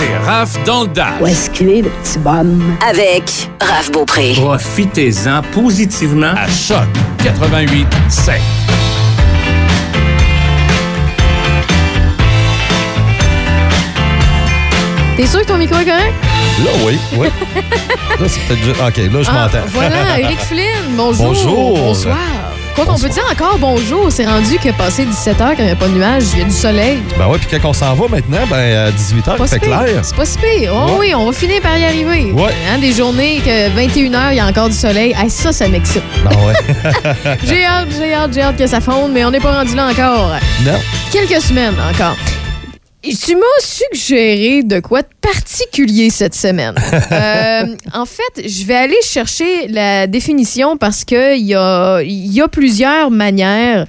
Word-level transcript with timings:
C'est 0.00 0.16
Raph 0.16 0.56
dans 0.64 0.84
le 0.84 0.88
Dash. 0.88 1.20
Où 1.20 1.26
est-ce 1.26 1.50
qu'il 1.50 1.68
est, 1.68 1.82
le 1.82 1.90
petit 1.90 2.18
bonhomme? 2.20 2.74
Avec 2.88 3.50
Raph 3.60 3.92
Beaupré. 3.92 4.32
Profitez-en 4.34 5.42
positivement 5.52 6.32
à 6.34 6.48
Choc 6.48 6.88
88 7.22 7.86
7. 8.08 8.40
T'es 15.16 15.26
sûr 15.26 15.40
que 15.40 15.46
ton 15.46 15.58
micro 15.58 15.78
est 15.78 15.84
correct? 15.84 16.14
Là, 16.64 16.70
oui, 16.86 16.98
oui. 17.18 17.28
là, 18.20 18.26
c'est 18.26 18.40
peut-être 18.46 18.64
juste... 18.64 18.80
OK, 18.80 18.96
là, 18.96 19.22
je 19.22 19.28
Ah, 19.30 19.32
m'entends. 19.32 19.66
Voilà, 19.68 20.18
Eric 20.18 20.38
Flynn, 20.40 20.96
bonjour. 20.96 21.26
Bonjour. 21.26 21.78
Bonsoir. 21.78 22.16
Quoi 22.74 22.86
qu'on 22.86 22.98
peut 22.98 23.08
dire 23.08 23.24
encore 23.30 23.58
bonjour, 23.58 24.10
c'est 24.10 24.24
rendu 24.24 24.56
que 24.58 24.70
passé 24.70 25.04
17h, 25.04 25.36
quand 25.38 25.54
il 25.58 25.64
n'y 25.66 25.70
a 25.70 25.76
pas 25.76 25.88
de 25.88 25.92
nuages, 25.94 26.22
il 26.32 26.38
y 26.38 26.42
a 26.42 26.44
du 26.44 26.50
soleil. 26.54 27.02
Ben 27.18 27.26
oui, 27.28 27.38
puis 27.38 27.58
quand 27.60 27.68
on 27.68 27.72
s'en 27.72 27.94
va 27.94 28.08
maintenant, 28.08 28.38
ben 28.48 28.86
à 28.86 28.90
18h, 28.90 29.36
Pas 29.36 29.44
il 29.44 29.48
si 29.48 29.54
fait 29.54 29.58
pire. 29.60 29.78
clair. 29.84 30.00
C'est 30.02 30.16
pas 30.16 30.24
si 30.24 30.38
pire. 30.38 30.72
Oh 30.74 30.86
Ouais. 30.92 30.96
oui, 31.00 31.14
on 31.14 31.26
va 31.26 31.32
finir 31.32 31.60
par 31.60 31.76
y 31.76 31.84
arriver. 31.84 32.32
Ouais. 32.32 32.52
Hein, 32.72 32.78
des 32.78 32.92
journées 32.92 33.42
que 33.44 33.68
21h, 33.76 34.28
il 34.32 34.36
y 34.36 34.40
a 34.40 34.46
encore 34.46 34.68
du 34.68 34.74
soleil. 34.76 35.14
Hey, 35.18 35.28
ça, 35.28 35.52
ça 35.52 35.68
m'excite. 35.68 36.02
Ben 36.24 36.30
ouais. 36.46 37.36
J'ai 37.44 37.64
hâte, 37.66 37.88
j'ai 37.98 38.14
hâte, 38.14 38.30
j'ai 38.32 38.42
hâte 38.42 38.56
que 38.56 38.66
ça 38.66 38.80
fonde, 38.80 39.12
mais 39.12 39.24
on 39.24 39.30
n'est 39.30 39.40
pas 39.40 39.52
rendu 39.52 39.74
là 39.74 39.88
encore. 39.88 40.32
non. 40.64 40.78
Quelques 41.12 41.42
semaines 41.42 41.74
encore. 41.92 42.16
Tu 43.02 43.34
m'as 43.34 43.42
suggéré 43.60 44.62
de 44.62 44.78
quoi 44.80 45.02
de 45.02 45.08
particulier 45.20 46.10
cette 46.10 46.34
semaine. 46.34 46.74
Euh, 47.12 47.76
en 47.94 48.06
fait, 48.06 48.46
je 48.48 48.64
vais 48.64 48.74
aller 48.74 48.96
chercher 49.02 49.66
la 49.68 50.06
définition 50.06 50.76
parce 50.76 51.04
qu'il 51.04 51.38
y 51.46 51.54
a, 51.54 52.00
y 52.02 52.40
a 52.40 52.48
plusieurs 52.48 53.10
manières 53.10 53.86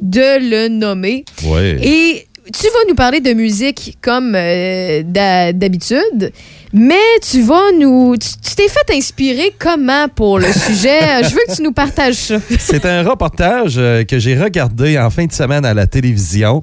de 0.00 0.38
le 0.50 0.68
nommer. 0.68 1.24
Ouais. 1.44 1.78
Et 1.82 2.26
tu 2.52 2.64
vas 2.64 2.78
nous 2.88 2.94
parler 2.94 3.20
de 3.20 3.32
musique 3.32 3.96
comme 4.02 4.34
euh, 4.34 5.02
d'ha- 5.04 5.52
d'habitude, 5.52 6.32
mais 6.74 7.20
tu 7.22 7.40
vas 7.42 7.70
nous. 7.78 8.16
Tu 8.16 8.56
t'es 8.56 8.68
fait 8.68 8.96
inspirer 8.96 9.54
comment 9.56 10.08
pour 10.08 10.40
le 10.40 10.52
sujet? 10.52 11.22
Je 11.22 11.30
veux 11.30 11.40
que 11.48 11.54
tu 11.54 11.62
nous 11.62 11.72
partages 11.72 12.16
ça. 12.16 12.36
C'est 12.58 12.84
un 12.84 13.08
reportage 13.08 13.74
euh, 13.78 14.02
que 14.02 14.18
j'ai 14.18 14.36
regardé 14.36 14.98
en 14.98 15.08
fin 15.08 15.24
de 15.24 15.32
semaine 15.32 15.64
à 15.64 15.72
la 15.72 15.86
télévision. 15.86 16.62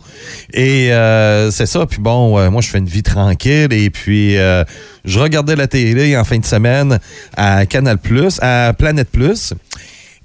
Et 0.53 0.91
euh, 0.91 1.49
c'est 1.49 1.65
ça. 1.65 1.85
Puis 1.85 1.99
bon, 2.01 2.37
euh, 2.37 2.49
moi, 2.49 2.61
je 2.61 2.67
fais 2.67 2.79
une 2.79 2.87
vie 2.87 3.03
tranquille. 3.03 3.71
Et 3.71 3.89
puis, 3.89 4.37
euh, 4.37 4.65
je 5.05 5.17
regardais 5.17 5.55
la 5.55 5.67
télé 5.67 6.17
en 6.17 6.25
fin 6.25 6.37
de 6.37 6.45
semaine 6.45 6.99
à 7.37 7.65
Canal 7.65 7.97
à 8.41 8.73
Planète 8.77 9.09
Plus. 9.09 9.53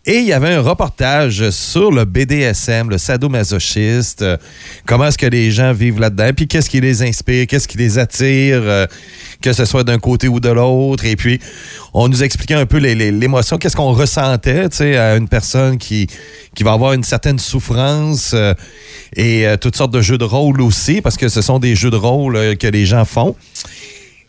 Et 0.08 0.18
il 0.18 0.24
y 0.24 0.32
avait 0.32 0.54
un 0.54 0.60
reportage 0.60 1.50
sur 1.50 1.90
le 1.90 2.04
BDSM, 2.04 2.90
le 2.90 2.96
sadomasochiste, 2.96 4.22
euh, 4.22 4.36
comment 4.86 5.06
est-ce 5.06 5.18
que 5.18 5.26
les 5.26 5.50
gens 5.50 5.72
vivent 5.72 5.98
là-dedans, 5.98 6.30
puis 6.32 6.46
qu'est-ce 6.46 6.70
qui 6.70 6.80
les 6.80 7.02
inspire, 7.02 7.48
qu'est-ce 7.48 7.66
qui 7.66 7.76
les 7.76 7.98
attire, 7.98 8.60
euh, 8.62 8.86
que 9.42 9.52
ce 9.52 9.64
soit 9.64 9.82
d'un 9.82 9.98
côté 9.98 10.28
ou 10.28 10.38
de 10.38 10.48
l'autre? 10.48 11.04
Et 11.06 11.16
puis, 11.16 11.40
on 11.92 12.06
nous 12.08 12.22
expliquait 12.22 12.54
un 12.54 12.66
peu 12.66 12.78
l'émotion, 12.78 13.58
qu'est-ce 13.58 13.74
qu'on 13.74 13.90
ressentait, 13.90 14.68
tu 14.68 14.76
sais, 14.76 14.96
à 14.96 15.16
une 15.16 15.26
personne 15.26 15.76
qui, 15.76 16.06
qui 16.54 16.62
va 16.62 16.74
avoir 16.74 16.92
une 16.92 17.02
certaine 17.02 17.40
souffrance 17.40 18.30
euh, 18.32 18.54
et 19.16 19.44
toutes 19.60 19.74
sortes 19.74 19.92
de 19.92 20.02
jeux 20.02 20.18
de 20.18 20.24
rôle 20.24 20.60
aussi, 20.60 21.00
parce 21.00 21.16
que 21.16 21.28
ce 21.28 21.42
sont 21.42 21.58
des 21.58 21.74
jeux 21.74 21.90
de 21.90 21.96
rôle 21.96 22.56
que 22.58 22.68
les 22.68 22.86
gens 22.86 23.04
font. 23.04 23.34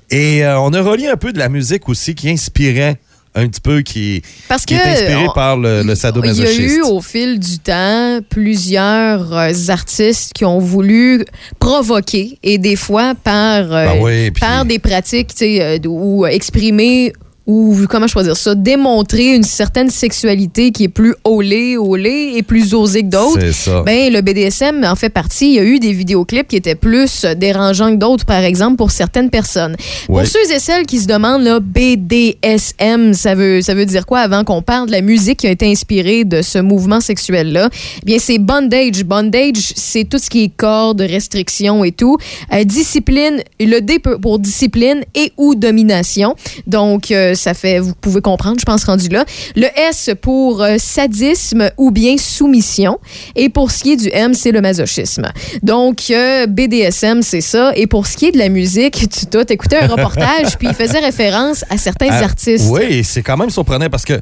Et 0.10 0.44
on 0.44 0.74
a 0.74 0.82
relié 0.82 1.08
un 1.08 1.18
peu 1.18 1.34
de 1.34 1.38
la 1.38 1.50
musique 1.50 1.88
aussi 1.88 2.16
qui 2.16 2.32
inspirait 2.32 2.98
un 3.36 3.48
petit 3.48 3.62
peu, 3.62 3.82
qui, 3.82 4.22
Parce 4.48 4.66
qui 4.66 4.76
que. 4.76 4.80
est 4.80 4.92
inspiré 5.04 5.28
on- 5.28 5.34
par 5.34 5.58
le, 5.58 5.84
le 5.84 5.90
Il 5.90 5.94
y 5.94 5.96
sadomasochiste. 5.96 6.60
a 6.60 6.64
eu 6.64 6.82
au 6.82 7.02
fil 7.02 7.40
du 7.40 7.60
temps 7.60 8.20
plusieurs 8.30 9.32
euh, 9.34 9.52
artistes 9.70 10.34
qui 10.34 10.44
ont 10.46 10.60
voulu 10.60 11.24
provoquer 11.60 12.40
et 12.44 12.58
des 12.58 12.76
fois 12.76 13.14
par, 13.16 13.72
euh, 13.72 13.86
Ben 13.86 14.02
oui, 14.02 14.32
puis- 14.32 14.40
par 14.42 14.66
des 14.66 14.80
pratiques 14.80 15.34
euh, 15.42 15.78
ou 15.86 16.26
exprimer 16.26 17.14
ou 17.48 17.78
comment 17.90 18.08
je 18.08 18.14
peux 18.14 18.24
dire 18.24 18.36
ça, 18.36 18.56
démontrer 18.56 19.34
une 19.34 19.44
certaine 19.44 19.90
sexualité 19.90 20.72
qui 20.72 20.84
est 20.84 20.90
plus 20.90 21.16
olé, 21.24 21.78
olé 21.78 22.34
et 22.36 22.44
plus 22.44 22.74
osée 22.74 23.04
que 23.04 23.08
d'autres. 23.08 23.40
C'est 23.40 23.54
ça. 23.54 23.84
Ben, 23.84 24.12
le 24.12 24.20
BDSM 24.20 24.84
en 24.84 24.96
fait 24.96 25.10
partie. 25.10 25.48
Il 25.48 25.54
y 25.54 25.60
a 25.60 25.64
eu 25.64 25.80
des 25.80 25.94
vidéoclips 25.94 26.50
qui 26.50 26.58
étaient 26.58 26.76
plus 26.76 27.26
dérangeants 27.38 27.92
que 27.92 28.00
d'autres, 28.00 28.26
par 28.26 28.42
exemple, 28.42 28.76
pour 28.76 28.92
certaines 28.92 29.30
personnes. 29.30 29.78
Ouais. 30.10 30.24
Pour 30.24 30.32
ceux 30.32 30.52
et 30.52 30.60
celles 30.60 30.86
qui 30.86 31.00
se 31.00 31.08
demandent, 31.08 31.44
là, 31.44 31.60
BDSM, 31.62 33.14
ça 33.14 33.34
veut, 33.34 33.62
ça 33.62 33.74
veut 33.74 33.86
dire 33.86 34.06
quoi 34.06 34.20
avant 34.20 34.44
qu'on 34.44 34.62
parle 34.62 34.88
de 34.88 34.92
la 34.92 35.02
musique 35.02 35.40
qui 35.40 35.48
a 35.48 35.52
été 35.52 35.72
inspirée 35.72 36.26
de 36.26 36.42
ce 36.42 36.60
mouvement 36.60 37.00
sexuel-là? 37.00 37.70
Bien, 38.04 38.18
c'est 38.20 38.40
bondage. 38.40 39.06
Bondage, 39.06 39.72
c'est 39.76 40.04
tout 40.04 40.18
ce 40.18 40.30
qui 40.30 40.44
est 40.44 40.52
cordes, 40.56 41.00
restrictions 41.00 41.86
et 41.86 41.94
tout. 41.94 42.18
Euh, 42.52 42.66
discipline, 42.66 43.42
le 43.60 43.80
D 43.80 44.00
pour 44.00 44.40
discipline 44.40 45.04
et 45.16 45.32
ou 45.38 45.56
domination. 45.56 46.36
Donc, 46.66 47.12
euh, 47.12 47.36
ça 47.38 47.54
fait, 47.54 47.80
vous 47.80 47.94
pouvez 47.94 48.22
comprendre, 48.22 48.60
je 48.60 48.66
pense, 48.66 48.84
rendu 48.84 49.08
là. 49.10 49.24
Le 49.56 49.68
S 49.90 50.10
pour 50.22 50.62
euh, 50.62 50.76
sadisme 50.78 51.70
ou 51.78 51.92
bien 51.92 52.18
soumission. 52.18 53.00
Et 53.36 53.50
pour 53.50 53.72
ce 53.72 53.84
qui 53.84 53.94
est 53.94 53.98
du 53.98 54.10
M, 54.12 54.34
c'est 54.34 54.52
le 54.52 54.62
masochisme. 54.62 55.28
Donc, 55.64 56.10
euh, 56.12 56.48
BDSM, 56.48 57.22
c'est 57.22 57.42
ça. 57.42 57.72
Et 57.76 57.88
pour 57.88 58.08
ce 58.08 58.18
qui 58.18 58.26
est 58.28 58.32
de 58.32 58.38
la 58.38 58.50
musique, 58.50 59.08
tu 59.10 59.26
t'as 59.28 59.44
écouté 59.50 59.78
un 59.78 59.88
reportage, 59.88 60.58
puis 60.60 60.68
il 60.70 60.74
faisait 60.74 61.00
référence 61.00 61.64
à 61.70 61.78
certains 61.78 62.08
Ah, 62.10 62.24
artistes. 62.24 62.68
Oui, 62.70 63.04
c'est 63.04 63.22
quand 63.24 63.38
même 63.38 63.50
surprenant 63.50 63.90
parce 63.90 64.06
que 64.06 64.20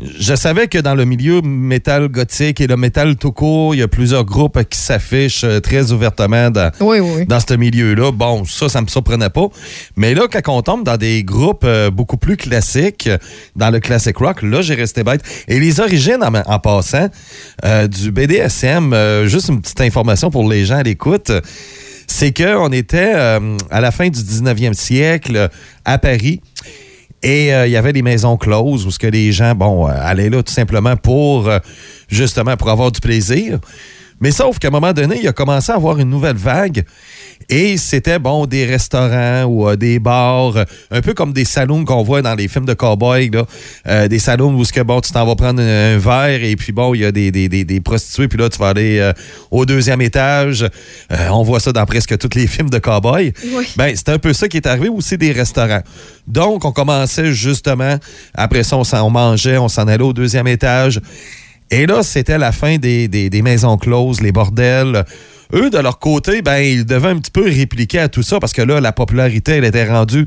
je 0.00 0.34
savais 0.34 0.66
que 0.66 0.78
dans 0.78 0.94
le 0.94 1.04
milieu 1.04 1.40
métal 1.42 2.08
gothique 2.08 2.60
et 2.60 2.66
le 2.66 2.76
métal 2.76 3.16
tout 3.16 3.30
court, 3.32 3.74
il 3.74 3.78
y 3.78 3.82
a 3.82 3.88
plusieurs 3.88 4.24
groupes 4.24 4.62
qui 4.68 4.78
s'affichent 4.78 5.44
euh, 5.44 5.60
très 5.60 5.92
ouvertement 5.92 6.50
dans, 6.50 6.72
Oui, 6.80 6.98
oui. 7.00 7.26
dans 7.26 7.38
ce 7.40 7.54
milieu-là. 7.54 8.10
Bon, 8.10 8.44
ça, 8.44 8.68
ça 8.68 8.80
me 8.82 8.88
surprenait 8.88 9.30
pas. 9.30 9.46
Mais 9.96 10.14
là, 10.14 10.22
quand 10.30 10.52
on 10.52 10.62
tombe 10.62 10.84
dans 10.84 10.96
des 10.96 11.22
groupes 11.22 11.64
euh, 11.64 11.90
beaucoup 11.90 12.16
plus 12.16 12.36
classiques, 12.36 13.06
euh, 13.06 13.18
dans 13.54 13.70
le 13.70 13.78
classic 13.80 14.16
rock, 14.16 14.42
là, 14.42 14.62
j'ai 14.62 14.74
resté 14.74 15.04
bête. 15.04 15.22
Et 15.46 15.60
les 15.60 15.78
origines, 15.80 16.22
en, 16.22 16.34
en 16.34 16.58
passant, 16.58 17.08
euh, 17.64 17.86
du 17.86 18.10
BDSM, 18.10 18.92
euh, 18.92 19.26
juste 19.26 19.48
une 19.48 19.60
petite 19.60 19.80
information 19.80 20.30
pour 20.30 20.48
les 20.48 20.64
gens 20.64 20.78
à 20.78 20.82
l'écoute, 20.82 21.30
c'est 22.06 22.36
qu'on 22.36 22.70
était 22.72 23.12
euh, 23.14 23.56
à 23.70 23.80
la 23.80 23.90
fin 23.90 24.08
du 24.08 24.18
19e 24.20 24.74
siècle 24.74 25.48
à 25.84 25.98
Paris. 25.98 26.40
Et 27.24 27.54
euh, 27.54 27.66
il 27.66 27.70
y 27.70 27.76
avait 27.78 27.94
des 27.94 28.02
maisons 28.02 28.36
closes 28.36 28.84
où 28.84 28.90
ce 28.90 28.98
que 28.98 29.06
les 29.06 29.32
gens, 29.32 29.54
bon, 29.54 29.88
euh, 29.88 29.92
allaient 29.98 30.28
là 30.28 30.42
tout 30.42 30.52
simplement 30.52 30.94
pour, 30.94 31.48
euh, 31.48 31.58
justement, 32.06 32.54
pour 32.58 32.68
avoir 32.68 32.92
du 32.92 33.00
plaisir. 33.00 33.58
Mais 34.20 34.30
sauf 34.30 34.58
qu'à 34.58 34.68
un 34.68 34.70
moment 34.70 34.92
donné, 34.92 35.20
il 35.22 35.26
a 35.26 35.32
commencé 35.32 35.72
à 35.72 35.76
avoir 35.76 35.98
une 35.98 36.10
nouvelle 36.10 36.36
vague. 36.36 36.84
Et 37.48 37.76
c'était, 37.76 38.18
bon, 38.18 38.46
des 38.46 38.64
restaurants 38.64 39.44
ou 39.44 39.68
euh, 39.68 39.76
des 39.76 39.98
bars, 39.98 40.56
euh, 40.56 40.64
un 40.90 41.00
peu 41.02 41.14
comme 41.14 41.32
des 41.32 41.44
salons 41.44 41.84
qu'on 41.84 42.02
voit 42.02 42.22
dans 42.22 42.34
les 42.34 42.48
films 42.48 42.64
de 42.66 42.74
cowboys, 42.74 43.30
là. 43.30 43.44
Euh, 43.86 44.08
des 44.08 44.18
salons 44.18 44.54
où, 44.54 44.64
ce 44.64 44.72
que, 44.72 44.80
bon, 44.80 45.00
tu 45.00 45.12
t'en 45.12 45.26
vas 45.26 45.36
prendre 45.36 45.60
un, 45.60 45.94
un 45.94 45.98
verre 45.98 46.42
et 46.42 46.56
puis, 46.56 46.72
bon, 46.72 46.94
il 46.94 47.00
y 47.02 47.04
a 47.04 47.12
des, 47.12 47.30
des, 47.30 47.48
des, 47.48 47.64
des 47.64 47.80
prostituées, 47.80 48.28
puis 48.28 48.38
là, 48.38 48.48
tu 48.48 48.58
vas 48.58 48.68
aller 48.68 48.98
euh, 48.98 49.12
au 49.50 49.66
deuxième 49.66 50.00
étage. 50.00 50.66
On 51.30 51.42
voit 51.42 51.60
ça 51.60 51.72
dans 51.72 51.84
presque 51.86 52.16
tous 52.18 52.36
les 52.36 52.46
films 52.54 52.70
de 52.70 52.78
cowboys. 52.78 53.32
Oui. 53.54 53.66
Ben, 53.76 53.94
c'est 53.94 54.08
un 54.08 54.18
peu 54.18 54.32
ça 54.32 54.48
qui 54.48 54.56
est 54.56 54.66
arrivé 54.66 54.88
aussi 54.88 55.18
des 55.18 55.32
restaurants. 55.32 55.82
Donc, 56.26 56.64
on 56.64 56.72
commençait 56.72 57.32
justement, 57.32 57.96
après 58.34 58.62
ça, 58.62 58.76
on, 58.76 58.84
s'en- 58.84 59.06
on 59.06 59.10
mangeait, 59.10 59.58
on 59.58 59.68
s'en 59.68 59.86
allait 59.88 60.02
au 60.04 60.12
deuxième 60.12 60.46
étage. 60.46 61.00
Et 61.70 61.86
là, 61.86 62.02
c'était 62.02 62.38
la 62.38 62.52
fin 62.52 62.76
des, 62.76 63.08
des- 63.08 63.30
des 63.30 63.42
maisons 63.42 63.76
closes, 63.76 64.20
les 64.20 64.32
bordels. 64.32 65.04
Eux, 65.54 65.70
de 65.70 65.78
leur 65.78 65.98
côté, 65.98 66.42
ben, 66.42 66.58
ils 66.58 66.84
devaient 66.84 67.10
un 67.10 67.18
petit 67.18 67.30
peu 67.30 67.44
répliquer 67.44 68.00
à 68.00 68.08
tout 68.08 68.22
ça 68.22 68.40
parce 68.40 68.52
que 68.52 68.62
là, 68.62 68.80
la 68.80 68.92
popularité, 68.92 69.52
elle 69.52 69.64
était 69.64 69.86
rendue 69.86 70.26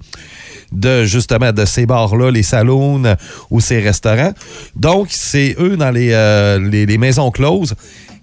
de 0.71 1.05
justement 1.05 1.51
de 1.51 1.65
ces 1.65 1.85
bars-là, 1.85 2.31
les 2.31 2.43
salons 2.43 3.01
ou 3.49 3.61
ces 3.61 3.79
restaurants. 3.79 4.33
Donc, 4.75 5.07
c'est 5.11 5.55
eux 5.59 5.77
dans 5.77 5.91
les, 5.91 6.09
euh, 6.11 6.59
les, 6.59 6.97
maisons 6.97 7.31
closes. 7.31 7.75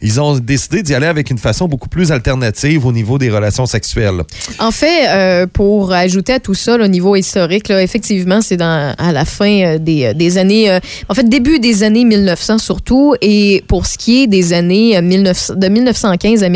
Ils 0.03 0.21
ont 0.21 0.37
décidé 0.39 0.83
d'y 0.83 0.95
aller 0.95 1.07
avec 1.07 1.31
une 1.31 1.39
façon 1.39 1.67
beaucoup 1.67 1.89
plus 1.89 2.13
alternative 2.13 2.85
au 2.85 2.93
niveau 2.93 3.17
des 3.17 3.31
relations 3.31 3.65
sexuelles. 3.65 4.23
En 4.59 4.71
fait, 4.71 5.09
euh, 5.09 5.47
pour 5.47 5.93
ajouter 5.93 6.35
à 6.35 6.41
tout 6.41 6.53
ça, 6.53 6.77
le 6.77 6.89
niveau 6.89 7.17
historique, 7.17 7.71
effectivement, 7.71 8.43
c'est 8.43 8.61
à 8.61 9.13
la 9.13 9.25
fin 9.25 9.77
euh, 9.77 9.79
des, 9.79 10.37
années, 10.39 10.79
en 11.09 11.15
fait, 11.15 11.27
début 11.27 11.59
des 11.59 11.85
années 11.85 12.05
1900 12.05 12.59
surtout, 12.59 13.15
et 13.23 13.65
pour 13.67 13.87
ce 13.87 13.97
qui 13.97 14.25
est 14.25 14.27
des 14.27 14.53
années 14.53 15.01
19 15.01 15.53
de 15.57 15.69
1915 15.69 16.43
à 16.43 16.49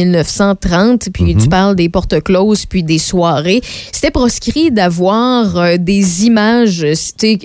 1930, 0.43 1.08
puis 1.12 1.35
tu 1.37 1.49
parles 1.49 1.76
des 1.76 1.88
portes 1.88 2.20
closes, 2.23 2.67
puis 2.67 2.82
des 2.82 2.99
soirées, 2.99 3.61
c'était 3.93 4.11
proscrit 4.11 4.70
d'avoir 4.70 5.56
euh, 5.56 5.76
des 5.79 6.26
images, 6.26 6.85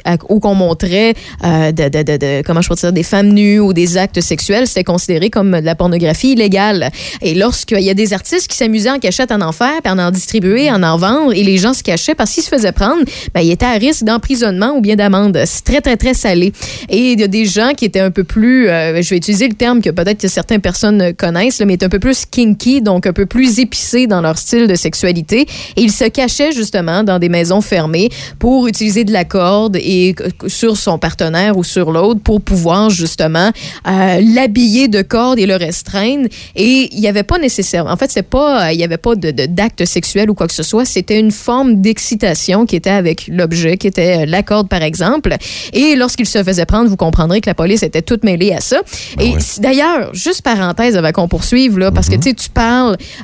à- 0.06 0.18
où 0.30 0.40
qu'on 0.40 0.56
montrait, 0.56 1.14
euh, 1.44 1.72
de, 1.72 1.90
de- 1.90 2.04
de- 2.04 2.18
de- 2.18 2.42
comment 2.46 2.62
je 2.62 2.70
peux 2.70 2.76
dire, 2.76 2.94
des 2.94 3.04
femmes 3.04 3.30
nues 3.30 3.60
ou 3.60 3.74
des 3.74 3.98
actes 3.98 4.22
sexuels, 4.22 4.68
c'était 4.68 4.84
considéré 4.84 5.30
comme 5.30 5.52
de 5.60 5.66
la 5.66 5.76
pornographie 5.76 6.32
illégale. 6.34 6.90
Et 7.22 7.34
lorsqu'il 7.36 7.80
y 7.82 7.90
a 7.90 7.94
des 7.94 8.14
artistes 8.14 8.48
qui 8.48 8.58
s'amusaient 8.58 8.92
en 8.92 9.00
cachette 9.00 9.32
en 9.32 9.52
faire, 9.52 9.82
puis 9.84 9.92
à 9.92 10.08
en 10.08 10.12
distribuer, 10.12 10.70
à 10.70 10.76
en 10.76 10.98
vendre, 10.98 11.34
et 11.34 11.44
les 11.44 11.58
gens 11.58 11.74
se 11.74 11.84
cachaient 11.84 12.16
parce 12.16 12.32
qu'ils 12.32 12.44
se 12.44 12.50
faisaient 12.50 12.72
prendre, 12.72 13.04
ben, 13.34 13.42
ils 13.42 13.52
étaient 13.52 13.66
à 13.66 13.74
risque 13.74 14.04
d'emprisonnement 14.04 14.74
ou 14.76 14.82
bien 14.82 14.96
d'amende. 14.96 15.38
C'est 15.46 15.64
très, 15.64 15.82
très, 15.82 15.98
très 15.98 16.14
salé. 16.14 16.54
Et 16.90 17.14
il 17.14 17.20
y 17.20 17.24
a 17.24 17.28
des 17.28 17.46
gens 17.46 17.72
qui 17.76 17.86
étaient 17.86 18.00
un 18.00 18.12
peu 18.12 18.24
plus, 18.24 18.70
euh, 18.70 19.02
je 19.02 19.10
vais 19.10 19.18
utiliser 19.18 19.48
le 19.48 19.56
terme 19.56 19.82
que 19.82 19.90
peut-être 19.90 20.20
que 20.22 20.28
certaines 20.28 20.62
personnes 20.62 21.14
connaissent, 21.14 21.60
là, 21.60 21.66
mais 21.66 21.74
étaient 21.74 21.86
un 21.86 21.90
peu 21.90 22.00
plus 22.00 22.26
kinky 22.26 22.73
donc 22.82 23.06
un 23.08 23.14
peu 23.14 23.26
plus 23.26 23.60
épicé 23.60 24.08
dans 24.08 24.22
leur 24.22 24.38
style 24.38 24.68
de 24.68 24.76
sexualité. 24.76 25.42
Et 25.76 25.82
ils 25.82 25.92
se 25.92 26.06
cachaient 26.06 26.52
justement 26.52 27.04
dans 27.04 27.20
des 27.20 27.30
maisons 27.30 27.62
fermées 27.62 28.10
pour 28.40 28.68
utiliser 28.68 29.04
de 29.04 29.12
la 29.12 29.26
corde 29.26 29.76
et 29.78 30.16
sur 30.48 30.78
son 30.78 30.98
partenaire 30.98 31.58
ou 31.58 31.64
sur 31.64 31.92
l'autre 31.92 32.22
pour 32.22 32.42
pouvoir 32.42 32.90
justement 32.90 33.52
euh, 33.88 34.22
l'habiller 34.34 34.88
de 34.88 35.02
corde 35.02 35.40
et 35.40 35.46
le 35.46 35.56
restreindre. 35.56 36.28
Et 36.56 36.90
il 36.92 37.00
n'y 37.00 37.08
avait 37.08 37.24
pas 37.24 37.40
nécessairement, 37.40 37.92
en 37.92 37.98
fait, 37.98 38.12
c'est 38.12 38.22
pas, 38.24 38.72
il 38.74 38.78
n'y 38.78 38.84
avait 38.84 38.98
pas 38.98 39.16
de, 39.16 39.32
d'acte 39.32 39.86
sexuel 39.86 40.30
ou 40.30 40.34
quoi 40.34 40.48
que 40.48 40.54
ce 40.54 40.64
soit. 40.64 40.86
C'était 40.86 41.20
une 41.20 41.32
forme 41.32 41.82
d'excitation 41.82 42.66
qui 42.66 42.76
était 42.76 42.90
avec 42.90 43.28
l'objet, 43.28 43.78
qui 43.78 43.88
était 43.88 44.26
la 44.26 44.44
corde 44.44 44.70
par 44.70 44.82
exemple. 44.84 45.36
Et 45.74 45.96
lorsqu'il 45.96 46.26
se 46.28 46.44
faisait 46.44 46.66
prendre, 46.66 46.90
vous 46.90 46.98
comprendrez 46.98 47.42
que 47.42 47.50
la 47.50 47.56
police 47.56 47.84
était 47.84 48.02
toute 48.02 48.24
mêlée 48.24 48.54
à 48.54 48.62
ça. 48.62 48.82
Ben 49.18 49.28
et 49.28 49.38
d'ailleurs, 49.60 50.14
juste 50.14 50.42
parenthèse 50.42 50.98
avant 50.98 51.12
qu'on 51.12 51.28
poursuive 51.28 51.78
là, 51.80 51.92
parce 51.92 52.08
que 52.10 52.16
Mhm. 52.16 52.20
tu 52.22 52.30
sais, 52.30 52.36
tu 52.36 52.50
parles, 52.50 52.63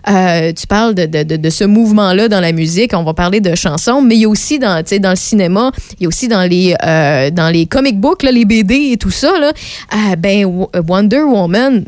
euh, 0.10 0.54
tu 0.54 0.68
parles 0.68 0.96
de, 0.96 1.06
de, 1.06 1.36
de, 1.36 1.50
ce 1.50 1.64
mouvement-là 1.64 2.28
dans 2.28 2.40
la 2.40 2.52
musique. 2.52 2.92
On 2.94 3.04
va 3.04 3.14
parler 3.14 3.42
de 3.42 3.56
chansons, 3.56 4.02
mais 4.02 4.16
il 4.16 4.22
y 4.22 4.26
a 4.26 4.30
aussi 4.30 4.60
dans, 4.60 4.84
dans 5.00 5.10
le 5.10 5.16
cinéma, 5.16 5.72
il 6.00 6.04
y 6.04 6.06
a 6.06 6.08
aussi 6.08 6.28
dans 6.28 6.44
les, 6.44 6.76
euh, 6.84 7.30
dans 7.32 7.50
les 7.50 7.66
comic 7.66 8.00
books, 8.00 8.24
les 8.24 8.46
BD 8.46 8.92
et 8.92 8.98
tout 8.98 9.12
ça. 9.12 9.38
Là, 9.40 9.52
euh, 9.94 10.16
ben, 10.16 10.46
Wonder 10.88 11.22
Woman 11.22 11.86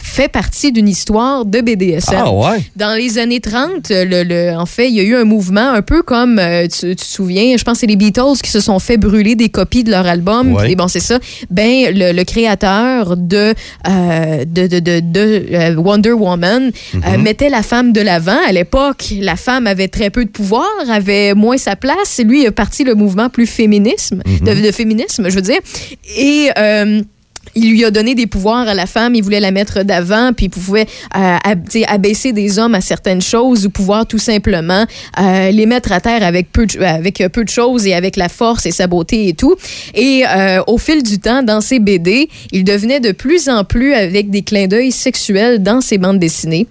fait 0.00 0.28
partie 0.28 0.72
d'une 0.72 0.88
histoire 0.88 1.44
de 1.44 1.60
BDSM. 1.60 2.14
Ah 2.18 2.32
ouais? 2.32 2.60
Dans 2.76 2.94
les 2.96 3.18
années 3.18 3.40
30, 3.40 3.90
le, 3.90 4.22
le- 4.22 4.56
en 4.56 4.64
fait, 4.66 4.88
il 4.88 4.94
y 4.94 5.00
a 5.00 5.02
eu 5.02 5.16
un 5.16 5.24
mouvement 5.24 5.70
un 5.72 5.82
peu 5.82 6.02
comme, 6.02 6.38
euh, 6.38 6.66
tu, 6.68 6.88
tu 6.90 6.96
te 6.96 7.04
souviens, 7.04 7.56
je 7.56 7.64
pense 7.64 7.74
que 7.74 7.80
c'est 7.80 7.86
les 7.86 7.96
Beatles 7.96 8.38
qui 8.42 8.50
se 8.50 8.60
sont 8.60 8.78
fait 8.78 8.96
brûler 8.96 9.34
des 9.34 9.48
copies 9.48 9.84
de 9.84 9.90
leur 9.90 10.06
album. 10.06 10.54
Ouais. 10.54 10.70
Et 10.72 10.76
bon, 10.76 10.88
c'est 10.88 11.00
ça. 11.00 11.18
Ben, 11.50 11.92
le, 11.94 12.12
le 12.12 12.24
créateur 12.24 13.16
de, 13.16 13.54
euh, 13.88 14.44
de, 14.44 14.66
de, 14.66 14.78
de, 14.78 15.00
de, 15.00 15.46
euh, 15.52 15.74
Wonder 15.76 16.12
Woman 16.12 16.70
euh, 16.94 17.18
mettait 17.18 17.50
la 17.50 17.62
femme 17.62 17.92
de 17.92 18.00
l'avant. 18.00 18.38
À 18.48 18.52
l'époque, 18.52 19.06
la 19.20 19.36
femme 19.36 19.66
avait 19.66 19.88
très 19.88 20.10
peu 20.10 20.24
de 20.24 20.30
pouvoir, 20.30 20.66
avait 20.90 21.34
moins 21.34 21.58
sa 21.58 21.76
place. 21.76 22.20
Lui, 22.24 22.42
il 22.42 22.46
a 22.46 22.52
parti 22.52 22.84
le 22.84 22.94
mouvement 22.94 23.28
plus 23.28 23.46
féminisme, 23.46 24.22
de, 24.26 24.54
de 24.66 24.72
féminisme, 24.72 25.28
je 25.28 25.34
veux 25.34 25.42
dire. 25.42 25.58
Et... 26.16 26.48
il 27.58 27.70
lui 27.72 27.84
a 27.84 27.90
donné 27.90 28.14
des 28.14 28.26
pouvoirs 28.26 28.68
à 28.68 28.74
la 28.74 28.86
femme, 28.86 29.14
il 29.14 29.22
voulait 29.22 29.40
la 29.40 29.50
mettre 29.50 29.82
d'avant, 29.82 30.32
puis 30.32 30.46
il 30.46 30.50
pouvait 30.50 30.86
euh, 31.16 31.36
abaisser 31.88 32.32
des 32.32 32.58
hommes 32.58 32.74
à 32.74 32.80
certaines 32.80 33.20
choses 33.20 33.66
ou 33.66 33.70
pouvoir 33.70 34.06
tout 34.06 34.18
simplement 34.18 34.84
euh, 35.20 35.50
les 35.50 35.66
mettre 35.66 35.90
à 35.92 36.00
terre 36.00 36.22
avec 36.22 36.52
peu, 36.52 36.66
de, 36.66 37.48
choses 37.48 37.86
et 37.86 37.94
avec 37.94 38.16
la 38.16 38.28
force 38.28 38.66
et 38.66 38.70
sa 38.70 38.86
beauté 38.86 39.28
et 39.28 39.34
tout. 39.34 39.56
Et 39.94 40.22
euh, 40.28 40.60
au 40.66 40.78
fil 40.78 41.02
du 41.02 41.18
temps, 41.18 41.42
dans 41.42 41.60
ses 41.60 41.80
BD, 41.80 42.28
il 42.52 42.62
devenait 42.62 43.00
de 43.00 43.12
plus 43.12 43.48
en 43.48 43.64
plus 43.64 43.94
avec 43.94 44.30
des 44.30 44.42
clins 44.42 44.68
d'œil 44.68 44.92
sexuels 44.92 45.62
dans 45.62 45.80
ses 45.80 45.98
bandes 45.98 46.18
dessinées 46.18 46.66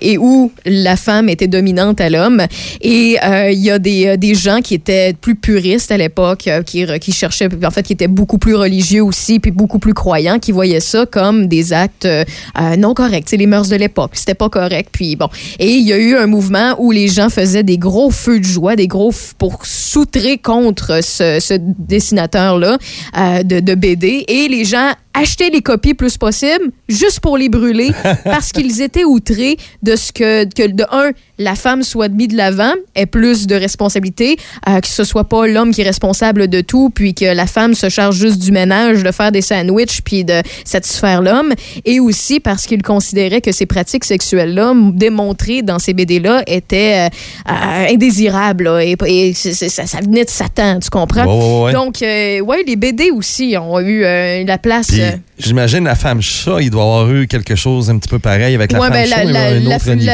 et 0.00 0.18
où 0.18 0.52
la 0.64 0.96
femme 0.96 1.28
était 1.28 1.48
dominante 1.48 2.00
à 2.00 2.08
l'homme. 2.08 2.42
Et 2.80 3.16
il 3.50 3.58
y 3.58 3.70
a 3.70 3.78
des, 3.78 4.34
gens 4.34 4.60
qui 4.60 4.74
étaient 4.74 5.14
plus 5.18 5.34
puristes 5.34 5.90
à 5.90 5.96
l'époque, 5.96 6.48
qui, 6.64 6.84
qui 7.00 7.12
cherchaient, 7.12 7.48
en 7.64 7.70
fait, 7.70 7.82
qui 7.82 7.92
étaient 7.92 8.08
beaucoup 8.08 8.38
plus 8.38 8.54
religieux 8.54 9.02
aussi, 9.02 9.40
puis 9.40 9.50
beaucoup 9.50 9.78
plus 9.78 9.94
croyants, 9.94 10.05
qui 10.40 10.52
voyaient 10.52 10.80
ça 10.80 11.04
comme 11.04 11.48
des 11.48 11.72
actes 11.72 12.04
euh, 12.04 12.24
euh, 12.60 12.76
non 12.76 12.94
corrects. 12.94 13.26
C'est 13.28 13.36
les 13.36 13.46
mœurs 13.46 13.68
de 13.68 13.76
l'époque. 13.76 14.12
C'était 14.14 14.34
pas 14.34 14.48
correct. 14.48 14.90
Puis 14.92 15.16
bon. 15.16 15.28
Et 15.58 15.70
il 15.70 15.86
y 15.86 15.92
a 15.92 15.98
eu 15.98 16.16
un 16.16 16.26
mouvement 16.26 16.76
où 16.78 16.92
les 16.92 17.08
gens 17.08 17.28
faisaient 17.28 17.64
des 17.64 17.78
gros 17.78 18.10
feux 18.10 18.38
de 18.38 18.44
joie, 18.44 18.76
des 18.76 18.86
gros 18.86 19.12
pour 19.38 19.66
soutrer 19.66 20.38
contre 20.38 21.02
ce, 21.02 21.38
ce 21.40 21.54
dessinateur-là 21.60 22.78
euh, 23.18 23.42
de, 23.42 23.60
de 23.60 23.74
BD. 23.74 24.24
Et 24.28 24.48
les 24.48 24.64
gens 24.64 24.92
achetaient 25.16 25.50
les 25.50 25.62
copies 25.62 25.94
plus 25.94 26.16
possible 26.16 26.70
juste 26.88 27.20
pour 27.20 27.36
les 27.38 27.48
brûler 27.48 27.90
parce 28.24 28.52
qu'ils 28.52 28.82
étaient 28.82 29.04
outrés 29.04 29.56
de 29.82 29.96
ce 29.96 30.12
que, 30.12 30.44
que 30.44 30.66
de 30.66 30.84
un, 30.90 31.12
la 31.38 31.54
femme 31.54 31.82
soit 31.82 32.08
mise 32.08 32.28
de 32.28 32.36
l'avant, 32.36 32.72
ait 32.94 33.06
plus 33.06 33.46
de 33.46 33.54
responsabilités, 33.54 34.36
euh, 34.68 34.80
que 34.80 34.88
ce 34.88 35.04
soit 35.04 35.24
pas 35.24 35.46
l'homme 35.46 35.72
qui 35.72 35.82
est 35.82 35.84
responsable 35.84 36.48
de 36.48 36.60
tout, 36.60 36.90
puis 36.90 37.14
que 37.14 37.24
la 37.24 37.46
femme 37.46 37.74
se 37.74 37.88
charge 37.88 38.16
juste 38.16 38.38
du 38.38 38.52
ménage, 38.52 39.02
de 39.02 39.10
faire 39.10 39.32
des 39.32 39.42
sandwichs, 39.42 40.00
puis 40.02 40.24
de 40.24 40.42
satisfaire 40.64 41.22
l'homme, 41.22 41.52
et 41.84 42.00
aussi 42.00 42.40
parce 42.40 42.66
qu'ils 42.66 42.82
considéraient 42.82 43.40
que 43.40 43.52
ces 43.52 43.66
pratiques 43.66 44.04
sexuelles-là, 44.04 44.74
démontrées 44.92 45.62
dans 45.62 45.78
ces 45.78 45.92
BD-là, 45.92 46.42
étaient 46.46 47.06
euh, 47.06 47.52
euh, 47.52 47.92
indésirables, 47.92 48.64
là, 48.64 48.80
et, 48.80 49.34
ça, 49.34 49.86
ça 49.86 50.00
venait 50.00 50.24
de 50.24 50.30
Satan, 50.30 50.78
tu 50.80 50.90
comprends? 50.90 51.26
Ouais, 51.26 51.44
ouais, 51.44 51.64
ouais. 51.64 51.72
Donc, 51.72 51.96
ouais, 52.00 52.62
les 52.66 52.76
BD 52.76 53.10
aussi 53.10 53.56
ont 53.58 53.80
eu 53.80 54.00
la 54.00 54.58
place... 54.58 54.90
j'imagine 55.38 55.84
la 55.84 55.94
femme 55.94 56.20
chat, 56.22 56.60
il 56.60 56.70
doit 56.70 56.82
avoir 56.82 57.10
eu 57.10 57.26
quelque 57.26 57.54
chose 57.54 57.90
un 57.90 57.98
petit 57.98 58.08
peu 58.08 58.18
pareil 58.18 58.54
avec 58.54 58.72
la 58.72 58.78
Ouais, 58.80 58.86
femme 58.88 58.94
ben, 58.96 59.06
chat, 59.08 59.24
la, 59.24 59.50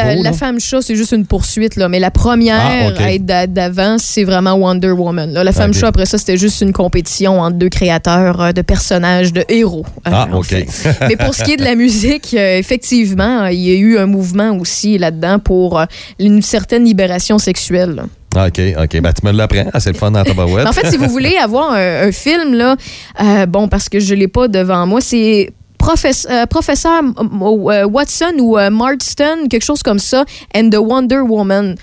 la- 0.04 0.14
niveau. 0.16 0.32
femme 0.34 0.60
chat, 0.60 0.82
c'est 0.82 0.96
juste 0.96 1.12
une 1.12 1.26
poursuite, 1.26 1.76
là. 1.76 1.88
Mais 1.88 1.98
la 2.00 2.10
première 2.10 2.60
Ah, 2.60 3.02
à 3.02 3.12
être 3.12 3.24
d'a- 3.26 3.46
d'avant, 3.46 3.96
c'est 3.98 4.24
vraiment 4.24 4.54
Wonder 4.54 4.90
Woman. 4.90 5.32
là. 5.32 5.44
La 5.44 5.52
femme 5.52 5.70
Ok. 5.70 5.76
chat, 5.76 5.86
après 5.88 6.06
ça, 6.06 6.18
c'était 6.18 6.36
juste 6.36 6.60
une 6.60 6.72
compétition 6.72 7.40
entre 7.40 7.56
deux 7.56 7.68
créateurs 7.68 8.40
euh, 8.40 8.52
de 8.52 8.62
personnages, 8.62 9.32
de 9.32 9.44
héros. 9.48 9.84
euh, 10.06 10.10
Ah, 10.12 10.28
OK. 10.32 10.46
fait. 10.46 10.66
Mais 11.08 11.16
pour 11.16 11.34
ce 11.34 11.44
qui 11.44 11.52
est 11.52 11.56
de 11.56 11.64
la 11.64 11.74
musique, 11.74 12.34
euh, 12.34 12.58
effectivement, 12.58 13.46
il 13.46 13.60
y 13.60 13.70
a 13.70 13.74
eu 13.74 13.98
un 13.98 14.06
mouvement 14.06 14.50
aussi 14.58 14.98
là-dedans 14.98 15.38
pour 15.38 15.80
une 16.18 16.42
certaine 16.42 16.84
libération 16.84 17.38
sexuelle. 17.38 18.02
Ah, 18.34 18.46
OK, 18.46 18.60
OK. 18.78 19.00
Ben, 19.00 19.12
tu 19.12 19.26
me 19.26 19.32
l'apprends. 19.32 19.66
Ah, 19.72 19.80
c'est 19.80 19.92
le 19.92 19.98
fun 19.98 20.10
dans 20.10 20.24
ta 20.24 20.32
barouette. 20.34 20.66
En 20.68 20.72
fait, 20.72 20.88
si 20.90 20.96
vous 20.96 21.08
voulez 21.08 21.36
avoir 21.36 21.72
un, 21.72 22.10
film, 22.12 22.54
là, 22.54 22.76
euh, 23.22 23.46
bon, 23.46 23.68
parce 23.68 23.88
que 23.88 24.00
je 24.00 24.14
ne 24.14 24.20
l'ai 24.20 24.28
pas 24.28 24.48
devant 24.48 24.86
moi, 24.86 25.00
c'est 25.00 25.50
euh, 26.30 26.46
professeur 26.46 27.02
euh, 27.18 27.84
Watson 27.86 28.32
ou 28.38 28.56
euh, 28.56 28.70
Marston, 28.70 29.48
quelque 29.50 29.64
chose 29.64 29.82
comme 29.82 29.98
ça, 29.98 30.24
and 30.56 30.70
the 30.70 30.76
Wonder 30.76 31.18
Woman. 31.18 31.74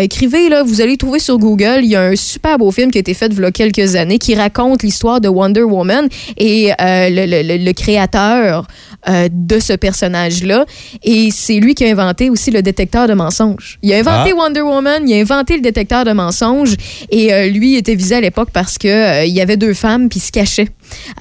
Écrivez, 0.00 0.48
là, 0.48 0.62
vous 0.62 0.80
allez 0.80 0.96
trouver 0.96 1.18
sur 1.18 1.38
Google, 1.38 1.80
il 1.82 1.88
y 1.90 1.96
a 1.96 2.02
un 2.02 2.16
super 2.16 2.56
beau 2.56 2.70
film 2.70 2.90
qui 2.92 2.98
a 2.98 3.00
été 3.00 3.14
fait 3.14 3.26
il 3.32 3.40
y 3.40 3.44
a 3.44 3.50
quelques 3.50 3.96
années 3.96 4.18
qui 4.18 4.34
raconte 4.36 4.82
l'histoire 4.84 5.20
de 5.20 5.28
Wonder 5.28 5.62
Woman 5.64 6.08
et 6.36 6.70
le- 6.78 7.42
le- 7.42 7.64
le 7.64 7.72
créateur 7.72 8.66
euh, 9.08 9.28
de 9.30 9.58
ce 9.58 9.72
personnage-là. 9.72 10.64
Et 11.02 11.30
c'est 11.32 11.56
lui 11.56 11.74
qui 11.74 11.84
a 11.84 11.90
inventé 11.90 12.30
aussi 12.30 12.50
le 12.50 12.62
détecteur 12.62 13.08
de 13.08 13.14
mensonges. 13.14 13.78
Il 13.82 13.92
a 13.92 13.98
inventé 13.98 14.32
Ah. 14.32 14.36
Wonder 14.36 14.60
Woman, 14.60 15.08
il 15.08 15.14
a 15.14 15.20
inventé 15.20 15.56
le 15.56 15.62
détecteur 15.62 16.04
de 16.04 16.12
mensonges 16.12 16.74
et 17.10 17.32
euh, 17.32 17.48
lui 17.48 17.76
était 17.76 17.94
visé 17.94 18.16
à 18.16 18.20
l'époque 18.20 18.50
parce 18.52 18.78
que 18.78 18.88
euh, 18.88 19.24
il 19.24 19.32
y 19.32 19.40
avait 19.40 19.56
deux 19.56 19.74
femmes 19.74 20.08
puis 20.08 20.18
il 20.18 20.22
se 20.22 20.32
cachait. 20.32 20.68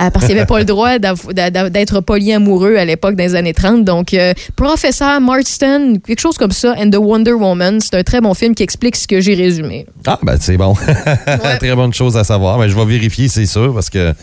Euh, 0.02 0.10
parce 0.10 0.26
qu'il 0.26 0.36
n'avait 0.36 0.46
pas 0.48 0.60
le 0.60 0.66
droit 0.74 1.00
d'être 1.00 2.02
polyamoureux 2.02 2.76
à 2.76 2.86
l'époque 2.86 3.16
dans 3.16 3.24
les 3.24 3.36
années 3.36 3.54
30. 3.54 3.84
Donc, 3.84 4.16
Professeur 4.56 5.22
Marston, 5.22 5.96
quelque 6.06 6.20
chose 6.20 6.38
comme 6.38 6.52
ça, 6.52 6.76
and 6.78 6.90
the 6.90 6.98
Wonder 6.98 7.34
Woman, 7.34 7.80
c'est 7.80 7.96
un 7.96 8.04
très 8.04 8.22
bon 8.22 8.34
film 8.34 8.54
qui 8.54 8.64
explique 8.64 8.96
ce 8.96 9.08
que 9.08 9.22
j'ai 9.22 9.34
résumé. 9.34 9.86
Ah, 10.06 10.20
ben, 10.24 10.38
c'est 10.40 10.58
bon. 10.58 10.76
Très 11.60 11.76
bonne 11.76 11.94
chose 11.94 12.18
à 12.18 12.24
savoir. 12.24 12.58
Mais 12.58 12.70
je 12.70 12.76
vais 12.76 12.86
vérifier, 12.86 13.28
c'est 13.28 13.46
sûr, 13.46 13.74
parce 13.74 13.90
que 13.90 14.14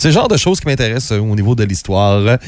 c'est 0.00 0.08
le 0.08 0.14
genre 0.14 0.28
de 0.28 0.38
choses 0.38 0.60
qui 0.60 0.66
m'intéressent 0.66 1.12
euh, 1.12 1.20
au 1.20 1.36
niveau 1.36 1.54
de 1.54 1.62
l'histoire. 1.62 2.38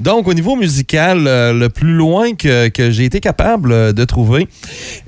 Donc, 0.00 0.26
au 0.26 0.34
niveau 0.34 0.56
musical, 0.56 1.28
euh, 1.28 1.52
le 1.52 1.68
plus 1.68 1.92
loin 1.92 2.34
que, 2.34 2.66
que 2.66 2.90
j'ai 2.90 3.04
été 3.04 3.20
capable 3.20 3.70
euh, 3.70 3.92
de 3.92 4.04
trouver, 4.04 4.48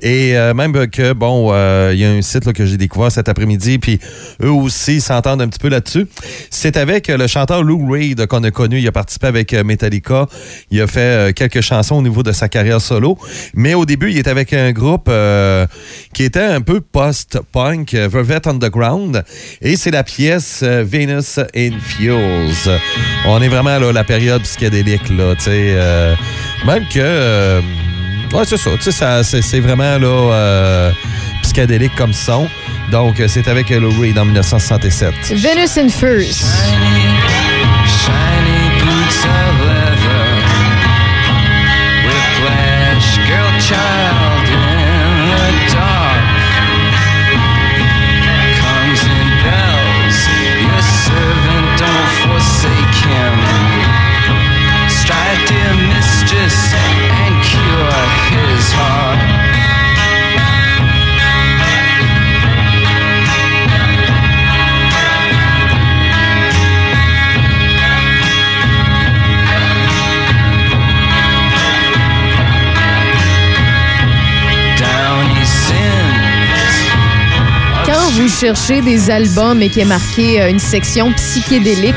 et 0.01 0.33
même 0.55 0.87
que, 0.87 1.11
bon, 1.11 1.49
il 1.91 1.99
y 1.99 2.05
a 2.05 2.11
un 2.11 2.21
site 2.21 2.53
que 2.53 2.65
j'ai 2.65 2.77
découvert 2.77 3.11
cet 3.11 3.27
après-midi, 3.27 3.79
puis 3.79 3.99
eux 4.41 4.51
aussi 4.51 5.01
s'entendent 5.01 5.41
un 5.41 5.49
petit 5.49 5.59
peu 5.59 5.67
là-dessus, 5.67 6.07
c'est 6.49 6.77
avec 6.77 7.09
le 7.09 7.27
chanteur 7.27 7.63
Lou 7.63 7.91
Reed 7.91 8.25
qu'on 8.27 8.43
a 8.43 8.51
connu. 8.51 8.79
Il 8.79 8.87
a 8.87 8.91
participé 8.93 9.27
avec 9.27 9.53
Metallica. 9.53 10.27
Il 10.71 10.81
a 10.81 10.87
fait 10.87 11.35
quelques 11.35 11.61
chansons 11.61 11.95
au 11.95 12.01
niveau 12.01 12.23
de 12.23 12.31
sa 12.31 12.47
carrière 12.47 12.79
solo. 12.79 13.17
Mais 13.53 13.73
au 13.73 13.85
début, 13.85 14.11
il 14.11 14.17
était 14.17 14.29
avec 14.29 14.53
un 14.53 14.71
groupe 14.71 15.11
qui 16.13 16.23
était 16.23 16.39
un 16.39 16.61
peu 16.61 16.79
post-punk, 16.79 17.93
Velvet 17.93 18.47
Underground. 18.47 19.23
Et 19.61 19.75
c'est 19.75 19.91
la 19.91 20.03
pièce 20.03 20.63
Venus 20.63 21.39
in 21.55 21.71
Fuels. 21.89 22.79
On 23.25 23.41
est 23.41 23.47
vraiment 23.49 23.77
là, 23.79 23.91
la 23.91 24.03
période 24.03 24.41
psychédélique, 24.43 25.09
là, 25.09 25.35
tu 25.35 25.45
sais. 25.45 25.73
euh, 25.75 26.15
même 26.65 26.85
que. 26.87 26.99
euh, 26.99 27.61
ouais, 28.33 28.43
c'est 28.45 28.57
ça. 28.57 28.71
Tu 28.81 28.91
sais, 28.91 29.41
c'est, 29.41 29.59
vraiment 29.59 29.97
là, 29.97 30.33
euh, 30.33 30.91
psychédélique 31.43 31.95
comme 31.95 32.13
son. 32.13 32.47
Donc, 32.91 33.19
euh, 33.19 33.27
c'est 33.27 33.47
avec 33.47 33.69
Lou 33.69 33.91
Reed 33.99 34.17
en 34.17 34.25
1967. 34.25 35.13
Venus 35.35 35.77
in 35.77 35.89
First. 35.89 36.45
Vous 78.19 78.27
cherchez 78.27 78.81
des 78.81 79.09
albums 79.09 79.61
et 79.61 79.69
qu'il 79.69 79.81
est 79.83 79.85
marqué 79.85 80.41
euh, 80.41 80.49
une 80.49 80.59
section 80.59 81.13
psychédélique, 81.13 81.95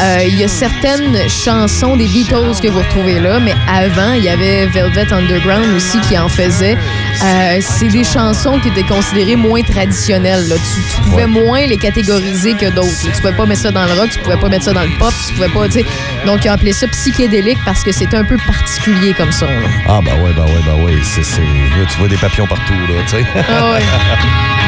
euh, 0.00 0.18
il 0.24 0.38
y 0.38 0.44
a 0.44 0.48
certaines 0.48 1.28
chansons 1.28 1.96
des 1.96 2.06
Beatles 2.06 2.60
que 2.62 2.68
vous 2.68 2.78
retrouvez 2.78 3.18
là, 3.18 3.40
mais 3.40 3.54
avant, 3.68 4.12
il 4.12 4.22
y 4.22 4.28
avait 4.28 4.66
Velvet 4.66 5.12
Underground 5.12 5.66
aussi 5.74 5.98
qui 6.02 6.16
en 6.16 6.28
faisait. 6.28 6.78
Euh, 7.24 7.58
c'est 7.60 7.88
des 7.88 8.04
chansons 8.04 8.60
qui 8.60 8.68
étaient 8.68 8.84
considérées 8.84 9.34
moins 9.34 9.62
traditionnelles. 9.62 10.46
là. 10.48 10.54
Tu, 10.54 10.94
tu 10.94 11.10
pouvais 11.10 11.26
moins 11.26 11.66
les 11.66 11.76
catégoriser 11.76 12.54
que 12.54 12.66
d'autres. 12.72 13.02
Tu 13.12 13.20
pouvais 13.20 13.32
pas 13.36 13.44
mettre 13.46 13.62
ça 13.62 13.72
dans 13.72 13.84
le 13.84 13.92
rock, 13.94 14.10
tu 14.10 14.20
pouvais 14.20 14.36
pas 14.36 14.48
mettre 14.48 14.64
ça 14.66 14.72
dans 14.74 14.84
le 14.84 14.96
pop, 15.00 15.12
tu 15.26 15.34
pouvais 15.34 15.48
pas, 15.48 15.66
tu 15.66 15.72
sais. 15.80 15.84
Donc, 16.24 16.44
ils 16.44 16.50
ont 16.50 16.52
appelé 16.52 16.72
ça 16.72 16.86
psychédélique 16.86 17.58
parce 17.64 17.82
que 17.82 17.90
c'est 17.90 18.14
un 18.14 18.22
peu 18.24 18.36
particulier 18.46 19.12
comme 19.12 19.32
son. 19.32 19.46
là. 19.46 19.68
Ah, 19.88 20.00
ben 20.04 20.22
ouais, 20.22 20.32
ben 20.36 20.44
ouais, 20.44 20.60
ben 20.64 20.84
ouais. 20.84 20.94
C'est, 21.02 21.24
c'est- 21.24 21.40
Là, 21.40 21.84
tu 21.90 21.98
vois 21.98 22.06
des 22.08 22.16
papillons 22.16 22.46
partout, 22.46 22.72
là, 22.74 23.02
tu 23.08 23.16
sais. 23.16 23.24
Ah 23.48 23.72
ouais. 23.72 23.80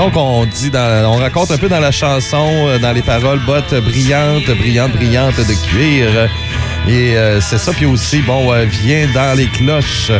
Donc, 0.00 0.16
on 0.16 0.46
dit, 0.46 0.70
on 0.74 1.16
raconte 1.16 1.50
un 1.50 1.58
peu 1.58 1.68
dans 1.68 1.78
la 1.78 1.90
chanson, 1.90 2.48
euh, 2.48 2.78
dans 2.78 2.92
les 2.92 3.02
paroles, 3.02 3.38
bottes 3.40 3.74
brillantes, 3.84 4.46
brillantes, 4.46 4.92
brillantes 4.92 5.36
de 5.36 5.68
cuir. 5.68 6.26
Et 6.88 7.18
euh, 7.18 7.38
c'est 7.42 7.58
ça. 7.58 7.70
Puis 7.74 7.84
aussi, 7.84 8.22
bon, 8.22 8.50
euh, 8.50 8.64
viens 8.64 9.06
dans 9.12 9.36
les 9.36 9.46
cloches. 9.48 10.10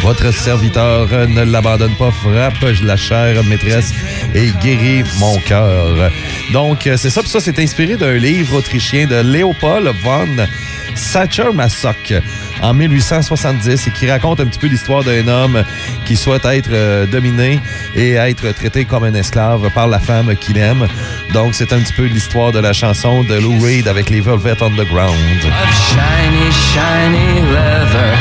Votre 0.00 0.32
serviteur 0.32 1.06
ne 1.28 1.42
l'abandonne 1.42 1.94
pas, 1.96 2.10
frappe 2.10 2.64
la 2.82 2.96
chère 2.96 3.44
maîtresse 3.44 3.92
et 4.34 4.52
guérit 4.62 5.04
mon 5.18 5.38
cœur. 5.40 6.10
Donc, 6.54 6.88
c'est 6.96 7.10
ça. 7.10 7.20
Puis 7.20 7.30
ça, 7.30 7.38
c'est 7.38 7.58
inspiré 7.58 7.96
d'un 7.96 8.14
livre 8.14 8.56
autrichien 8.56 9.06
de 9.06 9.16
Léopold 9.16 9.92
von 10.02 10.46
Sacher-Masoch 10.94 12.22
en 12.62 12.74
1870 12.74 13.86
et 13.86 13.90
qui 13.90 14.10
raconte 14.10 14.40
un 14.40 14.46
petit 14.46 14.58
peu 14.58 14.66
l'histoire 14.66 15.04
d'un 15.04 15.28
homme 15.28 15.62
qui 16.04 16.16
souhaite 16.16 16.44
être 16.44 16.70
euh, 16.72 17.06
dominé 17.06 17.60
et 17.94 18.12
être 18.12 18.50
traité 18.52 18.84
comme 18.84 19.04
un 19.04 19.14
esclave 19.14 19.70
par 19.74 19.88
la 19.88 19.98
femme 19.98 20.34
qu'il 20.36 20.58
aime. 20.58 20.86
Donc, 21.32 21.54
c'est 21.54 21.72
un 21.72 21.78
petit 21.80 21.92
peu 21.92 22.04
l'histoire 22.04 22.52
de 22.52 22.58
la 22.58 22.72
chanson 22.72 23.22
de 23.24 23.34
Lou 23.34 23.58
Reed 23.60 23.88
avec 23.88 24.10
les 24.10 24.20
Velvet 24.20 24.62
Underground. 24.62 25.16
of 25.46 25.72
shiny, 25.90 26.50
shiny 26.52 27.40
leather. 27.52 28.12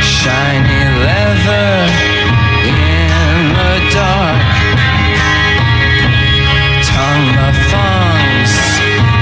Shiny 0.00 0.82
leather 1.04 1.70
in 2.64 3.52
the 3.58 3.74
dark. 3.94 4.42
Tongue 6.90 7.30
of 7.46 7.54
thongs, 7.72 8.54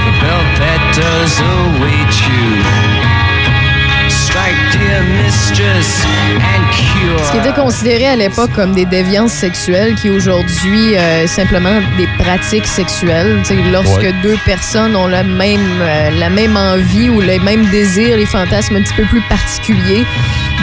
the 0.05 0.13
belt 0.21 0.49
that 0.61 0.81
does 0.95 1.33
await 1.39 1.76
Ce 7.25 7.31
qui 7.31 7.37
était 7.37 7.53
considéré 7.53 8.05
à 8.07 8.15
l'époque 8.15 8.51
comme 8.53 8.73
des 8.73 8.85
déviances 8.85 9.31
sexuelles, 9.31 9.95
qui 9.95 10.09
aujourd'hui 10.09 10.95
euh, 10.97 11.25
simplement 11.27 11.79
des 11.97 12.07
pratiques 12.19 12.65
sexuelles. 12.67 13.41
Lorsque 13.71 13.97
Ouais. 14.01 14.13
deux 14.21 14.37
personnes 14.45 14.95
ont 14.95 15.07
la 15.07 15.23
même, 15.23 15.59
euh, 15.81 16.09
la 16.19 16.29
même 16.29 16.57
envie 16.57 17.09
ou 17.09 17.21
les 17.21 17.39
mêmes 17.39 17.65
désirs, 17.67 18.17
les 18.17 18.25
fantasmes 18.25 18.75
un 18.75 18.81
petit 18.81 18.93
peu 18.95 19.05
plus 19.05 19.21
particuliers, 19.29 20.05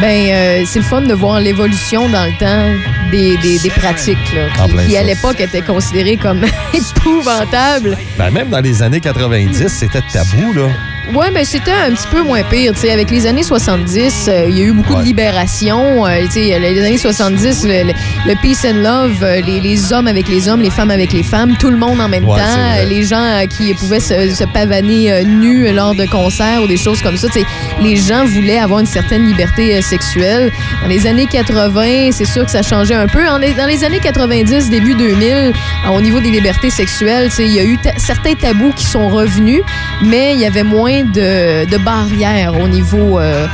ben 0.01 0.29
euh, 0.31 0.65
c'est 0.67 0.81
le 0.81 0.85
fun 0.85 1.01
de 1.03 1.15
voir 1.15 1.41
l'évolution 1.41 2.09
dans 2.11 2.27
le 2.27 2.37
temps 2.39 2.65
des, 3.11 3.37
des, 3.39 3.59
des 3.61 3.71
pratiques 3.71 4.19
là, 4.35 4.49
qui, 4.87 4.97
à 4.97 5.03
l'époque 5.03 5.41
étaient 5.41 5.63
considérées 5.63 6.17
comme 6.19 6.45
épouvantables. 6.75 7.97
Ben, 8.19 8.31
même 8.31 8.49
dans 8.51 8.61
les 8.61 8.83
années 8.83 9.01
90, 9.01 9.67
c'était 9.69 10.03
tabou, 10.13 10.53
là. 10.55 10.69
Ouais, 11.13 11.31
mais 11.33 11.45
c'était 11.45 11.71
un 11.71 11.93
petit 11.93 12.07
peu 12.11 12.23
moins 12.23 12.43
pire. 12.45 12.73
tu 12.73 12.81
sais. 12.81 12.91
avec 12.91 13.11
les 13.11 13.27
années 13.27 13.43
70, 13.43 14.27
euh, 14.29 14.47
il 14.49 14.59
y 14.59 14.63
a 14.63 14.65
eu 14.65 14.73
beaucoup 14.73 14.95
Ouais. 14.95 15.01
de 15.01 15.05
libération. 15.05 16.07
euh, 16.07 16.23
tu 16.27 16.33
sais, 16.33 16.59
les 16.59 16.81
années 16.85 16.97
70, 16.99 17.65
le, 17.65 17.85
le- 17.89 17.93
le 18.27 18.35
peace 18.41 18.65
and 18.67 18.79
love, 18.83 19.23
euh, 19.23 19.41
les, 19.43 19.61
les 19.61 19.93
hommes 19.93 20.07
avec 20.07 20.29
les 20.29 20.49
hommes, 20.49 20.63
les 20.63 20.71
femmes 20.71 20.91
avec 20.91 21.13
les 21.13 21.23
femmes, 21.23 21.57
tout 21.59 21.71
le 21.71 21.77
monde 21.77 22.01
en 22.01 22.09
même 22.09 22.25
Ouais, 22.27 22.39
temps. 22.41 22.89
Les 22.89 23.03
gens 23.05 23.23
euh, 23.23 23.47
qui 23.47 23.75
pouvaient 23.75 24.01
se, 24.01 24.31
se 24.35 24.45
pavaner 24.45 25.25
nus 25.25 25.71
lors 25.73 25.95
de 25.95 26.07
concerts 26.07 26.63
ou 26.63 26.67
des 26.67 26.77
choses 26.79 27.03
comme 27.03 27.17
ça. 27.17 27.29
tu 27.29 27.41
sais. 27.41 27.47
Les 27.83 27.97
gens 27.97 28.25
voulaient 28.25 28.59
avoir 28.59 28.81
une 28.81 28.87
certaine 28.87 29.27
liberté 29.27 29.81
sexuelle. 29.83 30.51
Dans 30.83 30.89
les 30.89 31.07
années 31.07 31.27
80, 31.27 32.11
c'est 32.13 32.25
sûr 32.25 32.45
que 32.45 32.51
ça 32.51 32.63
changeait 32.63 32.95
un 32.95 33.07
peu. 33.09 33.29
En- 33.29 33.39
dans 33.39 33.67
les 33.69 33.85
années 33.85 34.01
90, 34.01 34.71
début 34.71 34.95
2000, 34.95 35.33
euh, 35.33 35.53
au 35.93 36.01
niveau 36.01 36.21
des 36.21 36.31
libertés 36.31 36.71
sexuelles, 36.71 37.29
tu 37.29 37.37
sais, 37.37 37.45
il 37.45 37.53
y 37.55 37.59
a 37.61 37.65
eu 37.65 37.77
ta- 37.79 37.99
certains 37.99 38.35
tabous 38.35 38.73
qui 38.75 38.87
sont 38.87 39.09
revenus, 39.09 39.61
mais 40.03 40.35
il 40.35 40.41
y 40.41 40.47
avait 40.47 40.63
moins 40.63 40.94
de, 41.03 41.65
de 41.71 41.77
barrières 41.79 42.59
au 42.61 42.69
niveau, 42.69 43.19
euh, 43.19 43.47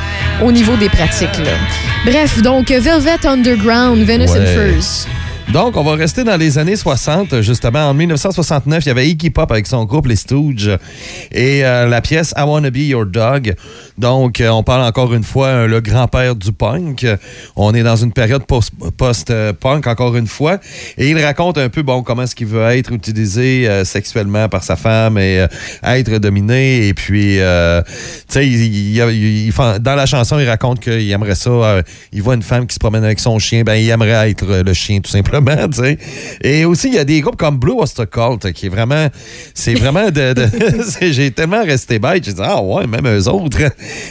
au 0.43 0.53
niveau 0.53 0.77
des 0.77 0.89
pratiques. 0.89 1.39
là. 1.39 1.53
Bref, 2.05 2.41
donc 2.43 2.71
Velvet 2.71 3.27
Underground, 3.27 4.05
Venus 4.07 4.31
and. 4.31 4.47
Furs. 4.47 5.07
Donc, 5.53 5.77
on 5.77 5.83
va 5.83 5.97
rester 5.97 6.23
dans 6.23 6.37
les 6.37 6.59
années 6.59 6.77
60, 6.77 7.41
justement. 7.41 7.89
En 7.89 7.93
1969, 7.95 8.85
il 8.85 8.87
y 8.87 8.91
avait 8.91 9.09
Iggy 9.11 9.31
Pop 9.31 9.51
avec 9.51 9.67
son 9.67 9.85
groupe 9.85 10.07
Les 10.07 10.15
Stooges 10.15 10.71
et 11.33 11.65
euh, 11.65 11.89
la 11.89 12.01
pièce 12.01 12.33
I 12.37 12.43
Wanna 12.43 12.71
Be 12.71 12.77
Your 12.79 13.05
Dog. 13.05 13.57
Donc, 13.99 14.41
euh, 14.41 14.49
on 14.51 14.63
parle 14.63 14.83
encore 14.83 15.13
une 15.13 15.25
fois 15.25 15.49
euh, 15.49 15.67
le 15.67 15.81
grand-père 15.81 16.37
du 16.37 16.53
punk. 16.53 17.05
On 17.57 17.75
est 17.75 17.83
dans 17.83 17.97
une 17.97 18.13
période 18.13 18.47
post- 18.47 18.73
post-punk, 18.97 19.89
encore 19.89 20.15
une 20.17 20.29
fois. 20.29 20.59
Et 20.97 21.11
il 21.11 21.21
raconte 21.23 21.59
un 21.59 21.69
peu, 21.69 21.83
bon, 21.83 22.05
comment 22.05 22.23
est-ce 22.23 22.37
qu'il 22.37 22.47
veut 22.47 22.63
être 22.71 22.93
utilisé 22.93 23.69
sexuellement 23.85 24.49
par 24.49 24.63
sa 24.63 24.77
femme 24.77 25.19
et 25.19 25.45
être 25.83 26.19
dominé. 26.19 26.87
Et 26.87 26.95
puis, 26.95 27.39
tu 28.29 28.29
sais, 28.29 29.81
dans 29.81 29.95
la 29.97 30.07
chanson, 30.07 30.39
il 30.39 30.49
raconte 30.49 30.79
qu'il 30.79 31.11
aimerait 31.11 31.35
ça. 31.35 31.83
il 32.13 32.23
voit 32.23 32.35
une 32.35 32.43
femme 32.43 32.69
qui 32.69 32.75
se 32.75 32.79
promène 32.79 33.03
avec 33.03 33.19
son 33.19 33.39
chien, 33.41 33.63
ben, 33.63 33.75
il 33.75 33.91
aimerait 33.91 34.31
être 34.31 34.63
le 34.65 34.73
chien, 34.75 35.01
tout 35.01 35.11
simplement, 35.11 35.40
Et 36.43 36.65
aussi, 36.65 36.89
il 36.89 36.95
y 36.95 36.99
a 36.99 37.05
des 37.05 37.21
groupes 37.21 37.37
comme 37.37 37.59
Blue 37.59 37.73
Oyster 37.73 38.05
Cult, 38.11 38.53
qui 38.53 38.67
est 38.67 38.71
vraiment, 38.71 39.09
c'est 39.55 39.75
vraiment 39.75 40.09
j'ai 41.01 41.31
tellement 41.31 41.65
resté 41.65 41.99
bête, 41.99 42.25
j'ai 42.25 42.33
dit, 42.33 42.43
ah 42.43 42.63
ouais, 42.63 42.87
même 42.87 43.07
eux 43.07 43.29
autres. 43.29 43.59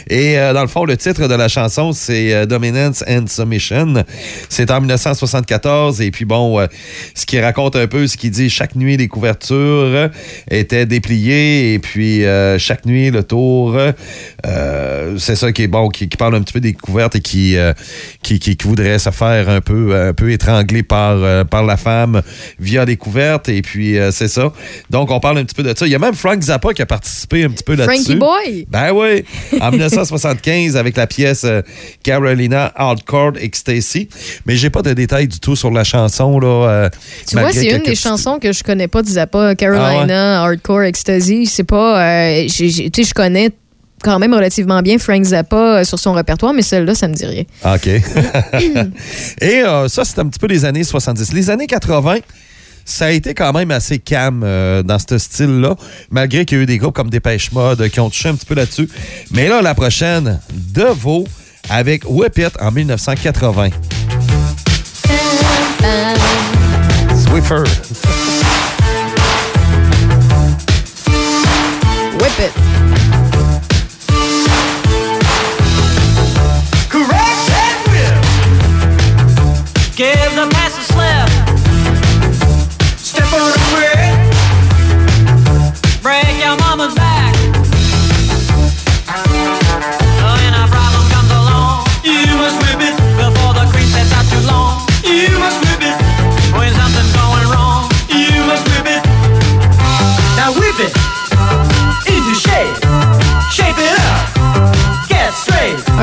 Et 0.08 0.38
euh, 0.38 0.52
dans 0.52 0.62
le 0.62 0.68
fond, 0.68 0.84
le 0.84 0.96
titre 0.96 1.28
de 1.28 1.34
la 1.34 1.48
chanson, 1.48 1.92
c'est 1.92 2.32
euh, 2.32 2.46
Dominance 2.46 3.04
and 3.08 3.26
Submission. 3.28 4.04
C'est 4.48 4.70
en 4.70 4.80
1974. 4.80 6.00
Et 6.00 6.10
puis 6.10 6.24
bon, 6.24 6.60
euh, 6.60 6.66
ce 7.14 7.26
qui 7.26 7.40
raconte 7.40 7.76
un 7.76 7.86
peu, 7.86 8.06
ce 8.06 8.16
qui 8.16 8.30
dit 8.30 8.50
chaque 8.50 8.74
nuit, 8.74 8.96
les 8.96 9.08
couvertures 9.08 10.10
étaient 10.50 10.86
dépliées. 10.86 11.74
Et 11.74 11.78
puis 11.78 12.24
chaque 12.58 12.86
nuit, 12.86 13.10
le 13.10 13.22
tour, 13.24 13.76
c'est 15.18 15.36
ça 15.36 15.52
qui 15.52 15.62
est 15.62 15.68
bon, 15.68 15.88
qui, 15.88 16.06
parle 16.06 16.34
un 16.34 16.42
petit 16.42 16.52
peu 16.52 16.60
des 16.60 16.72
couvertes 16.72 17.16
et 17.16 17.20
qui, 17.20 17.56
qui, 18.22 18.56
voudrait 18.64 18.98
se 18.98 19.10
faire 19.10 19.48
un 19.48 19.60
peu, 19.60 19.94
un 19.94 20.12
peu 20.12 20.30
étranglé 20.30 20.82
par, 20.82 21.19
euh, 21.22 21.44
par 21.44 21.64
la 21.64 21.76
femme 21.76 22.22
via 22.58 22.84
des 22.84 22.96
couvertes. 22.96 23.48
Et 23.48 23.62
puis 23.62 23.98
euh, 23.98 24.10
c'est 24.10 24.28
ça. 24.28 24.52
Donc 24.90 25.10
on 25.10 25.20
parle 25.20 25.38
un 25.38 25.44
petit 25.44 25.54
peu 25.54 25.62
de 25.62 25.76
ça. 25.76 25.86
Il 25.86 25.92
y 25.92 25.94
a 25.94 25.98
même 25.98 26.14
Frank 26.14 26.40
Zappa 26.40 26.72
qui 26.72 26.82
a 26.82 26.86
participé 26.86 27.44
un 27.44 27.50
petit 27.50 27.64
peu 27.64 27.74
là-dessus. 27.74 28.04
Frankie 28.04 28.18
Boy? 28.18 28.66
Ben 28.68 28.92
oui, 28.92 29.24
en 29.60 29.70
1975 29.70 30.76
avec 30.76 30.96
la 30.96 31.06
pièce 31.06 31.44
euh, 31.44 31.62
Carolina 32.02 32.72
Hardcore 32.74 33.32
Ecstasy. 33.40 34.08
Mais 34.46 34.56
j'ai 34.56 34.70
pas 34.70 34.82
de 34.82 34.92
détails 34.92 35.28
du 35.28 35.40
tout 35.40 35.56
sur 35.56 35.70
la 35.70 35.84
chanson 35.84 36.38
là. 36.40 36.90
Tu 37.26 37.36
vois, 37.36 37.52
c'est 37.52 37.66
une 37.66 37.82
des 37.82 37.94
chansons 37.94 38.38
que 38.38 38.52
je 38.52 38.62
connais 38.62 38.88
pas 38.88 39.02
de 39.02 39.08
Zappa, 39.08 39.54
Carolina, 39.54 40.40
Ah 40.40 40.44
Hardcore 40.44 40.82
Ecstasy. 40.82 41.46
C'est 41.46 41.64
pas. 41.64 42.44
tu 42.48 42.70
sais, 42.70 43.02
je 43.04 43.14
connais 43.14 43.50
quand 44.02 44.18
même 44.18 44.34
relativement 44.34 44.82
bien 44.82 44.98
Frank 44.98 45.22
Zappa 45.22 45.56
euh, 45.56 45.84
sur 45.84 45.98
son 45.98 46.12
répertoire, 46.12 46.52
mais 46.52 46.62
celle-là, 46.62 46.94
ça 46.94 47.08
me 47.08 47.14
dit 47.14 47.26
rien. 47.26 47.44
OK. 47.64 47.86
Et 49.40 49.62
euh, 49.62 49.88
ça, 49.88 50.04
c'est 50.04 50.18
un 50.18 50.26
petit 50.26 50.38
peu 50.38 50.46
les 50.46 50.64
années 50.64 50.84
70. 50.84 51.32
Les 51.32 51.50
années 51.50 51.66
80, 51.66 52.16
ça 52.84 53.06
a 53.06 53.10
été 53.10 53.34
quand 53.34 53.52
même 53.52 53.70
assez 53.70 53.98
calme 53.98 54.42
euh, 54.44 54.82
dans 54.82 54.98
ce 54.98 55.18
style-là, 55.18 55.76
malgré 56.10 56.44
qu'il 56.44 56.58
y 56.58 56.60
a 56.60 56.64
eu 56.64 56.66
des 56.66 56.78
groupes 56.78 56.94
comme 56.94 57.10
Dépêche 57.10 57.52
Mode 57.52 57.88
qui 57.88 58.00
ont 58.00 58.10
touché 58.10 58.28
un 58.28 58.34
petit 58.34 58.46
peu 58.46 58.54
là-dessus. 58.54 58.88
Mais 59.32 59.48
là, 59.48 59.62
la 59.62 59.74
prochaine, 59.74 60.40
Devo 60.52 61.26
avec 61.68 62.04
Whip 62.08 62.38
It 62.38 62.52
en 62.60 62.72
1980. 62.72 63.70
Swiffer. 67.14 67.64
Whip 72.18 72.38
it. 72.38 72.69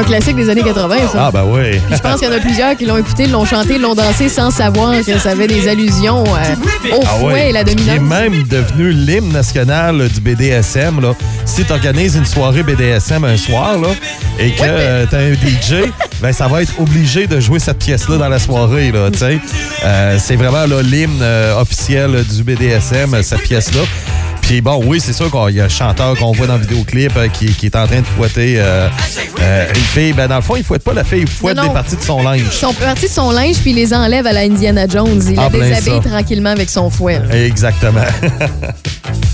Classique 0.08 0.36
des 0.36 0.50
années 0.50 0.64
80, 0.64 0.96
ça. 1.12 1.26
Ah, 1.28 1.32
ben 1.32 1.44
oui. 1.46 1.72
Puis 1.88 1.96
je 1.96 2.02
pense 2.02 2.20
qu'il 2.20 2.28
y 2.30 2.32
en 2.32 2.36
a 2.36 2.40
plusieurs 2.40 2.76
qui 2.76 2.86
l'ont 2.86 2.98
écouté, 2.98 3.28
l'ont 3.28 3.46
chanté, 3.46 3.78
l'ont 3.78 3.96
dansé 3.96 4.30
sans 4.30 4.50
savoir 4.52 4.94
que 5.06 5.18
ça 5.20 5.32
avait 5.32 5.48
des 5.48 5.68
allusions 5.68 6.24
euh, 6.24 6.96
au 6.96 7.02
Ah 7.04 7.08
fouet 7.20 7.34
ouais. 7.34 7.50
et 7.50 7.52
la 7.52 7.62
Il 7.62 7.70
est 7.70 7.76
dominance. 7.76 8.10
même 8.10 8.44
devenu 8.44 8.92
l'hymne 8.92 9.32
national 9.32 10.08
du 10.10 10.22
BDSM. 10.22 11.02
Là. 11.02 11.14
Si 11.46 11.64
tu 11.64 11.72
organises 11.72 12.16
une 12.16 12.26
soirée 12.26 12.64
BDSM 12.64 13.24
un 13.24 13.38
soir 13.38 13.78
là, 13.78 13.90
et 14.40 14.52
que 14.52 14.62
euh, 14.64 15.06
t'as 15.10 15.20
un 15.20 15.34
DJ, 15.34 15.90
ben, 16.22 16.32
ça 16.32 16.48
va 16.48 16.62
être 16.62 16.74
obligé 16.80 17.28
de 17.28 17.40
jouer 17.40 17.60
cette 17.60 17.80
pièce-là 17.80 18.18
dans 18.18 18.30
la 18.30 18.40
soirée. 18.40 18.92
Là, 18.92 19.10
tu. 19.12 19.24
Euh, 19.86 20.18
c'est 20.20 20.36
vraiment 20.36 20.66
l'hymne 20.82 21.20
euh, 21.22 21.60
officiel 21.60 22.24
du 22.24 22.44
BDSM, 22.44 23.22
cette 23.24 23.42
pièce-là. 23.42 23.82
Puis 24.48 24.62
bon, 24.62 24.82
oui, 24.86 25.01
c'est 25.01 25.12
sûr 25.12 25.30
qu'il 25.30 25.56
y 25.58 25.60
a 25.60 25.66
un 25.66 25.70
chanteur 25.70 26.18
qu'on 26.18 26.32
voit 26.32 26.48
dans 26.48 26.56
le 26.56 26.62
vidéoclip 26.62 27.12
euh, 27.18 27.27
qui, 27.27 27.48
qui 27.48 27.66
est 27.66 27.75
en 27.75 27.86
train 27.86 28.00
de 28.00 28.06
fouetter 28.06 28.56
euh, 28.58 28.88
euh, 29.42 29.68
une 29.68 29.75
fille. 29.75 30.13
Ben, 30.13 30.25
dans 30.30 30.38
le 30.38 30.42
fond, 30.42 30.56
il 30.56 30.63
fouette 30.63 30.84
pas 30.84 30.94
la 30.94 31.04
fille, 31.04 31.24
il 31.24 31.27
fouette 31.27 31.58
Non, 31.58 31.63
non. 31.63 31.68
des 31.68 31.74
parties 31.74 31.98
de 31.98 32.01
son 32.01 32.24
linge. 32.24 32.44
Ils 32.46 32.51
sont 32.54 32.74
partis 32.74 33.08
de 33.08 33.12
son 33.12 33.30
linge 33.32 33.58
puis 33.58 33.72
il 33.72 33.75
les 33.75 33.94
enlève 33.94 34.25
à 34.25 34.32
la 34.32 34.42
Indiana 34.42 34.88
Jones. 34.88 35.22
Il 35.30 35.38
Ah, 35.38 35.44
la 35.44 35.50
plein 35.50 35.68
déshabille 35.68 36.01
ça. 36.01 36.10
tranquillement 36.10 36.51
avec 36.51 36.70
son 36.70 36.89
fouet. 36.89 37.22
Exactement. 37.30 38.00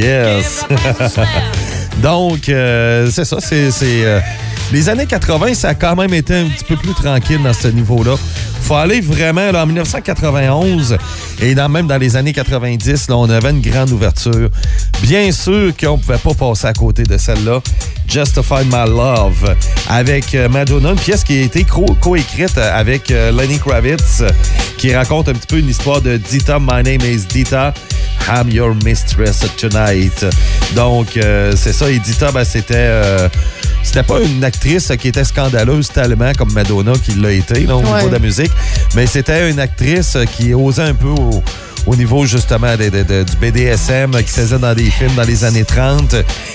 Yes. 0.00 0.64
Donc, 2.02 2.48
euh, 2.48 3.08
c'est 3.10 3.24
ça. 3.24 3.36
C'est, 3.40 3.70
euh, 3.84 4.20
les 4.72 4.88
années 4.88 5.06
80, 5.06 5.54
ça 5.54 5.70
a 5.70 5.74
quand 5.74 5.96
même 5.96 6.14
été 6.14 6.34
un 6.34 6.46
petit 6.46 6.64
peu 6.64 6.76
plus 6.76 6.94
tranquille 6.94 7.40
dans 7.42 7.52
ce 7.52 7.68
niveau-là. 7.68 8.14
faut 8.62 8.76
aller 8.76 9.00
vraiment 9.00 9.50
là, 9.50 9.64
en 9.64 9.66
1991 9.66 10.96
et 11.42 11.54
dans, 11.56 11.68
même 11.68 11.86
dans 11.88 11.98
les 11.98 12.16
années 12.16 12.32
90, 12.32 13.08
là, 13.08 13.16
on 13.16 13.28
avait 13.28 13.50
une 13.50 13.60
grande 13.60 13.90
ouverture. 13.90 14.48
Bien 15.02 15.32
sûr 15.32 15.72
qu'on 15.78 15.96
ne 15.96 16.02
pouvait 16.02 16.18
pas 16.18 16.34
passer 16.34 16.66
à 16.68 16.72
côté 16.72 17.02
de 17.02 17.18
celle-là. 17.18 17.60
Justify 18.08 18.64
My 18.66 18.88
Love 18.88 19.54
avec 19.88 20.34
euh, 20.34 20.48
Madonna, 20.48 20.90
une 20.90 20.96
pièce 20.98 21.22
qui 21.24 21.38
a 21.38 21.42
été 21.42 21.64
co- 21.64 21.84
coécrite 22.00 22.58
avec 22.58 23.08
Lenny 23.10 23.58
Kravitz 23.58 24.22
qui 24.78 24.94
raconte 24.94 25.28
un 25.28 25.32
petit 25.32 25.46
peu 25.46 25.58
une 25.58 25.68
histoire 25.68 26.00
de 26.00 26.16
Dita, 26.16 26.58
My 26.58 26.82
name 26.82 27.02
is 27.02 27.26
Dita. 27.28 27.74
I'm 28.28 28.48
your 28.50 28.74
mistress 28.84 29.44
tonight. 29.56 30.24
Donc, 30.74 31.16
euh, 31.16 31.52
c'est 31.56 31.72
ça. 31.72 31.90
Et 31.90 31.98
Dita, 31.98 32.30
ben, 32.32 32.44
c'était. 32.44 32.74
euh, 32.76 33.28
c'était 33.82 34.02
pas 34.02 34.20
une 34.20 34.44
actrice 34.44 34.92
qui 35.00 35.08
était 35.08 35.24
scandaleuse 35.24 35.88
tellement 35.88 36.32
comme 36.36 36.52
Madonna 36.52 36.92
qui 37.02 37.12
l'a 37.14 37.30
été 37.32 37.60
là, 37.66 37.76
au 37.76 37.80
Ouais. 37.80 37.94
niveau 37.96 38.08
de 38.08 38.12
la 38.12 38.18
musique, 38.18 38.50
mais 38.94 39.06
c'était 39.06 39.50
une 39.50 39.58
actrice 39.58 40.18
qui 40.36 40.52
osait 40.52 40.82
un 40.82 40.92
peu 40.94 41.08
au, 41.08 41.42
au 41.86 41.96
niveau 41.96 42.24
justement 42.26 42.76
de- 42.76 42.88
de- 42.88 43.02
de- 43.02 43.22
du 43.24 43.36
BDSM 43.40 44.10
qui 44.22 44.30
faisait 44.30 44.58
dans 44.58 44.74
des 44.74 44.90
films 44.90 45.14
dans 45.16 45.22
les 45.24 45.44
années 45.44 45.64
30 45.64 46.14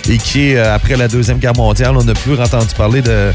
et 0.10 0.18
qui, 0.18 0.56
euh, 0.56 0.76
après 0.76 0.96
la 0.96 1.08
Deuxième 1.08 1.38
Guerre 1.40 1.56
mondiale, 1.56 1.96
on 1.98 2.04
n'a 2.04 2.14
plus 2.14 2.40
entendu 2.40 2.74
parler 2.78 3.02
de, 3.02 3.32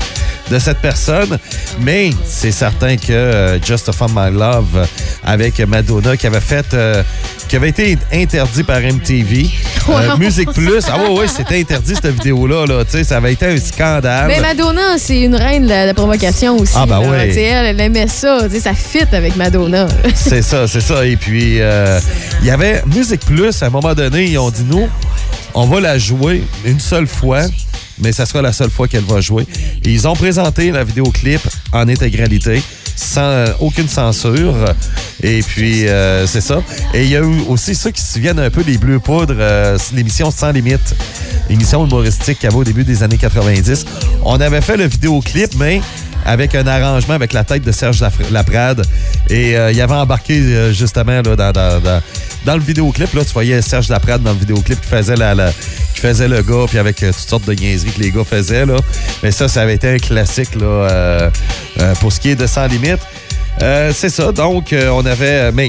de 0.50 0.58
cette 0.58 0.78
personne. 0.78 1.38
Mais 1.80 2.10
c'est 2.24 2.52
certain 2.52 2.96
que 2.96 3.12
euh, 3.12 3.60
Just 3.62 3.88
a 3.88 3.92
Fun 3.92 4.08
My 4.14 4.30
Love 4.36 4.86
avec 5.24 5.58
Madonna 5.60 6.16
qui 6.16 6.26
avait 6.26 6.40
fait... 6.40 6.66
euh, 6.74 7.02
qui 7.48 7.56
avait 7.56 7.70
été 7.70 7.98
interdit 8.12 8.62
par 8.62 8.78
MTV. 8.80 9.50
Wow. 9.88 10.16
Musique 10.18 10.52
Plus. 10.52 10.84
Ah 10.86 10.98
ouais, 10.98 11.18
ouais, 11.18 11.26
c'était 11.26 11.58
interdit 11.58 11.94
cette 11.96 12.06
vidéo-là. 12.14 12.64
Là, 12.64 12.84
Tu 12.84 12.92
sais, 12.98 13.02
ça 13.04 13.16
avait 13.16 13.32
été 13.32 13.44
un 13.46 13.56
scandale. 13.56 14.28
Mais 14.28 14.38
Madonna, 14.40 14.98
c'est 14.98 15.20
une 15.20 15.34
reine 15.34 15.64
de 15.64 15.68
la, 15.70 15.92
provocation 15.94 16.56
aussi. 16.58 16.74
Ah, 16.76 16.86
ben 16.86 17.02
sais, 17.32 17.42
Elle, 17.42 17.66
elle 17.66 17.80
aimait 17.80 18.06
ça. 18.06 18.38
Ça 18.60 18.72
fit 18.72 19.02
avec 19.10 19.34
Madonna. 19.34 19.88
C'est 20.14 20.42
ça, 20.42 20.68
c'est 20.68 20.80
ça. 20.80 21.04
Et 21.04 21.16
puis, 21.16 21.60
euh, 21.60 21.79
il 22.40 22.46
y 22.46 22.50
avait 22.50 22.82
Musique 22.86 23.20
Plus, 23.20 23.62
à 23.62 23.66
un 23.66 23.70
moment 23.70 23.94
donné, 23.94 24.24
ils 24.24 24.38
ont 24.38 24.50
dit, 24.50 24.64
nous, 24.64 24.88
on 25.54 25.66
va 25.66 25.80
la 25.80 25.98
jouer 25.98 26.42
une 26.64 26.80
seule 26.80 27.06
fois, 27.06 27.42
mais 27.98 28.12
ça 28.12 28.26
sera 28.26 28.42
la 28.42 28.52
seule 28.52 28.70
fois 28.70 28.88
qu'elle 28.88 29.04
va 29.04 29.20
jouer. 29.20 29.46
Ils 29.84 30.06
ont 30.08 30.14
présenté 30.14 30.70
la 30.70 30.84
vidéoclip 30.84 31.40
en 31.72 31.88
intégralité, 31.88 32.62
sans 32.96 33.22
euh, 33.22 33.46
aucune 33.60 33.88
censure. 33.88 34.54
Et 35.22 35.42
puis, 35.42 35.86
euh, 35.88 36.26
c'est 36.26 36.40
ça. 36.40 36.62
Et 36.94 37.04
il 37.04 37.10
y 37.10 37.16
a 37.16 37.20
eu 37.20 37.40
aussi 37.48 37.74
ceux 37.74 37.90
qui 37.90 38.00
se 38.00 38.14
souviennent 38.14 38.38
un 38.38 38.50
peu 38.50 38.62
des 38.62 38.78
Bleus 38.78 39.00
Poudres, 39.00 39.34
euh, 39.38 39.78
l'émission 39.94 40.30
Sans 40.30 40.50
Limite, 40.52 40.94
émission 41.48 41.86
humoristique 41.86 42.38
qu'il 42.38 42.48
y 42.48 42.52
avait 42.52 42.60
au 42.60 42.64
début 42.64 42.84
des 42.84 43.02
années 43.02 43.18
90. 43.18 43.84
On 44.24 44.40
avait 44.40 44.60
fait 44.60 44.76
le 44.76 44.86
vidéoclip, 44.86 45.54
mais 45.58 45.80
avec 46.24 46.54
un 46.54 46.66
arrangement 46.66 47.14
avec 47.14 47.32
la 47.32 47.44
tête 47.44 47.64
de 47.64 47.72
Serge 47.72 48.02
Laprade. 48.30 48.82
Et 49.28 49.56
euh, 49.56 49.72
il 49.72 49.80
avait 49.80 49.94
embarqué 49.94 50.38
euh, 50.38 50.72
justement 50.72 51.22
là, 51.22 51.36
dans, 51.36 51.52
dans, 51.52 52.02
dans, 52.44 52.54
le 52.54 52.62
vidéoclip. 52.62 53.12
Là, 53.14 53.24
tu 53.24 53.32
voyais 53.32 53.60
Serge 53.62 53.88
Laprade 53.88 54.22
dans 54.22 54.32
le 54.32 54.38
vidéoclip 54.38 54.80
qui 54.80 54.86
faisait, 54.88 55.16
la, 55.16 55.52
qui 55.94 56.00
faisait 56.00 56.28
le 56.28 56.42
gars, 56.42 56.66
puis 56.68 56.78
avec 56.78 57.02
euh, 57.02 57.12
toutes 57.12 57.28
sortes 57.28 57.46
de 57.46 57.54
niaiseries 57.54 57.92
que 57.92 58.00
les 58.00 58.10
gars 58.10 58.24
faisaient. 58.24 58.66
Là. 58.66 58.76
Mais 59.22 59.30
ça, 59.30 59.48
ça 59.48 59.62
avait 59.62 59.74
été 59.74 59.88
un 59.88 59.98
classique 59.98 60.54
là, 60.54 60.66
euh, 60.66 61.30
pour 62.00 62.12
ce 62.12 62.20
qui 62.20 62.30
est 62.30 62.36
de 62.36 62.46
Sans 62.46 62.66
Limite. 62.66 63.00
C'est 63.58 64.08
ça. 64.08 64.32
Donc, 64.32 64.74
on 64.74 65.04
avait. 65.04 65.52
Mais, 65.52 65.68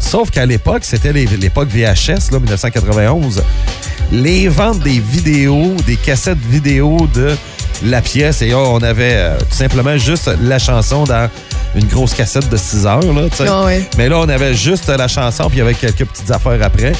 sauf 0.00 0.30
qu'à 0.30 0.46
l'époque, 0.46 0.82
c'était 0.84 1.12
l'époque 1.12 1.68
VHS, 1.68 2.30
là, 2.30 2.38
1991. 2.38 3.42
Les 4.12 4.48
ventes 4.48 4.80
des 4.80 5.00
vidéos, 5.00 5.74
des 5.86 5.96
cassettes 5.96 6.38
vidéo 6.38 7.08
de 7.12 7.34
la 7.84 8.00
pièce. 8.02 8.42
Et 8.42 8.48
là, 8.48 8.58
on 8.58 8.78
avait 8.82 9.14
euh, 9.16 9.38
tout 9.38 9.56
simplement 9.56 9.96
juste 9.96 10.30
la 10.42 10.58
chanson 10.58 11.04
dans 11.04 11.28
une 11.74 11.86
grosse 11.86 12.14
cassette 12.14 12.48
de 12.48 12.56
6 12.56 12.86
heures. 12.86 13.00
Là. 13.12 13.26
Ah. 13.48 13.66
Mais 13.98 14.08
là, 14.08 14.18
on 14.18 14.28
avait 14.28 14.54
juste 14.54 14.88
la 14.88 15.08
chanson, 15.08 15.44
puis 15.48 15.56
il 15.56 15.58
y 15.58 15.62
avait 15.62 15.74
quelques 15.74 16.04
petites 16.04 16.30
affaires 16.30 16.58
après. 16.62 16.92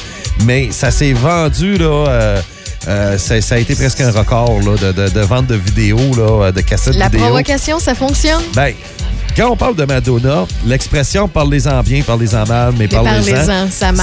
Mais 0.45 0.69
ça 0.71 0.91
s'est 0.91 1.13
vendu, 1.13 1.77
là. 1.77 1.85
euh, 2.09 2.41
euh, 2.87 3.17
ça, 3.17 3.41
ça 3.41 3.55
a 3.55 3.57
été 3.57 3.73
presque 3.75 4.01
un 4.01 4.11
record 4.11 4.59
là, 4.61 4.75
de, 4.77 4.91
de- 4.91 5.09
de 5.09 5.19
vente 5.21 5.47
de 5.47 5.55
vidéos, 5.55 6.13
là, 6.15 6.51
de 6.51 6.61
cassettes 6.61 6.95
La 6.95 7.05
vidéo. 7.05 7.21
provocation, 7.21 7.79
ça 7.79 7.95
fonctionne? 7.95 8.43
Ben, 8.53 8.73
quand 9.35 9.49
on 9.49 9.55
parle 9.57 9.75
de 9.75 9.85
Madonna, 9.85 10.45
l'expression 10.65 11.27
parlez-en 11.27 11.81
bien, 11.83 12.01
parlez-en 12.01 12.45
mal, 12.45 12.73
mais 12.77 12.87
parlez-en. 13.03 13.23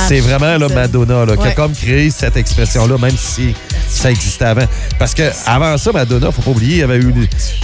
C'est 0.08 0.20
vraiment 0.20 0.58
là. 0.58 0.68
Madonna 0.68 1.24
là, 1.24 1.36
qui 1.36 1.46
a 1.46 1.52
comme 1.52 1.72
créé 1.72 2.10
cette 2.10 2.36
expression-là, 2.36 2.96
même 2.98 3.16
si 3.16 3.54
ça 3.88 4.10
existait 4.10 4.44
avant. 4.46 4.66
Parce 4.98 5.14
que 5.14 5.22
avant 5.46 5.76
ça, 5.78 5.92
Madonna, 5.92 6.30
faut 6.30 6.42
pas 6.42 6.50
oublier, 6.50 6.74
il 6.76 6.78
y 6.80 6.82
avait 6.82 6.98
eu 6.98 7.12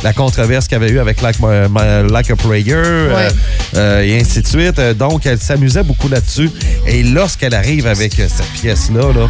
la 0.02 0.12
controverse 0.12 0.66
qu'il 0.66 0.78
y 0.78 0.82
avait 0.82 0.90
eu 0.92 0.98
avec 0.98 1.20
Like, 1.22 1.38
My- 1.40 1.68
My- 1.70 2.10
Like 2.10 2.30
a 2.30 2.36
Prayer 2.36 2.72
euh, 2.74 3.30
euh, 3.76 4.02
et 4.02 4.20
ainsi 4.20 4.42
de 4.42 4.46
suite. 4.46 4.78
Euh, 4.78 4.94
Donc, 4.94 5.26
elle 5.26 5.38
s'amusait 5.38 5.82
beaucoup 5.82 6.08
là-dessus. 6.08 6.50
Et 6.86 7.02
lorsqu'elle 7.02 7.54
arrive 7.54 7.86
avec 7.86 8.14
cette 8.14 8.46
pièce-là, 8.60 9.12
là, 9.12 9.28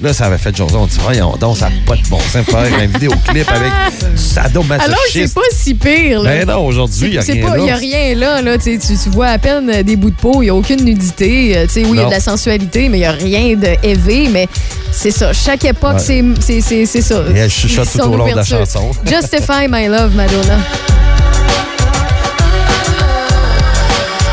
là, 0.00 0.12
ça 0.12 0.26
avait 0.26 0.38
fait 0.38 0.54
genre, 0.56 0.68
on 0.74 0.86
dit, 0.86 0.98
voyons 1.00 1.36
donc, 1.36 1.56
ça 1.56 1.66
n'a 1.70 1.76
pas 1.86 1.96
de 1.96 2.06
bon 2.08 2.18
sens 2.20 2.44
faire 2.46 2.58
un 2.80 2.86
vidéoclip 2.86 3.48
avec 3.50 3.72
du 4.14 4.22
sadomasochisme. 4.22 4.84
Alors, 4.92 4.98
c'est 5.12 5.34
pas 5.34 5.40
si 5.52 5.74
pire. 5.74 6.22
Là. 6.22 6.30
Ben 6.30 6.48
non, 6.48 6.66
aujourd'hui, 6.66 7.06
il 7.08 7.10
n'y 7.12 7.18
a 7.18 7.22
C'est 7.22 7.32
rien 7.32 7.46
pas, 7.48 7.56
là. 7.56 7.62
il 7.62 7.66
y 7.66 7.70
a 7.70 7.76
rien 7.76 8.14
là, 8.14 8.42
là. 8.42 8.58
Tu, 8.58 8.78
tu- 8.78 8.96
tu 8.96 9.08
vois 9.10 9.28
à 9.28 9.38
peine 9.38 9.82
des 9.82 9.96
bouts 9.96 10.10
de 10.10 10.16
peau, 10.16 10.42
il 10.42 10.46
n'y 10.46 10.50
a 10.50 10.54
aucune 10.54 10.84
nudité. 10.84 11.56
Euh, 11.56 11.66
tu 11.66 11.72
sais, 11.74 11.80
oui, 11.84 11.90
il 11.94 11.96
y 11.96 12.00
a 12.02 12.06
de 12.06 12.10
la 12.10 12.20
sensualité, 12.20 12.88
mais 12.88 12.98
il 12.98 13.00
n'y 13.00 13.06
a 13.06 13.12
rien 13.12 13.56
de 13.56 13.68
élevé. 13.82 14.28
Mais 14.30 14.48
c'est 14.92 15.10
ça. 15.10 15.32
Chaque 15.32 15.64
époque, 15.64 15.94
Ouais. 15.94 16.00
c'est- 16.00 16.24
c'est 16.40 16.60
c'est- 16.60 16.86
c'est 16.86 17.02
ça. 17.02 17.22
Et 17.34 17.38
elle 17.38 17.50
chuchote 17.50 17.88
tout 17.92 18.00
au 18.00 18.16
long 18.16 18.28
de 18.30 18.36
la 18.36 18.44
chanson. 18.44 18.90
Justify 19.06 19.68
my 19.68 19.86
love, 19.88 20.14
Madonna. 20.14 20.58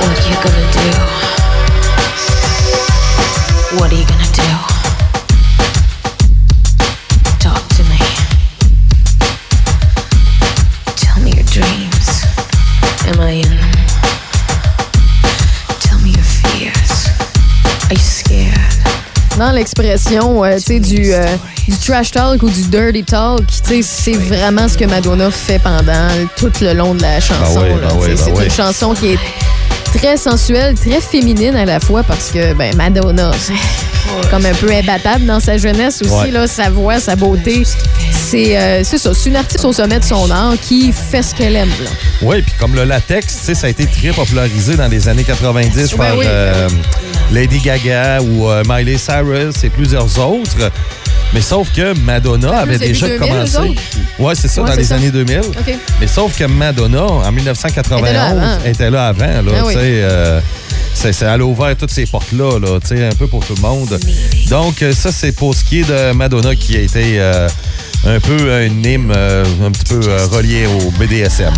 What 0.01 0.17
you 0.27 0.35
gonna 0.43 0.65
do? 0.73 0.87
What 3.77 3.85
are 3.87 3.93
you 3.93 4.05
gonna 4.05 4.25
do? 4.35 4.60
Dans 19.41 19.51
l'expression 19.53 20.45
euh, 20.45 20.57
tu 20.57 20.61
sais, 20.61 20.79
du, 20.79 21.11
euh, 21.13 21.25
du 21.67 21.75
trash 21.75 22.11
talk 22.11 22.43
ou 22.43 22.49
du 22.51 22.61
dirty 22.67 23.03
talk, 23.03 23.41
tu 23.47 23.81
sais, 23.81 23.81
c'est 23.81 24.13
vraiment 24.15 24.67
ce 24.67 24.77
que 24.77 24.85
Madonna 24.85 25.31
fait 25.31 25.57
pendant 25.57 26.09
tout 26.37 26.51
le 26.61 26.73
long 26.73 26.93
de 26.93 27.01
la 27.01 27.19
chanson. 27.19 27.59
oui, 27.63 27.69
ben 27.81 27.95
oui, 27.97 28.09
Tu 28.11 28.17
sais, 28.17 28.23
ben 28.25 28.35
c'est 28.35 28.39
oui. 28.39 28.45
une 28.45 28.51
chanson 28.51 28.93
qui 28.93 29.07
est 29.13 29.19
très 29.97 30.17
sensuelle, 30.17 30.75
très 30.75 31.01
féminine 31.01 31.55
à 31.55 31.65
la 31.65 31.79
fois 31.79 32.03
parce 32.03 32.29
que 32.29 32.53
ben, 32.53 32.75
Madonna, 32.75 33.31
c'est 33.39 33.53
comme 34.29 34.45
un 34.45 34.53
peu 34.53 34.69
imbattable 34.71 35.25
dans 35.25 35.39
sa 35.39 35.57
jeunesse 35.57 36.03
aussi, 36.03 36.11
Ouais. 36.13 36.29
là, 36.31 36.45
sa 36.45 36.69
voix, 36.69 36.99
sa 36.99 37.15
beauté. 37.15 37.63
C'est 38.13 38.55
euh, 38.59 38.83
c'est 38.83 38.99
ça, 38.99 39.11
c'est 39.15 39.29
une 39.29 39.37
artiste 39.37 39.65
au 39.65 39.73
sommet 39.73 39.99
de 39.99 40.05
son 40.05 40.29
art 40.29 40.53
qui 40.61 40.91
fait 40.93 41.23
ce 41.23 41.33
qu'elle 41.33 41.55
aime. 41.55 41.71
Oui, 42.21 42.43
puis 42.43 42.53
comme 42.59 42.75
le 42.75 42.83
latex, 42.83 43.37
tu 43.39 43.45
sais, 43.45 43.55
ça 43.55 43.65
a 43.67 43.69
été 43.71 43.87
très 43.87 44.09
popularisé 44.09 44.75
dans 44.77 44.87
les 44.87 45.07
années 45.09 45.23
90 45.23 45.73
Ben 45.91 45.97
par 45.97 46.17
oui. 46.17 46.25
euh, 46.27 46.69
Lady 47.31 47.59
Gaga 47.59 48.21
ou 48.21 48.49
euh, 48.49 48.63
Miley 48.67 48.97
Cyrus 48.97 49.63
et 49.63 49.69
plusieurs 49.69 50.05
autres. 50.19 50.71
Mais 51.33 51.39
sauf 51.41 51.69
que 51.73 51.97
Madonna 52.01 52.57
avait 52.59 52.77
c'est 52.77 52.87
déjà 52.87 53.07
les 53.07 53.17
2000, 53.17 53.29
commencé. 53.31 53.75
Ouais, 54.19 54.35
c'est 54.35 54.49
ça, 54.49 54.61
Ouais, 54.63 54.69
dans 54.69 54.75
les 54.75 54.83
ça. 54.83 54.95
années 54.95 55.11
2000. 55.11 55.39
OK. 55.39 55.75
Mais 56.01 56.07
sauf 56.07 56.37
que 56.37 56.43
Madonna, 56.43 57.03
en 57.03 57.31
1991, 57.31 58.59
Elle 58.65 58.71
était 58.71 58.89
là 58.89 59.07
avant. 59.07 59.23
était 59.23 59.41
là 59.51 59.57
Ah 59.59 59.65
oui. 59.65 59.73
euh, 59.77 60.41
c'est, 60.93 61.13
c'est- 61.13 61.23
elle 61.25 61.39
a 61.39 61.45
ouvert 61.45 61.73
toutes 61.77 61.91
ces 61.91 62.05
portes-là, 62.05 62.59
là, 62.59 62.79
un 62.91 63.15
peu 63.15 63.27
pour 63.27 63.45
tout 63.45 63.55
le 63.55 63.61
monde. 63.61 63.97
Donc, 64.49 64.81
euh, 64.81 64.91
ça, 64.91 65.09
c'est 65.13 65.31
pour 65.31 65.55
ce 65.55 65.63
qui 65.63 65.79
est 65.79 65.89
de 65.89 66.11
Madonna 66.11 66.53
qui 66.53 66.75
a 66.75 66.81
été 66.81 67.17
euh, 67.21 67.47
un 68.05 68.19
peu 68.19 68.51
un 68.51 68.63
hymne 68.65 69.13
euh, 69.15 69.45
un 69.65 69.71
petit 69.71 69.85
peu 69.93 70.01
relié 70.35 70.65
au 70.67 70.91
BDSM. 70.99 71.53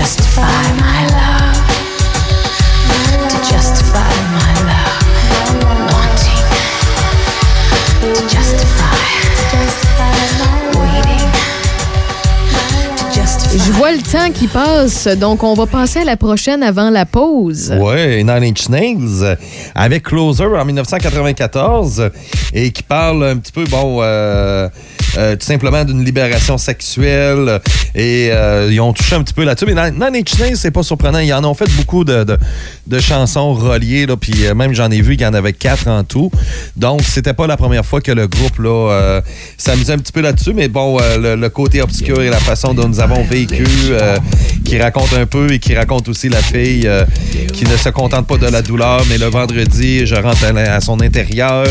Justify 0.00 0.62
my 0.80 1.00
love. 1.18 1.60
To 3.28 3.38
justify 3.52 4.12
my 4.36 4.52
love. 4.70 5.02
Wanting 5.92 6.44
to 8.14 8.22
justify. 8.34 9.00
Waiting 10.80 11.26
to 12.96 13.04
justify. 13.12 13.58
Je 13.58 13.72
vois 13.72 13.92
le 13.92 14.00
temps 14.00 14.32
qui 14.32 14.46
passe, 14.46 15.06
donc 15.06 15.42
on 15.42 15.52
va 15.52 15.66
passer 15.66 16.00
à 16.00 16.04
la 16.04 16.16
prochaine 16.16 16.62
avant 16.62 16.88
la 16.88 17.04
pause. 17.04 17.70
Ouais, 17.78 18.22
Nine 18.22 18.44
Inch 18.44 18.70
Nails 18.70 19.22
euh, 19.22 19.36
avec 19.74 20.04
Closer 20.04 20.46
en 20.46 20.64
1994 20.64 22.10
et 22.54 22.70
qui 22.70 22.82
parle 22.82 23.22
un 23.24 23.36
petit 23.36 23.52
peu, 23.52 23.64
bon, 23.64 23.98
euh, 24.00 24.70
euh, 25.16 25.34
tout 25.36 25.46
simplement 25.46 25.84
d'une 25.84 26.04
libération 26.04 26.56
sexuelle 26.58 27.60
et 27.94 28.28
euh, 28.30 28.68
ils 28.70 28.80
ont 28.80 28.92
touché 28.92 29.16
un 29.16 29.22
petit 29.22 29.34
peu 29.34 29.44
là-dessus. 29.44 29.66
Mais 29.66 29.90
Nine 29.90 30.16
Inch 30.16 30.38
Nails, 30.38 30.56
c'est 30.56 30.70
pas 30.70 30.82
surprenant. 30.82 31.18
Ils 31.18 31.32
en 31.32 31.44
ont 31.44 31.54
fait 31.54 31.68
beaucoup 31.76 32.04
de, 32.04 32.24
de- 32.86 33.00
chansons 33.00 33.54
reliées, 33.54 34.06
là, 34.06 34.16
puis 34.16 34.46
euh, 34.46 34.54
même 34.54 34.74
j'en 34.74 34.90
ai 34.90 35.00
vu 35.00 35.16
qu'il 35.16 35.24
y 35.24 35.26
en 35.26 35.34
avait 35.34 35.52
quatre 35.52 35.88
en 35.88 36.04
tout. 36.04 36.30
Donc, 36.76 37.02
c'était 37.02 37.32
pas 37.32 37.46
la 37.46 37.56
première 37.56 37.84
fois 37.84 38.00
que 38.00 38.12
le 38.12 38.28
groupe 38.28 38.58
là, 38.58 39.20
s'amusait 39.56 39.94
un 39.94 39.98
petit 39.98 40.12
peu 40.12 40.20
là-dessus, 40.20 40.52
mais 40.52 40.68
bon, 40.68 40.98
le, 41.18 41.48
côté 41.48 41.80
obscur 41.82 42.20
et 42.22 42.28
la 42.28 42.38
façon 42.38 42.74
dont 42.74 42.86
nous 42.86 43.00
avons 43.00 43.24
vécu, 43.24 43.64
qui 44.64 44.78
raconte 44.78 45.12
un 45.14 45.26
peu 45.26 45.50
et 45.52 45.58
qui 45.58 45.74
raconte 45.74 46.08
aussi 46.08 46.28
la 46.28 46.42
fille 46.42 46.88
qui 47.54 47.64
ne 47.64 47.76
se 47.76 47.88
contente 47.88 48.26
pas 48.26 48.36
de 48.36 48.46
la 48.46 48.62
douleur, 48.62 49.02
mais 49.08 49.18
le 49.18 49.26
vendredi, 49.26 50.06
je 50.06 50.14
rentre 50.14 50.44
à, 50.44 50.74
à 50.74 50.80
son 50.80 51.00
intérieur 51.00 51.66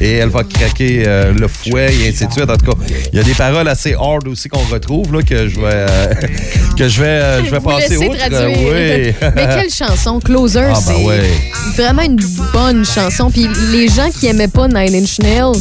et 0.00 0.12
elle 0.14 0.30
va 0.30 0.42
craquer 0.42 1.04
le 1.04 1.48
fouet 1.48 1.94
et 1.94 2.08
ainsi 2.08 2.26
de 2.26 2.32
suite. 2.32 2.50
En 2.56 2.64
tout 2.64 2.72
cas, 2.72 2.78
il 3.12 3.16
y 3.18 3.20
a 3.20 3.22
des 3.22 3.34
paroles 3.34 3.68
assez 3.68 3.94
hard 3.94 4.26
aussi 4.28 4.48
qu'on 4.48 4.64
retrouve 4.72 5.12
là, 5.12 5.22
que 5.22 5.48
je 5.48 5.56
vais, 5.60 5.66
euh, 5.66 6.14
que 6.78 6.88
je 6.88 7.00
vais, 7.00 7.06
euh, 7.08 7.44
je 7.44 7.50
vais 7.50 7.58
Vous 7.66 7.68
passer 7.70 7.96
outre. 7.98 8.16
traduire. 8.16 8.48
oui. 8.58 9.14
Mais 9.34 9.46
quelle 9.46 9.70
chanson, 9.72 10.20
Closer, 10.20 10.60
Ah, 10.70 10.72
ben 10.74 10.80
c'est 10.96 11.04
ouais. 11.04 11.30
vraiment 11.76 12.02
une 12.02 12.16
bonne 12.52 12.84
chanson. 12.84 13.30
Puis 13.30 13.46
les 13.72 13.88
gens 13.88 14.08
qui 14.10 14.26
aimaient 14.26 14.48
pas 14.48 14.68
Nine 14.68 14.94
Inch 15.02 15.18
Nails 15.20 15.52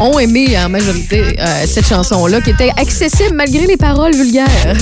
ont 0.00 0.18
aimé 0.18 0.56
en 0.58 0.68
majorité 0.68 1.22
euh, 1.38 1.44
cette 1.66 1.86
chanson-là, 1.86 2.40
qui 2.40 2.50
était 2.50 2.70
accessible 2.76 3.34
malgré 3.34 3.66
les 3.66 3.76
paroles 3.76 4.14
vulgaires. 4.14 4.74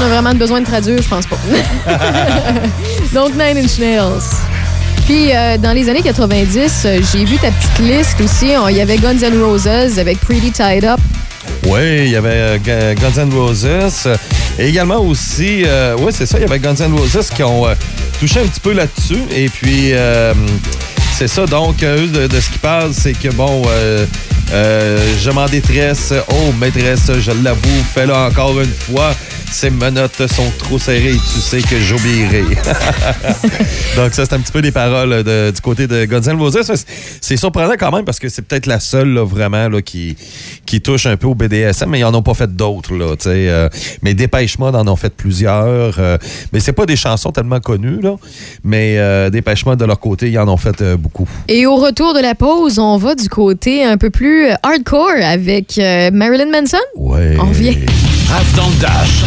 Qu'on 0.00 0.06
a 0.06 0.08
vraiment 0.20 0.34
besoin 0.34 0.60
de 0.60 0.66
traduire? 0.66 1.00
Je 1.02 1.08
pense 1.08 1.26
pas. 1.26 1.36
Donc, 3.14 3.32
Nine 3.34 3.58
Inch 3.64 3.78
Nails. 3.78 4.22
Puis, 5.06 5.34
euh, 5.34 5.58
dans 5.58 5.72
les 5.72 5.88
années 5.88 6.02
90, 6.02 6.82
euh, 6.84 7.00
j'ai 7.12 7.24
vu 7.24 7.36
ta 7.38 7.50
petite 7.50 7.78
liste 7.80 8.20
aussi. 8.20 8.52
On- 8.56 8.68
Il 8.68 8.76
y 8.76 8.80
avait 8.80 8.96
Guns 8.98 9.18
N' 9.22 9.42
Roses 9.42 9.98
avec 9.98 10.18
Pretty 10.20 10.52
Tied 10.52 10.84
Up. 10.84 11.00
Oui, 11.66 12.04
il 12.04 12.10
y 12.10 12.16
avait 12.16 12.28
euh, 12.32 12.58
Gu- 12.58 13.00
Guns 13.00 13.20
N' 13.24 13.32
Roses. 13.34 13.66
Et 14.58 14.68
également 14.68 14.98
aussi, 15.00 15.62
euh, 15.66 15.96
oui, 15.98 16.12
c'est 16.16 16.26
ça, 16.26 16.38
il 16.38 16.42
y 16.42 16.44
avait 16.44 16.58
Guns 16.58 16.74
N' 16.78 16.94
Roses 16.96 17.28
qui 17.34 17.42
ont 17.42 17.64
touché 18.20 18.40
un 18.40 18.46
petit 18.46 18.60
peu 18.60 18.72
là-dessus. 18.72 19.22
Et 19.34 19.48
puis, 19.48 19.92
c'est 21.16 21.28
ça, 21.28 21.44
donc, 21.46 21.82
eux, 21.82 22.06
de, 22.06 22.40
ce 22.40 22.48
qu'ils 22.50 22.60
parlent, 22.60 22.92
c'est 22.94 23.12
que, 23.14 23.28
bon, 23.32 23.62
je 24.52 25.30
m'en 25.30 25.46
détresse. 25.46 26.12
Oh, 26.30 26.52
maîtresse, 26.60 27.10
je 27.20 27.32
l'avoue, 27.42 27.84
fais-le 27.94 28.14
encore 28.14 28.60
une 28.60 28.72
fois. 28.72 29.12
Ces 29.52 29.68
menottes 29.70 30.26
sont 30.28 30.50
trop 30.58 30.78
serrées, 30.78 31.12
tu 31.34 31.40
sais 31.40 31.60
que 31.60 31.78
j'obéirai. 31.80 32.44
Donc, 33.96 34.14
ça, 34.14 34.24
c'est 34.24 34.32
un 34.32 34.38
petit 34.38 34.52
peu 34.52 34.62
des 34.62 34.70
paroles 34.70 35.22
de- 35.22 35.50
du 35.54 35.60
côté 35.60 35.86
de 35.86 36.04
Guns 36.04 36.22
N' 36.22 36.38
Roses. 36.38 36.58
C'est- 37.20 37.36
surprenant 37.36 37.74
quand 37.78 37.90
même 37.90 38.04
parce 38.04 38.18
que 38.18 38.28
c'est 38.28 38.42
peut-être 38.42 38.66
la 38.66 38.80
seule, 38.80 39.08
là, 39.14 39.24
vraiment, 39.24 39.68
là, 39.68 39.80
qui, 39.82 40.16
qui 40.66 40.80
touche 40.80 41.06
un 41.06 41.16
peu 41.16 41.26
au 41.26 41.34
BDSM, 41.34 41.88
mais 41.90 42.00
ils 42.00 42.04
en 42.04 42.14
ont 42.14 42.22
pas 42.22 42.34
fait 42.34 42.54
d'autres, 42.54 42.94
là, 42.94 43.14
euh, 43.26 43.68
mais 44.02 44.14
Dépêche 44.14 44.58
Mode 44.58 44.76
en 44.76 44.86
ont 44.86 44.96
fait 44.96 45.12
plusieurs. 45.14 45.96
euh, 45.98 46.16
mais 46.52 46.60
c'est 46.60 46.72
pas 46.72 46.86
des 46.86 46.96
chansons 46.96 47.30
tellement 47.32 47.60
connues, 47.60 48.00
là. 48.02 48.16
Mais 48.64 48.96
euh, 48.98 49.30
Dépêche 49.30 49.64
Mode, 49.66 49.78
de 49.80 49.84
leur 49.84 49.98
côté, 50.00 50.30
ils 50.30 50.38
en 50.38 50.48
ont 50.48 50.56
fait 50.58 50.80
euh, 50.82 50.96
beaucoup. 50.96 51.26
Et 51.48 51.66
au 51.66 51.76
retour 51.76 52.14
de 52.14 52.20
la 52.20 52.34
pause, 52.34 52.78
on 52.78 52.96
va 52.98 53.14
du 53.14 53.28
côté 53.28 53.84
un 53.84 53.96
peu 53.96 54.10
plus 54.10 54.48
hardcore 54.62 55.10
avec 55.22 55.76
euh, 55.78 56.10
Marilyn 56.12 56.50
Manson. 56.50 56.78
Ouais. 56.96 57.36
On 57.40 57.46
revient. 57.46 57.76
Raph 58.30 58.54
dans 58.54 58.68
le 58.68 58.74
Dash. 58.76 59.24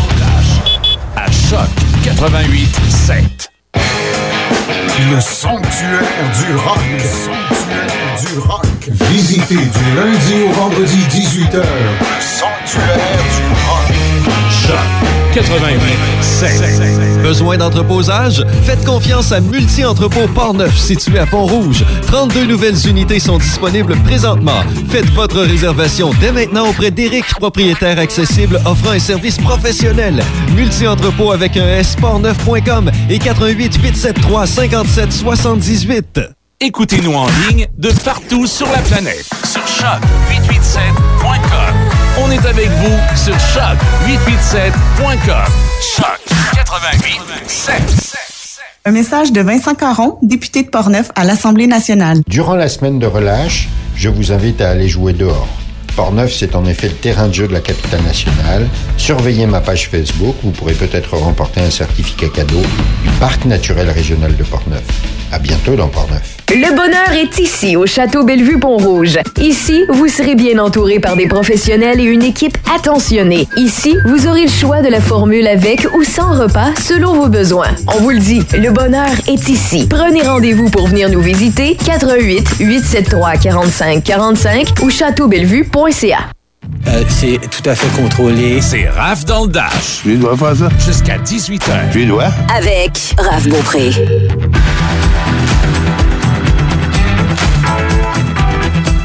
À 1.15 1.25
Choc 1.29 1.69
88 2.03 2.79
7. 2.89 3.51
Le 5.11 5.19
sanctuaire 5.19 6.01
du 6.39 6.55
rock. 6.55 6.77
Le 6.93 6.99
sanctuaire 6.99 8.31
du 8.31 8.39
rock. 8.39 8.65
Visitez 9.11 9.55
du 9.55 9.95
lundi 9.95 10.43
au 10.47 10.51
vendredi 10.53 10.99
18h. 11.09 11.57
Le 11.57 12.21
sanctuaire 12.21 12.97
du 13.35 13.43
rock. 13.65 13.91
Choc 14.49 15.12
88 15.33 16.21
7. 16.21 17.21
Besoin 17.23 17.57
d'entreposage? 17.57 18.45
Faites 18.65 18.85
confiance 18.85 19.31
à 19.31 19.39
Multi-Entrepôt 19.39 20.27
Port-Neuf, 20.27 20.77
situé 20.77 21.17
à 21.17 21.25
Pont-Rouge. 21.25 21.83
32 22.05 22.45
nouvelles 22.45 22.87
unités 22.87 23.19
sont 23.19 23.39
disponibles 23.39 23.95
présentement. 24.03 24.61
Faites 24.89 25.09
votre 25.11 25.41
réservation 25.41 26.11
dès 26.21 26.31
maintenant 26.31 26.67
auprès 26.69 26.91
d'Éric, 26.91 27.25
propriétaire 27.39 27.97
accessible 27.97 28.61
offrant 28.65 28.91
un 28.91 28.99
service 28.99 29.37
professionnel. 29.39 30.23
Multi-Entrepôt 30.55 31.31
avec 31.31 31.57
un 31.57 31.67
S, 31.67 31.95
portneuf.com 31.95 32.91
et 33.09 33.17
88 33.17 33.77
873 33.81 34.49
57 34.49 35.11
78. 35.11 36.19
Écoutez-nous 36.59 37.13
en 37.13 37.27
ligne 37.49 37.67
de 37.77 37.91
partout 38.05 38.45
sur 38.45 38.67
la 38.67 38.79
planète. 38.79 39.27
Sur 39.43 39.63
choc887.com. 39.63 41.12
Est 42.33 42.45
avec 42.47 42.69
vous 42.69 42.97
sur 43.15 43.35
choc887.com. 43.35 45.51
Choc 45.95 46.19
88 46.55 47.21
7. 47.45 47.75
Un 48.85 48.91
message 48.91 49.31
de 49.31 49.41
Vincent 49.41 49.75
Caron, 49.75 50.17
député 50.23 50.63
de 50.63 50.69
Portneuf 50.69 51.11
à 51.15 51.25
l'Assemblée 51.25 51.67
nationale. 51.67 52.21
Durant 52.27 52.55
la 52.55 52.69
semaine 52.69 52.97
de 52.97 53.05
relâche, 53.05 53.69
je 53.95 54.09
vous 54.09 54.31
invite 54.31 54.61
à 54.61 54.71
aller 54.71 54.87
jouer 54.87 55.13
dehors. 55.13 55.47
Portneuf, 55.95 56.33
c'est 56.33 56.55
en 56.55 56.65
effet 56.65 56.87
le 56.87 56.95
terrain 56.95 57.27
de 57.27 57.35
jeu 57.35 57.47
de 57.47 57.53
la 57.53 57.61
capitale 57.61 58.01
nationale. 58.01 58.67
Surveillez 58.97 59.45
ma 59.45 59.61
page 59.61 59.89
Facebook, 59.89 60.35
vous 60.41 60.49
pourrez 60.51 60.73
peut-être 60.73 61.15
remporter 61.15 61.61
un 61.61 61.69
certificat 61.69 62.29
cadeau 62.29 62.63
du 63.03 63.09
Parc 63.19 63.45
naturel 63.45 63.91
régional 63.91 64.35
de 64.35 64.43
Portneuf. 64.43 64.81
À 65.33 65.39
bientôt 65.39 65.75
dans 65.75 65.87
Portneuf. 65.87 66.37
Le 66.51 66.75
bonheur 66.75 67.11
est 67.11 67.39
ici, 67.39 67.75
au 67.75 67.87
Château 67.87 68.23
Bellevue-Pont-Rouge. 68.23 69.17
Ici, 69.41 69.83
vous 69.89 70.07
serez 70.07 70.35
bien 70.35 70.59
entouré 70.59 70.99
par 70.99 71.15
des 71.15 71.25
professionnels 71.25 71.99
et 71.99 72.03
une 72.03 72.21
équipe 72.21 72.55
attentionnée. 72.75 73.47
Ici, 73.57 73.97
vous 74.05 74.27
aurez 74.27 74.43
le 74.43 74.51
choix 74.51 74.83
de 74.83 74.89
la 74.89 75.01
formule 75.01 75.47
avec 75.47 75.87
ou 75.95 76.03
sans 76.03 76.39
repas 76.39 76.69
selon 76.79 77.15
vos 77.15 77.29
besoins. 77.29 77.71
On 77.87 78.01
vous 78.01 78.11
le 78.11 78.19
dit, 78.19 78.43
le 78.55 78.69
bonheur 78.69 79.09
est 79.27 79.49
ici. 79.49 79.87
Prenez 79.89 80.21
rendez-vous 80.21 80.69
pour 80.69 80.87
venir 80.87 81.09
nous 81.09 81.21
visiter 81.21 81.75
88 81.83 82.57
873 82.59 83.39
45 83.41 84.03
45 84.03 84.67
ou 84.83 84.91
châteaubellevue.ca. 84.91 86.19
Euh, 86.87 87.03
c'est 87.09 87.39
tout 87.49 87.67
à 87.67 87.73
fait 87.73 88.01
contrôlé. 88.01 88.61
C'est 88.61 88.87
Raph 88.87 89.25
dans 89.25 89.45
le 89.45 89.47
Dash. 89.49 90.01
Tu 90.03 90.15
dois 90.17 90.37
faire 90.37 90.55
ça? 90.55 90.69
Jusqu'à 90.85 91.17
18h. 91.17 91.91
Tu 91.91 92.05
dois? 92.05 92.29
Avec 92.55 93.15
Raph 93.17 93.47
Beaupré. 93.47 93.89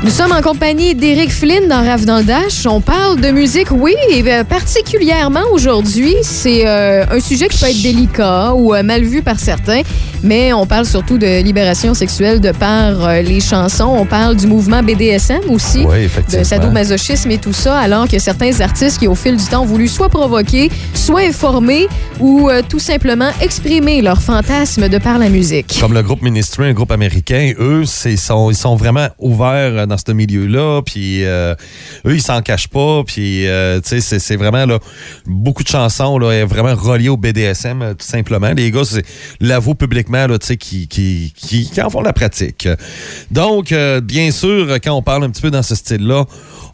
Nous 0.05 0.11
sommes 0.11 0.31
en 0.31 0.41
compagnie 0.43 0.95
d'Éric 0.95 1.33
Flynn 1.33 1.67
dans 1.69 1.85
Rave 1.85 2.05
dans 2.05 2.19
le 2.19 2.23
Dash. 2.25 2.67
On 2.67 2.81
parle 2.81 3.21
de 3.21 3.33
musique, 3.33 3.73
oui, 3.73 3.95
et 4.11 4.23
euh, 4.33 4.45
particulièrement 4.45 5.43
aujourd'hui. 5.51 6.15
C'est 6.23 6.69
euh, 6.69 7.05
un 7.11 7.19
sujet 7.19 7.49
qui 7.49 7.59
peut 7.59 7.67
être 7.69 7.83
délicat 7.83 8.55
ou 8.55 8.73
euh, 8.77 8.85
mal 8.85 9.03
vu 9.03 9.23
par 9.23 9.41
certains, 9.41 9.81
mais 10.23 10.53
on 10.53 10.67
parle 10.67 10.87
surtout 10.87 11.19
de 11.19 11.43
libération 11.43 11.95
sexuelle 11.95 12.41
de 12.41 12.53
par 12.53 13.05
euh, 13.09 13.23
les 13.23 13.41
chansons. 13.41 13.93
On 13.99 14.07
parle 14.07 14.37
du 14.37 14.47
mouvement 14.47 14.85
BDSM 14.85 15.51
aussi, 15.51 15.85
Oui, 15.85 16.05
effectivement. 16.05 16.43
de 16.43 16.47
sadomasochisme 16.47 17.33
et 17.33 17.39
tout 17.39 17.53
ça, 17.53 17.77
alors 17.77 18.07
que 18.07 18.21
certains 18.21 18.61
artistes 18.61 19.01
qui, 19.01 19.09
au 19.09 19.17
fil 19.17 19.37
du 19.37 19.45
temps, 19.47 19.63
ont 19.63 19.67
voulu 19.67 19.89
soit 19.89 20.09
provoquer, 20.11 20.71
soit 20.95 21.23
informer 21.23 21.89
ou 22.21 22.49
tout 22.69 22.79
simplement 22.79 23.31
exprimer 23.41 24.01
leurs 24.01 24.23
fantasmes 24.23 24.89
de 24.89 24.99
par 24.99 25.19
la 25.19 25.29
musique. 25.29 25.77
Comme 25.81 25.93
le 25.95 26.03
groupe 26.03 26.23
Ministry, 26.23 26.67
un 26.67 26.73
groupe 26.73 26.93
américain, 26.93 27.53
eux, 27.59 27.85
sont, 27.85 28.51
ils 28.51 28.57
sont 28.57 28.77
vraiment 28.77 29.09
ouverts 29.19 29.88
dans 29.89 29.97
ce 29.99 30.13
milieu-là. 30.13 30.83
Puis 30.83 31.25
euh, 31.25 31.55
eux, 32.07 32.15
ils 32.15 32.23
s'en 32.23 32.41
cachent 32.43 32.69
pas. 32.69 33.03
Puis 33.07 33.47
euh, 33.47 33.81
tu 33.81 33.89
sais, 33.89 34.01
c'est, 34.01 34.19
c'est 34.19 34.37
vraiment 34.37 34.65
là, 34.67 34.79
beaucoup 35.27 35.63
de 35.63 35.69
chansons 35.69 36.19
là, 36.19 36.33
est 36.33 36.45
vraiment 36.45 36.75
reliées 36.75 37.09
au 37.09 37.17
BDSM, 37.17 37.83
euh, 37.83 37.95
tout 37.95 38.07
simplement. 38.07 38.53
Les 38.53 38.71
gars, 38.71 38.83
c'est 38.85 39.05
l'avouent 39.41 39.75
publiquement 39.75 40.27
là, 40.27 40.39
tu 40.39 40.47
sais, 40.47 40.57
qui, 40.57 40.87
qui, 40.89 41.33
qui, 41.37 41.71
qui 41.71 41.83
en 41.83 41.91
font 41.91 42.01
la 42.03 42.13
pratique. 42.13 42.69
Donc, 43.31 43.73
euh, 43.73 44.01
bien 44.01 44.31
sûr, 44.31 44.79
quand 44.83 44.93
on 44.93 45.03
parle 45.03 45.25
un 45.25 45.31
petit 45.31 45.43
peu 45.43 45.51
dans 45.51 45.63
ce 45.63 45.75
style-là, 45.75 46.25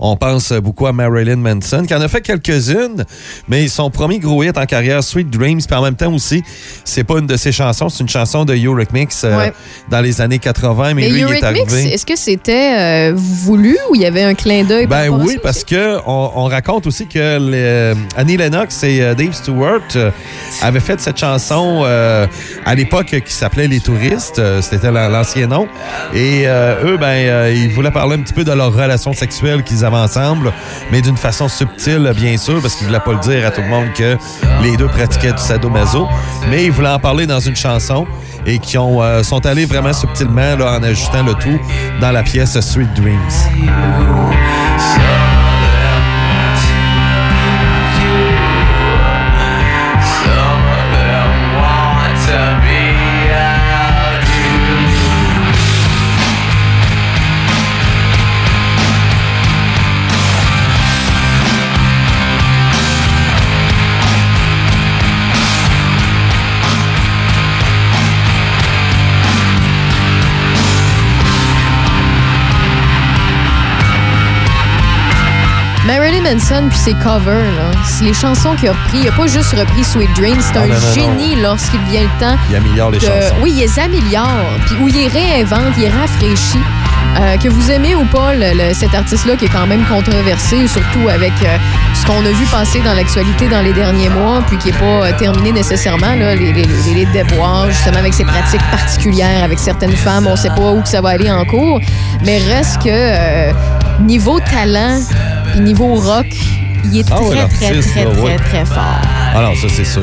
on 0.00 0.16
pense 0.16 0.52
beaucoup 0.52 0.86
à 0.88 0.92
Marilyn 0.92 1.36
Manson, 1.36 1.84
qui 1.86 1.94
en 1.94 2.00
a 2.00 2.08
fait 2.08 2.20
quelques-unes, 2.20 3.04
mais 3.48 3.68
son 3.68 3.90
premier 3.90 4.18
gros 4.18 4.42
hit 4.42 4.58
en 4.58 4.66
carrière, 4.66 5.02
Sweet 5.04 5.30
Dreams, 5.30 5.60
puis 5.64 5.76
en 5.76 5.82
même 5.82 5.94
temps 5.94 6.12
aussi, 6.12 6.42
c'est 6.84 7.04
pas 7.04 7.18
une 7.20 7.26
de 7.28 7.36
ses 7.36 7.52
chansons, 7.52 7.88
c'est 7.88 8.02
une 8.02 8.08
chanson 8.08 8.44
de 8.44 8.54
Eurythmics 8.54 9.12
Ouais. 9.22 9.52
dans 9.90 10.00
les 10.00 10.20
années 10.20 10.38
80, 10.40 10.94
mais, 10.94 11.02
Mais 11.02 11.08
lui, 11.10 11.20
il 11.20 11.32
est 11.34 11.42
arrivé. 11.44 11.88
est-ce 11.94 12.04
que 12.04 12.16
c'était 12.16 13.03
euh, 13.10 13.12
voulu 13.14 13.76
ou 13.90 13.94
il 13.94 14.00
y 14.02 14.06
avait 14.06 14.22
un 14.22 14.34
clin 14.34 14.64
d'œil? 14.64 14.86
Ben 14.86 15.08
oui, 15.08 15.38
parce 15.42 15.64
que 15.64 15.98
on, 16.06 16.30
on 16.34 16.44
raconte 16.44 16.86
aussi 16.86 17.06
que 17.06 17.38
le- 17.40 17.94
Annie 18.16 18.36
Lennox 18.36 18.82
et 18.84 19.00
euh, 19.02 19.14
Dave 19.14 19.32
Stewart 19.32 19.80
euh, 19.96 20.10
avaient 20.62 20.80
fait 20.80 21.00
cette 21.00 21.18
chanson 21.18 21.82
euh, 21.84 22.26
à 22.64 22.74
l'époque 22.74 23.14
qui 23.24 23.32
s'appelait 23.32 23.68
Les 23.68 23.80
Touristes. 23.80 24.38
euh, 24.38 24.60
C'était 24.62 24.90
la- 24.90 25.08
l'ancien 25.08 25.46
nom. 25.46 25.66
Et 26.14 26.42
euh, 26.46 26.74
eux, 26.84 26.96
ben, 26.96 27.06
euh, 27.06 27.52
ils 27.54 27.70
voulaient 27.70 27.90
parler 27.90 28.14
un 28.16 28.20
petit 28.22 28.34
peu 28.34 28.44
de 28.44 28.52
leur 28.52 28.72
relation 28.72 29.12
sexuelle 29.12 29.62
qu'ils 29.62 29.84
avaient 29.84 29.96
ensemble, 29.96 30.52
mais 30.92 31.00
d'une 31.02 31.16
façon 31.16 31.48
subtile, 31.48 32.12
bien 32.16 32.36
sûr, 32.36 32.60
parce 32.62 32.74
qu'ils 32.76 32.86
voulaient 32.86 33.00
pas 33.00 33.12
le 33.12 33.18
dire 33.20 33.46
à 33.46 33.50
tout 33.50 33.60
le 33.62 33.68
monde 33.68 33.86
que 33.96 34.16
les 34.62 34.76
deux 34.76 34.86
pratiquaient 34.88 35.32
du 35.32 35.42
sadomaso. 35.42 36.06
Mais 36.50 36.64
ils 36.64 36.72
voulaient 36.72 36.88
en 36.88 36.98
parler 36.98 37.26
dans 37.26 37.40
une 37.40 37.56
chanson 37.56 38.06
et 38.46 38.58
qui 38.58 38.76
ont, 38.76 39.02
euh, 39.02 39.22
sont 39.22 39.44
allés 39.46 39.64
vraiment 39.64 39.92
subtilement 39.94 40.56
là, 40.56 40.78
en 40.78 40.82
ajoutant 40.82 41.22
le 41.22 41.32
tout 41.34 41.58
dans 42.00 42.10
la 42.12 42.22
pièce 42.22 42.60
Sweet 42.60 42.92
Dreams. 42.94 43.34
Manson 76.34 76.68
puis 76.68 76.78
ses 76.78 76.94
covers, 76.94 77.34
là, 77.54 77.70
c'est 77.86 78.04
les 78.04 78.14
chansons 78.14 78.54
qu'il 78.56 78.68
a 78.68 78.72
repris. 78.72 78.98
Il 79.02 79.08
a 79.08 79.12
pas 79.12 79.26
juste 79.28 79.52
repris 79.52 79.84
Sweet 79.84 80.10
Dreams. 80.16 80.40
C'est 80.40 80.58
un 80.58 80.66
non, 80.66 80.74
non, 80.74 80.80
non. 80.80 80.92
génie 80.94 81.36
lorsqu'il 81.40 81.80
vient 81.82 82.02
le 82.02 82.20
temps. 82.20 82.36
Il 82.50 82.56
améliore 82.56 82.90
les 82.90 82.98
que- 82.98 83.04
chansons. 83.06 83.34
Oui, 83.40 83.52
il 83.54 83.60
les 83.60 83.78
améliore. 83.78 84.26
Puis 84.66 84.74
où 84.80 84.88
il 84.88 84.94
les 84.94 85.06
réinvente, 85.08 85.74
il 85.76 85.84
les 85.84 85.88
rafraîchit. 85.90 86.58
Euh, 87.20 87.36
que 87.36 87.48
vous 87.48 87.70
aimez 87.70 87.94
ou 87.94 88.04
pas 88.06 88.34
le- 88.34 88.52
le- 88.54 88.74
cet 88.74 88.92
artiste-là 88.92 89.36
qui 89.36 89.44
est 89.44 89.48
quand 89.48 89.68
même 89.68 89.84
controversé, 89.84 90.66
surtout 90.66 91.08
avec 91.08 91.30
euh, 91.44 91.56
ce 91.94 92.04
qu'on 92.06 92.18
a 92.26 92.30
vu 92.30 92.44
passer 92.50 92.80
dans 92.80 92.94
l'actualité 92.94 93.46
dans 93.48 93.60
les 93.62 93.72
derniers 93.72 94.08
mois, 94.08 94.42
puis 94.48 94.56
qui 94.58 94.72
n'est 94.72 94.78
pas 94.78 95.06
euh, 95.06 95.12
terminé 95.16 95.52
nécessairement, 95.52 96.16
là, 96.16 96.34
les, 96.34 96.52
les, 96.52 96.64
les, 96.64 96.94
les 96.94 97.06
déboires, 97.06 97.70
justement 97.70 97.98
avec 97.98 98.12
ses 98.14 98.24
pratiques 98.24 98.68
particulières 98.72 99.44
avec 99.44 99.60
certaines 99.60 99.94
femmes. 99.94 100.26
On 100.26 100.32
ne 100.32 100.36
sait 100.36 100.48
pas 100.48 100.72
où 100.72 100.80
que 100.82 100.88
ça 100.88 101.00
va 101.00 101.10
aller 101.10 101.30
en 101.30 101.44
cours. 101.44 101.80
Mais 102.24 102.38
reste 102.38 102.78
que 102.82 102.88
euh, 102.90 103.52
niveau 104.00 104.40
talent 104.40 104.98
puis 105.54 105.62
niveau 105.62 105.94
rock, 105.94 106.26
il 106.84 106.98
est 106.98 107.06
Ah 107.12 107.14
très, 107.14 107.24
ouais, 107.24 107.48
très, 107.48 107.80
très, 107.80 108.04
très, 108.04 108.36
très 108.38 108.64
fort. 108.66 109.00
Non, 109.36 109.54
ça 109.54 109.68
c'est 109.68 109.84
sûr. 109.84 110.02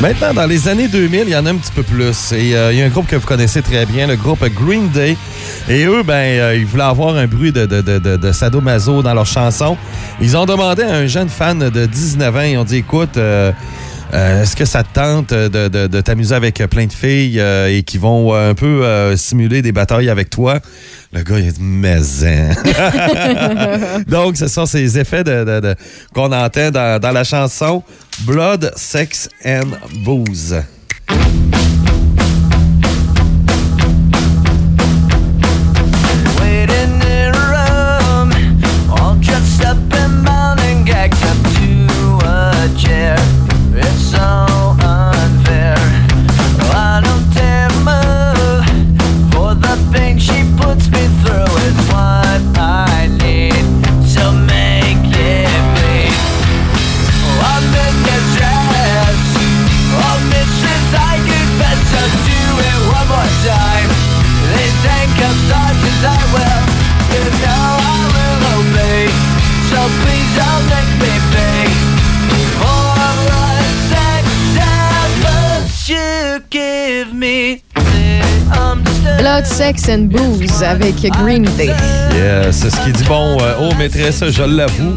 Maintenant, 0.00 0.32
dans 0.32 0.46
les 0.46 0.66
années 0.66 0.88
2000, 0.88 1.24
il 1.26 1.28
y 1.28 1.36
en 1.36 1.44
a 1.44 1.50
un 1.50 1.56
petit 1.56 1.72
peu 1.72 1.82
plus. 1.82 2.32
Et 2.32 2.56
euh, 2.56 2.72
il 2.72 2.78
y 2.78 2.82
a 2.82 2.86
un 2.86 2.88
groupe 2.88 3.06
que 3.06 3.16
vous 3.16 3.26
connaissez 3.26 3.60
très 3.60 3.84
bien, 3.84 4.06
le 4.06 4.16
groupe 4.16 4.42
Green 4.48 4.88
Day. 4.88 5.14
Et 5.68 5.84
eux, 5.84 6.02
ben, 6.02 6.14
euh, 6.14 6.56
ils 6.56 6.64
voulaient 6.64 6.84
avoir 6.84 7.16
un 7.16 7.26
bruit 7.26 7.52
de, 7.52 7.66
de, 7.66 7.82
de, 7.82 7.98
de, 7.98 8.16
de 8.16 8.32
sadomaso 8.32 9.02
dans 9.02 9.12
leur 9.12 9.26
chanson. 9.26 9.76
Ils 10.22 10.38
ont 10.38 10.46
demandé 10.46 10.84
à 10.84 10.94
un 10.94 11.06
jeune 11.06 11.28
fan 11.28 11.58
de 11.68 11.84
19 11.86 12.36
ans, 12.36 12.40
ils 12.40 12.56
ont 12.56 12.64
dit, 12.64 12.76
écoute, 12.76 13.18
euh, 13.18 13.52
euh, 14.14 14.42
est-ce 14.42 14.56
que 14.56 14.64
ça 14.64 14.82
te 14.82 14.88
tente 14.94 15.34
de, 15.34 15.68
de, 15.68 15.86
de 15.86 16.00
t'amuser 16.00 16.34
avec 16.34 16.56
plein 16.70 16.86
de 16.86 16.92
filles 16.92 17.38
euh, 17.38 17.68
et 17.68 17.82
qui 17.82 17.98
vont 17.98 18.34
euh, 18.34 18.50
un 18.50 18.54
peu 18.54 18.84
euh, 18.84 19.16
simuler 19.18 19.60
des 19.60 19.72
batailles 19.72 20.08
avec 20.08 20.30
toi? 20.30 20.60
Le 21.12 21.22
gars, 21.22 21.38
il 21.38 21.48
a 21.48 21.50
dit, 21.52 21.60
mais 21.60 21.98
hein. 22.24 23.98
Donc, 24.08 24.36
ce 24.38 24.48
sont 24.48 24.64
ces 24.64 24.98
effets 24.98 25.24
de, 25.24 25.44
de- 25.44 25.60
de- 25.60 25.74
qu'on 26.14 26.32
entend 26.32 26.70
dans, 26.70 26.98
dans 27.00 27.12
la 27.12 27.22
chanson 27.24 27.82
Blood, 28.26 28.76
Sex 28.78 29.28
and 29.44 29.80
Booze. 30.04 30.79
Sex 79.60 79.90
and 79.90 80.08
Booze 80.08 80.62
avec 80.62 80.94
Green 81.22 81.44
Day. 81.58 81.66
Yes, 82.14 82.60
c'est 82.62 82.70
ce 82.70 82.80
qui 82.82 82.92
dit 82.92 83.04
bon, 83.04 83.36
euh, 83.42 83.52
oh 83.60 83.74
maîtresse, 83.76 84.24
je 84.30 84.42
l'avoue. 84.42 84.96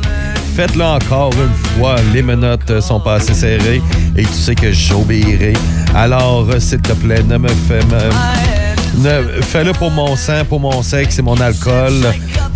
Faites-le 0.55 0.85
encore 0.85 1.31
une 1.33 1.53
fois. 1.77 1.95
Les 2.13 2.21
menottes 2.21 2.79
sont 2.79 3.01
pas 3.01 3.15
assez 3.15 3.33
serrées 3.33 3.81
et 4.15 4.23
tu 4.23 4.31
sais 4.31 4.55
que 4.55 4.71
j'obéirai. 4.71 5.51
Alors, 5.93 6.47
euh, 6.49 6.61
s'il 6.61 6.79
te 6.79 6.93
plaît, 6.93 7.21
ne 7.27 7.37
me 7.39 7.49
fais 7.49 7.81
me- 7.83 9.41
fais-le 9.41 9.73
pour 9.73 9.91
mon 9.91 10.15
sang, 10.15 10.45
pour 10.47 10.61
mon 10.61 10.81
sexe 10.81 11.19
et 11.19 11.23
mon 11.23 11.35
alcool. 11.41 11.91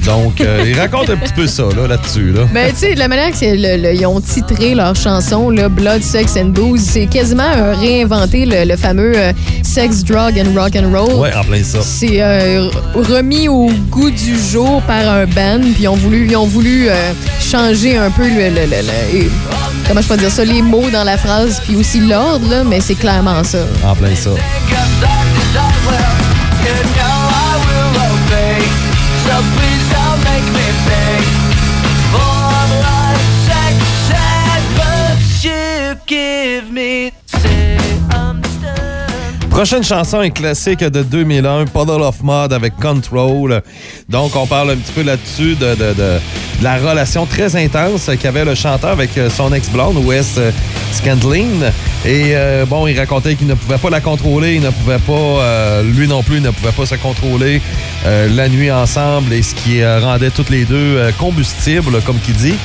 Donc, 0.08 0.40
euh, 0.40 0.64
il 0.66 0.80
raconte 0.80 1.10
un 1.10 1.18
petit 1.18 1.34
peu 1.34 1.48
ça 1.48 1.64
là, 1.76 1.86
là-dessus. 1.86 2.32
Là. 2.32 2.44
Ben, 2.54 2.72
tu 2.72 2.78
sais, 2.78 2.94
de 2.96 3.00
la 3.00 3.10
manière 3.10 3.32
qu'ils 3.32 4.06
ont 4.08 4.22
titré 4.22 4.74
leur 4.74 4.96
chanson, 4.96 5.50
là, 5.50 5.68
Blood, 5.68 6.02
Sex 6.02 6.38
and 6.38 6.46
Booze, 6.46 6.82
c'est 6.82 7.08
quasiment 7.08 7.44
euh, 7.58 7.74
réinventer 7.74 8.46
le, 8.46 8.64
le 8.64 8.78
fameux 8.78 9.12
euh, 9.16 9.34
Sex, 9.64 10.06
Drug 10.06 10.40
and 10.40 10.58
Rock 10.60 10.78
and 10.78 10.90
Roll. 10.98 11.14
Ouais, 11.20 11.34
en 11.36 11.44
plein 11.44 11.62
ça. 11.62 11.80
C'est 11.82 12.22
euh, 12.22 12.70
remis 12.96 13.50
au 13.50 13.70
goût 13.90 14.10
du 14.10 14.40
jour 14.40 14.82
par 14.84 15.08
un 15.10 15.26
band, 15.26 15.60
puis 15.74 15.84
ils 15.84 15.88
ont 15.90 15.96
voulu, 15.98 16.26
ils 16.30 16.38
ont 16.38 16.48
voulu 16.48 16.88
euh, 16.90 17.12
changer 17.42 17.98
un 17.98 18.10
peu 18.10 18.24
le, 18.30 18.50
le- 18.50 18.66
le- 18.66 18.82
le- 18.82 19.18
et- 19.24 19.30
comment 19.90 20.02
je 20.02 20.08
peux 20.08 20.18
dire 20.18 20.32
ça, 20.32 20.46
les 20.46 20.62
mots 20.62 20.90
dans 20.90 21.04
la 21.04 21.18
phrase, 21.18 21.62
puis 21.66 21.76
aussi 21.76 22.00
l'ordre, 22.00 22.50
là, 22.50 22.64
mais 22.66 22.80
c'est 22.80 22.96
clairement 22.96 23.44
ça. 23.44 23.60
En 23.86 23.94
plein 23.94 24.16
ça. 24.16 24.30
Prochaine 39.58 39.84
chanson, 39.84 40.20
un 40.20 40.30
classique 40.30 40.82
de 40.84 41.02
2001, 41.02 41.66
Puddle 41.66 42.04
of 42.04 42.18
Mud 42.22 42.54
avec 42.54 42.76
Control. 42.76 43.64
Donc, 44.08 44.36
on 44.36 44.46
parle 44.46 44.70
un 44.70 44.76
petit 44.76 44.92
peu 44.92 45.02
là-dessus 45.02 45.56
de, 45.56 45.74
de- 45.74 45.94
de- 45.96 46.20
de 46.60 46.64
la 46.64 46.78
relation 46.78 47.26
très 47.26 47.56
intense 47.56 48.08
qu'avait 48.22 48.46
le 48.46 48.54
chanteur 48.54 48.92
avec 48.92 49.18
euh, 49.18 49.32
son 49.32 49.52
ex-blonde, 49.54 49.98
Wes 50.06 50.36
euh, 50.38 50.52
Scandlin. 50.92 51.72
Et 52.06 52.34
euh, 52.36 52.66
bon, 52.68 52.86
il 52.86 53.00
racontait 53.00 53.34
qu'il 53.34 53.48
ne 53.48 53.56
pouvait 53.56 53.80
pas 53.80 53.90
la 53.90 54.00
contrôler, 54.00 54.56
il 54.56 54.62
ne 54.62 54.70
pouvait 54.70 55.00
pas, 55.00 55.12
euh, 55.14 55.82
lui 55.84 56.08
non 56.08 56.22
plus, 56.22 56.36
il 56.38 56.44
ne 56.44 56.52
pouvait 56.52 56.72
pas 56.72 56.86
se 56.86 56.96
contrôler 56.96 57.60
euh, 58.06 58.28
la 58.36 58.50
nuit 58.50 58.72
ensemble 58.72 59.34
et 59.34 59.42
ce 59.42 59.56
qui 59.56 59.82
euh, 59.82 60.00
rendait 60.00 60.30
toutes 60.30 60.52
les 60.52 60.66
deux 60.66 61.12
combustibles, 61.18 62.00
comme 62.06 62.20
qu'il 62.20 62.36
dit. 62.36 62.56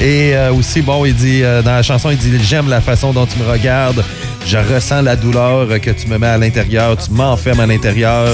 Et 0.00 0.34
aussi, 0.58 0.80
bon, 0.82 1.04
il 1.04 1.14
dit, 1.14 1.42
dans 1.42 1.70
la 1.72 1.82
chanson, 1.82 2.10
il 2.10 2.16
dit 2.16 2.32
J'aime 2.42 2.68
la 2.68 2.80
façon 2.80 3.12
dont 3.12 3.26
tu 3.26 3.38
me 3.38 3.48
regardes, 3.48 4.02
je 4.46 4.58
ressens 4.58 5.02
la 5.02 5.16
douleur 5.16 5.68
que 5.80 5.90
tu 5.90 6.08
me 6.08 6.18
mets 6.18 6.26
à 6.26 6.38
l'intérieur, 6.38 6.96
tu 6.96 7.10
m'enfermes 7.10 7.60
à 7.60 7.66
l'intérieur 7.66 8.28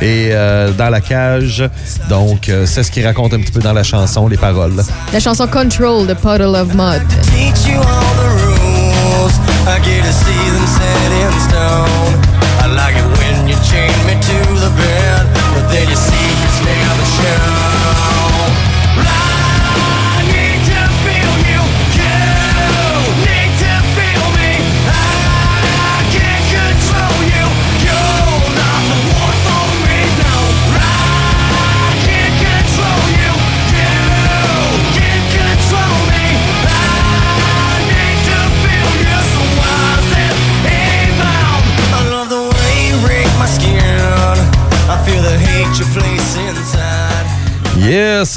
et 0.00 0.30
euh, 0.32 0.72
dans 0.72 0.90
la 0.90 1.00
cage. 1.00 1.68
Donc, 2.08 2.48
euh, 2.48 2.66
c'est 2.66 2.82
ce 2.82 2.90
qu'il 2.90 3.06
raconte 3.06 3.34
un 3.34 3.40
petit 3.40 3.52
peu 3.52 3.60
dans 3.60 3.72
la 3.72 3.82
chanson, 3.82 4.28
les 4.28 4.36
paroles. 4.36 4.82
La 5.12 5.20
chanson 5.20 5.46
Control 5.46 6.06
de 6.06 6.14
Puddle 6.14 6.54
of 6.56 6.74
Mud. 6.74 7.02
Teach 7.22 7.66
you 7.68 7.78
all 7.78 8.14
the 8.16 8.28
rules. 8.44 9.34
I 9.66 9.78
get 9.80 10.02
to 10.04 10.12
see 10.12 10.50
them 10.50 10.66
set 10.66 11.12
in 11.12 11.32
stone. 11.48 12.36
I 12.62 12.66
like 12.68 12.96
it 12.96 13.06
when 13.18 13.48
you 13.48 13.56
chain 13.62 13.92
me 14.06 14.14
to 14.14 14.38
the 14.60 14.70
bed, 14.76 15.26
but 15.54 15.70
then 15.70 15.88
you 15.88 15.96
see 15.96 16.15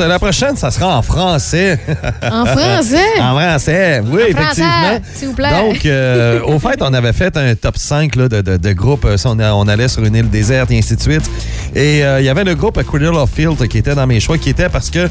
la 0.10 0.20
prochaine, 0.20 0.56
ça 0.56 0.72
sera 0.72 0.98
en 0.98 1.02
français. 1.02 1.80
En 2.22 2.46
français? 2.46 2.98
en 3.22 3.36
français, 3.38 4.02
oui, 4.06 4.22
En 4.24 4.28
effectivement. 4.28 5.00
s'il 5.14 5.28
vous 5.30 5.34
plaît. 5.34 5.50
Donc, 5.50 5.86
euh, 5.86 6.42
au 6.44 6.60
fait, 6.60 6.82
on 6.82 6.94
avait 6.94 7.14
fait 7.14 7.36
un 7.38 7.56
top 7.56 7.78
5 7.78 8.16
là, 8.16 8.28
de, 8.28 8.42
de, 8.42 8.58
de 8.58 8.72
groupes. 8.74 9.08
On, 9.26 9.40
on 9.40 9.68
allait 9.68 9.88
sur 9.88 10.04
une 10.04 10.16
île 10.16 10.30
déserte 10.30 10.72
et 10.72 10.78
ainsi 10.78 10.96
de 10.96 11.02
suite. 11.02 11.30
Et 11.76 12.04
euh, 12.04 12.20
il 12.20 12.26
y 12.26 12.30
avait 12.30 12.44
le 12.44 12.56
groupe 12.56 12.82
Cradle 12.84 13.16
of 13.16 13.30
Filth 13.34 13.68
qui 13.68 13.78
était 13.78 13.96
dans 13.96 14.08
mes 14.08 14.20
choix, 14.20 14.38
qui 14.38 14.50
était 14.50 14.70
parce 14.70 14.90
que 14.90 15.08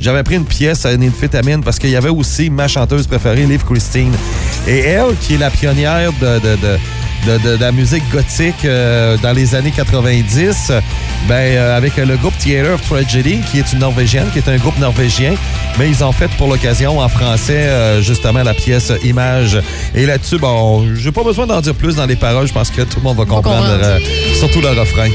j'avais 0.00 0.22
pris 0.22 0.36
une 0.36 0.44
pièce 0.44 0.84
à 0.84 0.92
une 0.92 1.08
amphétamine 1.08 1.62
parce 1.62 1.78
qu'il 1.78 1.90
y 1.90 1.96
avait 1.96 2.08
aussi 2.08 2.50
ma 2.50 2.68
chanteuse 2.68 3.06
préférée, 3.06 3.44
Liv 3.44 3.64
Christine. 3.64 4.12
Et 4.66 4.80
elle, 4.80 5.16
qui 5.20 5.34
est 5.34 5.38
la 5.38 5.50
pionnière 5.50 6.10
de, 6.20 6.38
de, 6.38 6.78
de- 7.26 7.32
de, 7.32 7.38
de- 7.38 7.56
de 7.56 7.60
la 7.60 7.72
musique 7.72 8.02
gothique 8.10 8.64
euh, 8.64 9.16
dans 9.22 9.32
les 9.32 9.54
années 9.54 9.70
90, 9.70 10.72
ben, 11.28 11.34
euh, 11.34 11.76
avec 11.76 11.96
le 11.96 12.16
groupe 12.16 12.36
Theater 12.38 12.74
of 12.74 12.82
Tragedy, 12.88 13.40
qui 13.50 13.58
est 13.58 13.72
une 13.72 13.78
Norvégienne, 13.80 14.26
qui 14.32 14.38
est 14.38 14.48
un 14.48 14.56
groupe 14.56 14.78
norvégien, 14.78 15.34
mais 15.78 15.88
ils 15.88 16.02
ont 16.04 16.12
fait 16.12 16.28
pour 16.38 16.48
l'occasion 16.48 16.98
en 16.98 17.08
français 17.08 17.66
euh, 17.68 18.02
justement 18.02 18.42
la 18.42 18.54
pièce 18.54 18.92
Image. 19.04 19.58
Et 19.94 20.06
là-dessus, 20.06 20.38
bon, 20.38 20.86
j'ai 20.96 21.12
pas 21.12 21.22
besoin 21.24 21.46
d'en 21.46 21.60
dire 21.60 21.74
plus 21.74 21.96
dans 21.96 22.06
les 22.06 22.16
paroles, 22.16 22.46
je 22.46 22.52
pense 22.52 22.70
que 22.70 22.82
tout 22.82 22.98
le 22.98 23.02
monde 23.04 23.16
va 23.16 23.24
comprendre, 23.24 23.68
surtout 24.38 24.60
le 24.60 24.68
refrain. 24.68 25.08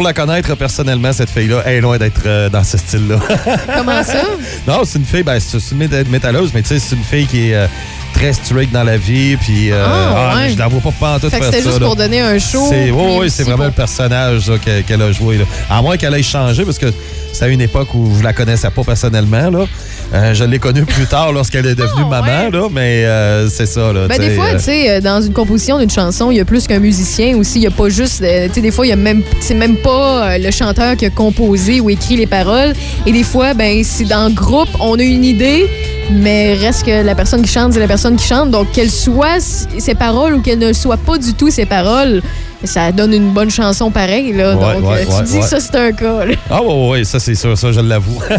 Pour 0.00 0.06
la 0.06 0.14
connaître 0.14 0.54
personnellement, 0.56 1.12
cette 1.12 1.28
fille-là, 1.28 1.62
elle 1.66 1.74
est 1.74 1.80
loin 1.82 1.98
d'être 1.98 2.22
euh, 2.24 2.48
dans 2.48 2.64
ce 2.64 2.78
style-là. 2.78 3.18
Comment 3.76 4.02
ça? 4.02 4.22
non, 4.66 4.80
c'est 4.86 4.98
une 4.98 5.04
fille, 5.04 5.22
ben, 5.22 5.38
c'est 5.38 5.58
une 5.72 5.76
méta- 5.86 6.08
métalleuse, 6.08 6.52
mais 6.54 6.62
tu 6.62 6.68
sais, 6.68 6.78
c'est 6.78 6.96
une 6.96 7.04
fille 7.04 7.26
qui 7.26 7.50
est 7.50 7.54
euh, 7.54 7.66
très 8.14 8.32
straight 8.32 8.72
dans 8.72 8.82
la 8.82 8.96
vie, 8.96 9.36
puis 9.36 9.70
euh, 9.70 9.84
Ah, 9.86 10.36
ouais. 10.38 10.52
je 10.54 10.58
la 10.58 10.68
vois 10.68 10.80
pas 10.80 11.18
que 11.20 11.28
faire 11.28 11.44
c'était 11.44 11.58
ça. 11.60 11.68
juste 11.68 11.80
là. 11.80 11.86
pour 11.86 11.96
donner 11.96 12.22
un 12.22 12.38
show, 12.38 12.66
C'est, 12.70 12.90
oui, 12.90 13.16
oui, 13.20 13.30
c'est 13.30 13.42
vraiment 13.42 13.58
pour- 13.58 13.66
le 13.66 13.72
personnage 13.72 14.48
là, 14.48 14.56
qu'elle 14.86 15.02
a 15.02 15.12
joué. 15.12 15.36
Là. 15.36 15.44
À 15.68 15.82
moins 15.82 15.98
qu'elle 15.98 16.14
ait 16.14 16.22
changé, 16.22 16.64
parce 16.64 16.78
que 16.78 16.86
c'était 17.32 17.44
à 17.44 17.48
une 17.48 17.60
époque 17.60 17.94
où 17.94 18.08
je 18.18 18.22
la 18.22 18.32
connaissais 18.32 18.70
pas 18.70 18.82
personnellement. 18.82 19.50
Là. 19.50 19.66
Euh, 20.12 20.34
je 20.34 20.44
l'ai 20.44 20.58
connue 20.58 20.84
plus 20.84 21.06
tard 21.06 21.32
lorsqu'elle 21.32 21.66
est 21.66 21.74
devenue 21.74 22.04
maman, 22.08 22.50
là, 22.50 22.68
mais 22.72 23.04
euh, 23.04 23.48
c'est 23.48 23.66
ça. 23.66 23.92
Là, 23.92 24.08
Ben, 24.08 24.18
des 24.18 24.30
fois, 24.30 24.46
euh, 24.46 24.56
tu 24.56 24.64
sais, 24.64 25.00
dans 25.00 25.22
une 25.22 25.32
composition 25.32 25.78
d'une 25.78 25.90
chanson, 25.90 26.30
il 26.30 26.38
y 26.38 26.40
a 26.40 26.44
plus 26.44 26.66
qu'un 26.66 26.80
musicien 26.80 27.36
aussi. 27.36 27.58
Il 27.60 27.62
y 27.62 27.66
a 27.66 27.70
pas 27.70 27.88
juste. 27.88 28.18
tu 28.18 28.54
sais, 28.54 28.60
des 28.60 28.70
fois, 28.70 28.86
il 28.86 28.90
y 28.90 28.92
a 28.92 28.96
même. 28.96 29.22
C'est 29.40 29.54
même 29.54 29.76
pas 29.76 30.36
le 30.38 30.50
chanteur 30.50 30.96
qui 30.96 31.06
a 31.06 31.10
composé 31.10 31.80
ou 31.80 31.90
écrit 31.90 32.16
les 32.16 32.26
paroles. 32.26 32.72
Et 33.06 33.12
des 33.12 33.22
fois, 33.22 33.54
ben, 33.54 33.82
c'est 33.84 34.04
dans 34.04 34.28
le 34.28 34.34
groupe, 34.34 34.68
on 34.80 34.98
a 34.98 35.02
une 35.02 35.24
idée, 35.24 35.66
mais 36.10 36.54
reste 36.54 36.84
que 36.84 37.02
la 37.04 37.14
personne 37.14 37.42
qui 37.42 37.52
chante, 37.52 37.74
c'est 37.74 37.80
la 37.80 37.88
personne 37.88 38.16
qui 38.16 38.26
chante. 38.26 38.50
Donc, 38.50 38.72
qu'elle 38.72 38.90
soit 38.90 39.40
ses 39.40 39.94
paroles 39.94 40.34
ou 40.34 40.40
qu'elle 40.40 40.58
ne 40.58 40.72
soit 40.72 40.96
pas 40.96 41.18
du 41.18 41.34
tout 41.34 41.50
ses 41.50 41.66
paroles, 41.66 42.22
ça 42.64 42.92
donne 42.92 43.12
une 43.12 43.30
bonne 43.32 43.50
chanson 43.50 43.90
pareille, 43.90 44.32
là. 44.32 44.54
Ouais, 44.54 44.74
Donc, 44.74 44.90
ouais, 44.90 44.98
euh, 45.00 45.04
tu 45.06 45.12
ouais, 45.12 45.22
dis 45.24 45.34
ouais. 45.36 45.40
que 45.40 45.46
ça, 45.46 45.60
c'est 45.60 45.76
un 45.76 45.92
cas, 45.92 46.24
là. 46.24 46.34
Ah, 46.50 46.60
oui, 46.62 46.74
oui, 46.90 47.04
ça, 47.04 47.18
c'est 47.18 47.34
sûr, 47.34 47.56
ça, 47.56 47.72
je 47.72 47.80
l'avoue. 47.80 48.20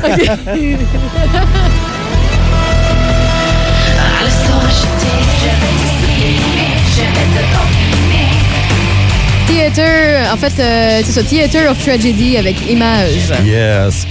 Theater, 9.47 10.33
en 10.33 10.37
fait, 10.37 10.53
euh, 10.61 11.01
c'est 11.03 11.11
ça, 11.11 11.23
Theater 11.23 11.71
of 11.71 11.83
Tragedy 11.83 12.37
avec 12.37 12.55
Image. 12.69 13.31
Yes. 13.45 14.05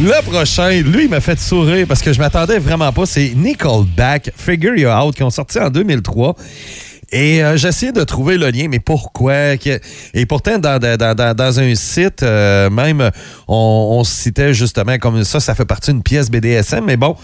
Le 0.00 0.22
prochain, 0.22 0.70
lui, 0.80 1.04
il 1.04 1.10
m'a 1.10 1.20
fait 1.20 1.38
sourire 1.38 1.86
parce 1.86 2.00
que 2.02 2.12
je 2.12 2.18
m'attendais 2.18 2.58
vraiment 2.58 2.92
pas. 2.92 3.06
C'est 3.06 3.32
Nickelback, 3.36 4.32
Figure 4.36 4.74
You 4.76 4.88
Out, 4.88 5.14
qui 5.14 5.22
ont 5.22 5.30
sorti 5.30 5.58
en 5.58 5.68
2003. 5.70 6.34
Et 7.12 7.44
euh, 7.44 7.58
j'essayais 7.58 7.92
de 7.92 8.02
trouver 8.04 8.38
le 8.38 8.48
lien, 8.50 8.68
mais 8.68 8.80
pourquoi? 8.80 9.54
Et 10.14 10.26
pourtant, 10.26 10.58
dans 10.58 11.60
un 11.60 11.74
site, 11.74 12.22
euh, 12.22 12.70
même, 12.70 13.10
on, 13.48 13.98
on 13.98 14.04
citait 14.04 14.54
justement 14.54 14.96
comme 14.96 15.22
ça, 15.22 15.38
ça 15.38 15.54
fait 15.54 15.66
partie 15.66 15.92
d'une 15.92 16.02
pièce 16.02 16.30
BDSM, 16.30 16.84
mais 16.86 16.96
bon, 16.96 17.14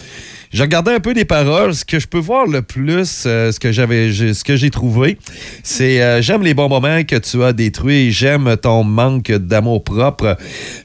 j'ai 0.52 0.62
regardé 0.62 0.92
un 0.92 1.00
peu 1.00 1.12
les 1.12 1.24
paroles. 1.24 1.74
Ce 1.74 1.84
que 1.84 1.98
je 1.98 2.06
peux 2.06 2.18
voir 2.18 2.46
le 2.46 2.62
plus, 2.62 3.24
euh, 3.26 3.52
ce 3.52 3.60
que 3.60 3.72
j'avais, 3.72 4.10
j'ai- 4.12 4.34
ce 4.34 4.44
que 4.44 4.56
j'ai 4.56 4.70
trouvé, 4.70 5.18
c'est 5.62 6.00
euh, 6.02 6.22
j'aime 6.22 6.42
les 6.42 6.54
bons 6.54 6.68
moments 6.68 7.02
que 7.04 7.16
tu 7.16 7.42
as 7.44 7.52
détruits. 7.52 8.10
J'aime 8.12 8.56
ton 8.60 8.84
manque 8.84 9.30
d'amour 9.32 9.84
propre 9.84 10.36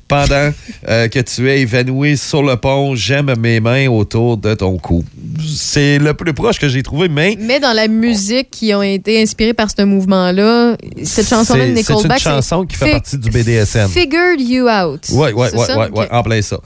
pendant 0.07 0.51
euh, 0.89 1.07
que 1.07 1.19
tu 1.19 1.49
es 1.49 1.61
évanoui 1.61 2.17
sur 2.17 2.43
le 2.43 2.55
pont. 2.55 2.95
J'aime 2.95 3.33
mes 3.39 3.59
mains 3.59 3.87
autour 3.87 4.37
de 4.37 4.53
ton 4.53 4.77
cou. 4.77 5.03
C'est 5.45 5.97
le 5.99 6.13
plus 6.13 6.33
proche 6.33 6.59
que 6.59 6.67
j'ai 6.69 6.83
trouvé, 6.83 7.07
mais 7.09 7.35
Mais 7.39 7.59
dans 7.59 7.73
la 7.73 7.87
musique 7.87 8.49
qui 8.51 8.73
ont 8.73 8.83
été 8.83 9.21
inspirées 9.21 9.53
par 9.53 9.69
ce 9.75 9.83
mouvement-là, 9.83 10.75
cette 11.03 11.27
chanson-là 11.29 11.67
de 11.69 11.75
c'est 11.75 11.83
c'est 11.83 11.93
Nickelback, 11.93 12.19
une 12.25 12.31
chanson 12.31 12.65
qui 12.65 12.75
fait 12.75 12.91
partie 12.91 13.17
du 13.17 13.29
BDSM. 13.29 13.89
Figured 13.89 14.39
You 14.41 14.67
Out. 14.67 15.05
Oui, 15.11 15.29
oui, 15.35 15.47
oui, 15.53 15.65
ouais, 15.93 16.07
en 16.11 16.23
plein 16.23 16.41
ça. 16.41 16.57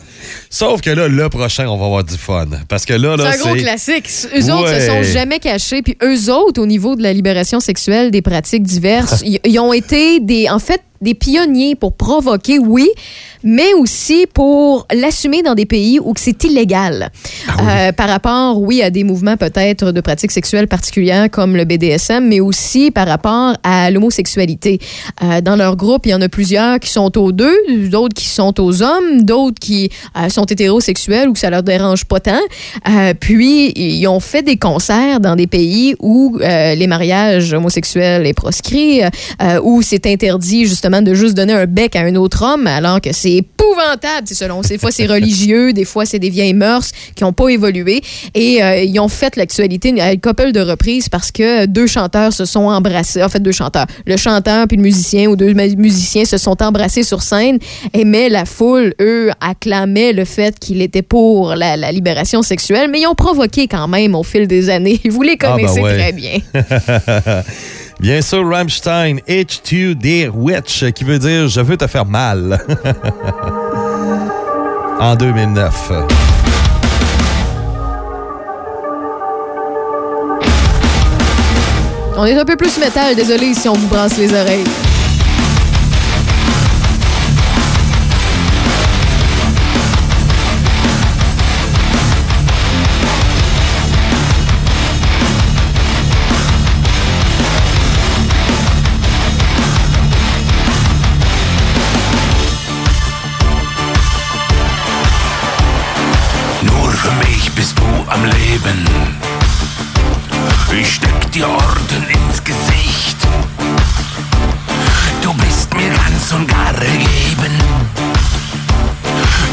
Sauf 0.49 0.81
que 0.81 0.89
là, 0.89 1.07
le 1.07 1.29
prochain, 1.29 1.67
on 1.67 1.77
va 1.77 1.85
avoir 1.85 2.03
du 2.03 2.17
fun. 2.17 2.45
Parce 2.67 2.85
que 2.87 2.93
là, 2.93 3.15
C'est 3.17 3.41
un 3.41 3.45
gros 3.45 3.55
classique. 3.55 4.09
Eux 4.35 4.51
autres 4.53 4.73
se 4.73 4.85
sont 4.87 5.03
jamais 5.03 5.39
cachés. 5.39 5.81
Puis 5.81 5.97
eux 6.03 6.31
autres, 6.31 6.61
au 6.61 6.65
niveau 6.65 6.95
de 6.95 7.03
la 7.03 7.13
libération 7.13 7.59
sexuelle, 7.59 8.11
des 8.11 8.21
pratiques 8.21 8.63
diverses, 8.63 9.21
ils 9.25 9.39
ils 9.45 9.59
ont 9.59 9.73
été 9.73 10.19
des, 10.19 10.49
en 10.49 10.59
fait, 10.59 10.81
des 11.01 11.13
pionniers 11.13 11.75
pour 11.75 11.93
provoquer, 11.93 12.59
oui, 12.59 12.89
mais 13.43 13.73
aussi 13.73 14.25
pour 14.33 14.87
l'assumer 14.93 15.43
dans 15.43 15.55
des 15.55 15.65
pays 15.65 15.99
où 15.99 16.13
c'est 16.17 16.43
illégal. 16.43 17.09
Euh, 17.61 17.91
par 17.91 18.09
rapport, 18.09 18.61
oui, 18.61 18.81
à 18.81 18.89
des 18.89 19.03
mouvements 19.03 19.37
peut-être 19.37 19.91
de 19.91 20.01
pratiques 20.01 20.31
sexuelles 20.31 20.67
particulières 20.67 21.29
comme 21.29 21.55
le 21.55 21.65
BDSM, 21.65 22.27
mais 22.27 22.39
aussi 22.39 22.91
par 22.91 23.07
rapport 23.07 23.55
à 23.63 23.91
l'homosexualité. 23.91 24.79
Euh, 25.23 25.41
dans 25.41 25.55
leur 25.55 25.75
groupe, 25.75 26.05
il 26.05 26.09
y 26.09 26.13
en 26.13 26.21
a 26.21 26.29
plusieurs 26.29 26.79
qui 26.79 26.89
sont 26.89 27.17
aux 27.17 27.31
deux, 27.31 27.55
d'autres 27.89 28.15
qui 28.15 28.27
sont 28.27 28.59
aux 28.59 28.81
hommes, 28.81 29.23
d'autres 29.23 29.59
qui 29.59 29.89
euh, 30.17 30.29
sont 30.29 30.45
hétérosexuels 30.45 31.29
ou 31.29 31.33
que 31.33 31.39
ça 31.39 31.49
leur 31.49 31.63
dérange 31.63 32.05
pas 32.05 32.19
tant. 32.19 32.39
Puis, 33.19 33.71
ils 33.75 34.07
ont 34.07 34.19
fait 34.19 34.41
des 34.41 34.57
concerts 34.57 35.19
dans 35.19 35.35
des 35.35 35.47
pays 35.47 35.95
où 35.99 36.37
les 36.39 36.87
mariages 36.87 37.53
homosexuels 37.53 38.25
est 38.25 38.33
proscrit, 38.33 39.01
où 39.63 39.81
c'est 39.81 40.05
interdit 40.05 40.65
justement 40.65 40.86
de 40.89 41.13
juste 41.13 41.35
donner 41.35 41.53
un 41.53 41.65
bec 41.65 41.95
à 41.95 42.01
un 42.01 42.15
autre 42.15 42.43
homme, 42.43 42.67
alors 42.67 43.01
que 43.01 43.13
c'est 43.13 43.33
épouvantable. 43.33 44.23
C'est 44.25 44.35
selon, 44.35 44.61
des 44.61 44.77
fois 44.77 44.91
c'est 44.91 45.05
religieux, 45.05 45.73
des 45.73 45.85
fois 45.85 46.05
c'est 46.05 46.19
des 46.19 46.29
vieilles 46.29 46.53
mœurs 46.53 46.89
qui 47.15 47.23
n'ont 47.23 47.33
pas 47.33 47.49
évolué. 47.49 48.01
Et 48.33 48.63
euh, 48.63 48.81
ils 48.83 48.99
ont 48.99 49.07
fait 49.09 49.35
l'actualité 49.35 49.99
à 50.01 50.13
une 50.13 50.21
couple 50.21 50.51
de 50.51 50.59
reprises 50.61 51.09
parce 51.09 51.31
que 51.31 51.65
deux 51.65 51.87
chanteurs 51.87 52.33
se 52.33 52.45
sont 52.45 52.65
embrassés. 52.67 53.23
En 53.23 53.29
fait, 53.29 53.39
deux 53.39 53.51
chanteurs. 53.51 53.85
Le 54.05 54.17
chanteur 54.17 54.67
puis 54.67 54.77
le 54.77 54.83
musicien 54.83 55.27
ou 55.29 55.35
deux 55.35 55.53
mu- 55.53 55.75
musiciens 55.77 56.25
se 56.25 56.37
sont 56.37 56.61
embrassés 56.63 57.03
sur 57.03 57.21
scène. 57.21 57.59
Et 57.93 58.05
mais 58.05 58.29
la 58.29 58.45
foule, 58.45 58.93
eux, 59.01 59.29
acclamaient 59.41 60.13
le 60.13 60.25
fait 60.25 60.57
qu'il 60.59 60.81
était 60.81 61.01
pour 61.01 61.55
la, 61.55 61.77
la 61.77 61.91
libération 61.91 62.41
sexuelle, 62.41 62.89
mais 62.91 63.01
ils 63.01 63.07
ont 63.07 63.15
provoqué 63.15 63.67
quand 63.67 63.87
même 63.87 64.15
au 64.15 64.23
fil 64.23 64.47
des 64.47 64.69
années. 64.69 64.99
Vous 65.09 65.21
les 65.21 65.37
Ah, 65.41 65.55
ben 65.55 65.65
connaissez 65.65 65.81
ouais. 65.81 65.97
très 65.97 66.11
bien. 66.13 66.39
Bien 67.99 68.21
sûr, 68.21 68.47
Rammstein, 68.47 69.17
H2 69.27 69.95
Dear 69.95 70.35
Witch, 70.35 70.91
qui 70.93 71.03
veut 71.03 71.19
dire 71.19 71.47
Je 71.47 71.61
veux 71.61 71.77
te 71.77 71.87
faire 71.87 72.05
mal. 72.05 72.59
en 74.99 75.15
2009. 75.15 75.91
On 82.19 82.25
est 82.25 82.35
un 82.35 82.45
peu 82.45 82.55
plus 82.55 82.79
métal, 82.79 83.15
désolé 83.15 83.53
si 83.53 83.69
on 83.69 83.73
vous 83.73 83.87
brasse 83.87 84.17
les 84.17 84.33
oreilles. 84.33 84.63
Dir 111.37 111.47
Orden 111.47 112.03
ins 112.09 112.43
Gesicht. 112.43 113.17
Du 115.21 115.33
bist 115.35 115.71
mir 115.75 115.89
ganz 115.89 116.31
und 116.33 116.47
gar 116.47 116.73
ergeben. 116.73 117.53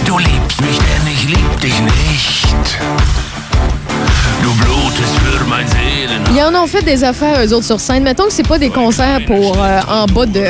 Du 0.07 0.18
liebst 0.18 0.61
mich, 0.62 0.78
denn 0.78 1.12
ich 1.12 1.28
lieb 1.28 1.61
dich 1.61 1.80
nicht. 1.80 3.04
En 6.47 6.55
ont 6.63 6.67
fait 6.67 6.83
des 6.83 7.03
affaires, 7.05 7.41
eux 7.43 7.53
autres, 7.55 7.65
sur 7.65 7.81
scène. 7.81 8.03
Mettons 8.03 8.25
que 8.25 8.33
c'est 8.33 8.47
pas 8.47 8.59
des 8.59 8.69
concerts 8.69 9.21
pour 9.27 9.57
euh, 9.59 9.81
en 9.89 10.05
bas 10.07 10.27
de 10.27 10.41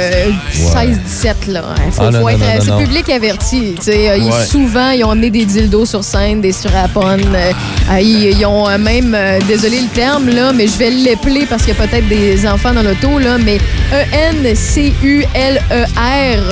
16-17, 0.53 1.49
là. 1.53 1.63
Faut, 1.93 2.03
Ah, 2.03 2.11
non, 2.11 2.19
faut 2.19 2.25
non, 2.25 2.29
être 2.31 2.39
non, 2.41 2.47
non, 2.47 2.61
c'est 2.63 2.71
non. 2.71 2.79
public 2.79 3.09
averti. 3.11 3.75
Tu 3.77 3.83
sais, 3.83 4.11
euh, 4.11 4.17
ils- 4.17 4.25
Ouais. 4.25 4.45
souvent, 4.47 4.91
ils 4.91 5.05
ont 5.05 5.11
amené 5.11 5.31
des 5.31 5.45
dildos 5.45 5.87
sur 5.87 6.03
scène, 6.03 6.41
des 6.41 6.51
strap-on. 6.53 7.03
euh, 7.19 7.53
euh, 7.93 8.01
ils, 8.01 8.31
ils 8.39 8.45
ont 8.47 8.69
euh, 8.69 8.77
même, 8.79 9.15
euh, 9.15 9.39
désolé 9.47 9.79
le 9.81 9.89
terme, 9.95 10.29
là, 10.31 10.53
mais 10.53 10.67
je 10.67 10.77
vais 10.79 10.91
l'épeler 10.91 11.47
parce 11.47 11.63
qu'il 11.65 11.75
y 11.75 11.79
a 11.79 11.87
peut-être 11.87 12.09
des 12.09 12.47
enfants 12.49 12.73
dans 12.73 12.83
l'auto, 12.83 13.19
là, 13.21 13.37
mais 13.39 13.59
E-N-C-U-L-E-R, 13.93 15.55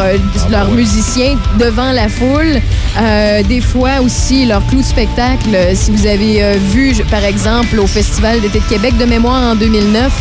euh, 0.03 0.17
leurs 0.51 0.71
musiciens 0.71 1.37
devant 1.59 1.91
la 1.93 2.09
foule. 2.09 2.61
Euh, 3.01 3.43
des 3.45 3.61
fois 3.61 4.01
aussi, 4.05 4.45
leur 4.45 4.65
clou 4.67 4.81
de 4.81 4.87
spectacle, 4.87 5.49
euh, 5.55 5.73
si 5.75 5.91
vous 5.91 6.07
avez 6.07 6.43
euh, 6.43 6.55
vu, 6.73 6.95
je- 6.95 7.03
par 7.05 7.25
exemple, 7.25 7.79
au 7.81 7.87
Festival 7.87 8.41
d'été 8.41 8.61
de 8.61 8.65
Québec 8.65 8.97
de 8.99 9.05
mémoire 9.07 9.32
en 9.33 9.55
2009, 9.55 10.13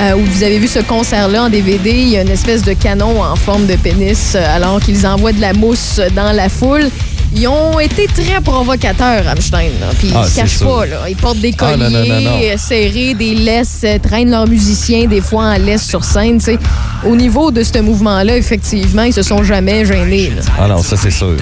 euh, 0.00 0.12
où 0.14 0.24
vous 0.24 0.42
avez 0.42 0.58
vu 0.58 0.68
ce 0.68 0.78
concert-là 0.80 1.44
en 1.44 1.48
DVD, 1.48 1.90
il 1.90 2.08
y 2.10 2.16
a 2.16 2.22
une 2.22 2.30
espèce 2.30 2.62
de 2.62 2.72
canon 2.72 3.22
en 3.22 3.36
forme 3.36 3.66
de 3.66 3.76
pénis, 3.76 4.34
euh, 4.34 4.56
alors 4.56 4.80
qu'ils 4.80 5.06
envoient 5.06 5.32
de 5.32 5.40
la 5.40 5.52
mousse 5.52 6.00
dans 6.14 6.32
la 6.32 6.48
foule. 6.48 6.88
Ils 7.36 7.46
ont 7.46 7.78
été 7.78 8.06
très 8.06 8.40
provocateurs, 8.42 9.22
Rammstein. 9.24 9.68
là. 9.80 9.88
Puis 9.98 10.10
Ah, 10.14 10.22
ils 10.24 10.30
se 10.30 10.36
cachent 10.36 10.60
pas. 10.60 10.86
Là. 10.86 10.96
Ils 11.10 11.16
portent 11.16 11.40
des 11.40 11.54
Ah, 11.58 11.72
colliers 11.72 11.76
non, 11.76 11.90
non, 11.90 12.06
non, 12.06 12.20
non. 12.22 12.38
euh, 12.42 12.56
serrés, 12.56 13.12
des 13.14 13.34
laisses, 13.34 13.84
traînent 14.02 14.30
leurs 14.30 14.46
musiciens 14.48 15.06
des 15.06 15.20
fois 15.20 15.44
en 15.44 15.58
laisse 15.58 15.86
sur 15.86 16.04
scène. 16.04 16.38
tu 16.38 16.44
sais. 16.46 16.58
Au 17.04 17.14
niveau 17.14 17.50
de 17.50 17.62
ce 17.62 17.78
mouvement-là, 17.80 18.36
effectivement, 18.38 19.02
ils 19.02 19.12
se 19.12 19.22
sont 19.22 19.42
jamais 19.44 19.84
gênés. 19.84 20.32
là. 20.36 20.42
Ah 20.58 20.68
non, 20.68 20.82
ça 20.82 20.96
c'est 20.96 21.10
sûr. 21.10 21.36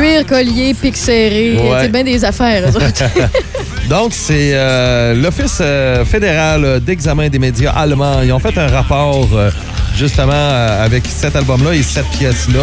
Cuir, 0.00 0.24
collier, 0.24 0.72
pic 0.72 0.96
serré, 0.96 1.56
Ouais. 1.58 1.78
c'est 1.82 1.92
bien 1.92 2.02
des 2.04 2.24
affaires. 2.24 2.62
Donc, 3.90 4.12
c'est 4.14 4.52
euh, 4.54 5.12
l'Office 5.14 5.58
euh, 5.60 6.06
fédéral 6.06 6.64
euh, 6.64 6.80
d'examen 6.80 7.28
des 7.28 7.38
médias 7.38 7.72
allemands. 7.72 8.22
Ils 8.22 8.32
ont 8.32 8.38
fait 8.38 8.56
un 8.56 8.68
rapport 8.68 9.28
euh, 9.34 9.50
justement 9.94 10.32
avec 10.80 11.02
cet 11.06 11.36
album-là 11.36 11.74
et 11.74 11.82
cette 11.82 12.08
pièce-là. 12.18 12.62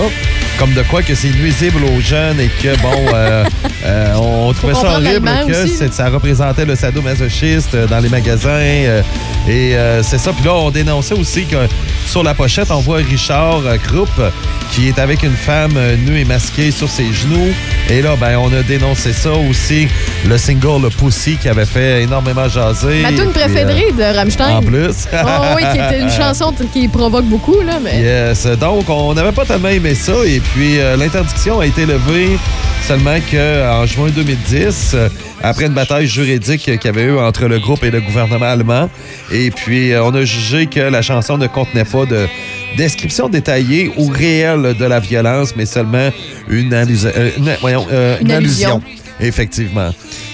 Comme 0.60 0.74
de 0.74 0.82
quoi 0.84 1.04
que 1.04 1.14
c'est 1.14 1.30
nuisible 1.30 1.84
aux 1.84 2.02
jeunes 2.02 2.40
et 2.40 2.48
que, 2.48 2.76
bon, 2.82 3.06
euh, 3.14 3.44
euh, 3.86 4.14
on 4.16 4.52
trouvait 4.54 4.74
ça 4.74 4.94
horrible 4.96 5.30
que 5.48 5.64
aussi. 5.66 5.78
ça 5.92 6.10
représentait 6.10 6.66
le 6.66 6.76
sadomasochiste 6.76 7.76
euh, 7.76 7.86
dans 7.86 8.00
les 8.00 8.10
magasins. 8.10 8.50
euh, 8.50 9.02
et 9.48 9.76
c'est 10.04 10.18
ça. 10.18 10.34
Puis 10.34 10.44
là, 10.44 10.56
on 10.56 10.72
dénonçait 10.72 11.14
aussi 11.14 11.46
que 11.46 11.56
sur 12.06 12.24
la 12.24 12.34
pochette, 12.34 12.70
on 12.72 12.80
voit 12.80 12.98
Richard 12.98 13.62
Krupp 13.84 14.10
qui 14.72 14.90
est 14.90 15.00
avec 15.00 15.24
une 15.24 15.36
femme 15.36 15.78
nue 16.06 16.20
et 16.20 16.26
masquée 16.26 16.72
sur 16.72 16.90
ses 16.90 17.14
genoux. 17.14 17.54
Et 17.90 18.02
là, 18.02 18.16
ben, 18.20 18.38
on 18.38 18.52
a 18.54 18.62
dénoncé 18.64 19.14
ça 19.14 19.32
aussi. 19.32 19.88
Le 20.28 20.38
single 20.38 20.82
Le 20.82 20.90
Pussy 20.90 21.38
qui 21.38 21.48
avait 21.48 21.66
fait 21.66 22.04
énormément 22.04 22.50
jaser. 22.50 23.02
Ma 23.04 23.14
tune 23.14 23.32
préférée 23.32 23.94
de 23.98 24.04
Rammstein. 24.18 24.58
En 24.58 24.62
plus. 24.62 25.06
Oh, 25.14 25.44
oui, 25.56 25.64
qui 25.72 25.78
était 25.80 26.00
une 26.02 26.10
chanson 26.24 26.54
qui 26.74 26.88
provoque 26.88 27.26
beaucoup, 27.26 27.62
là, 27.62 27.80
mais. 27.82 28.00
Yes. 28.02 28.46
Donc, 28.60 28.90
on 28.90 29.14
n'avait 29.14 29.32
pas 29.32 29.46
tellement 29.46 29.70
aimé 29.70 29.96
ça. 29.96 30.14
Et 30.26 30.42
puis, 30.54 30.80
euh, 30.80 30.96
l'interdiction 30.98 31.60
a 31.60 31.66
été 31.66 31.86
levée 31.86 32.38
seulement 32.84 33.18
qu'en 33.32 33.86
juin 33.86 34.10
2010, 34.10 34.92
euh, 34.94 35.10
après 35.44 35.66
une 35.66 35.74
bataille 35.74 36.08
juridique 36.08 36.62
qu'il 36.62 36.80
y 36.84 36.88
avait 36.88 37.04
eu 37.04 37.18
entre 37.18 37.46
le 37.48 37.60
groupe 37.60 37.84
et 37.84 37.92
le 37.92 38.02
gouvernement 38.02 38.46
allemand. 38.46 38.90
Et 39.32 39.52
puis, 39.52 39.92
euh, 39.94 40.04
on 40.04 40.14
a 40.16 40.24
jugé 40.24 40.68
que 40.68 40.80
la 40.80 41.02
chanson 41.02 41.38
ne 41.38 41.48
contenait 41.48 41.86
pas 41.86 42.06
de 42.06 42.28
description 42.78 43.30
détaillée 43.30 43.92
ou 43.98 44.08
réelle 44.08 44.76
de 44.80 44.86
la 44.86 45.00
violence, 45.00 45.54
mais 45.56 45.66
seulement 45.66 46.10
une, 46.50 46.74
allusion- 46.74 47.12
une- 47.38 47.56
voyons, 47.62 47.86
Une 47.90 48.28
une 48.28 48.32
allusion. 48.32 48.76
allusion. 48.76 48.82
Effectivement. 49.20 49.92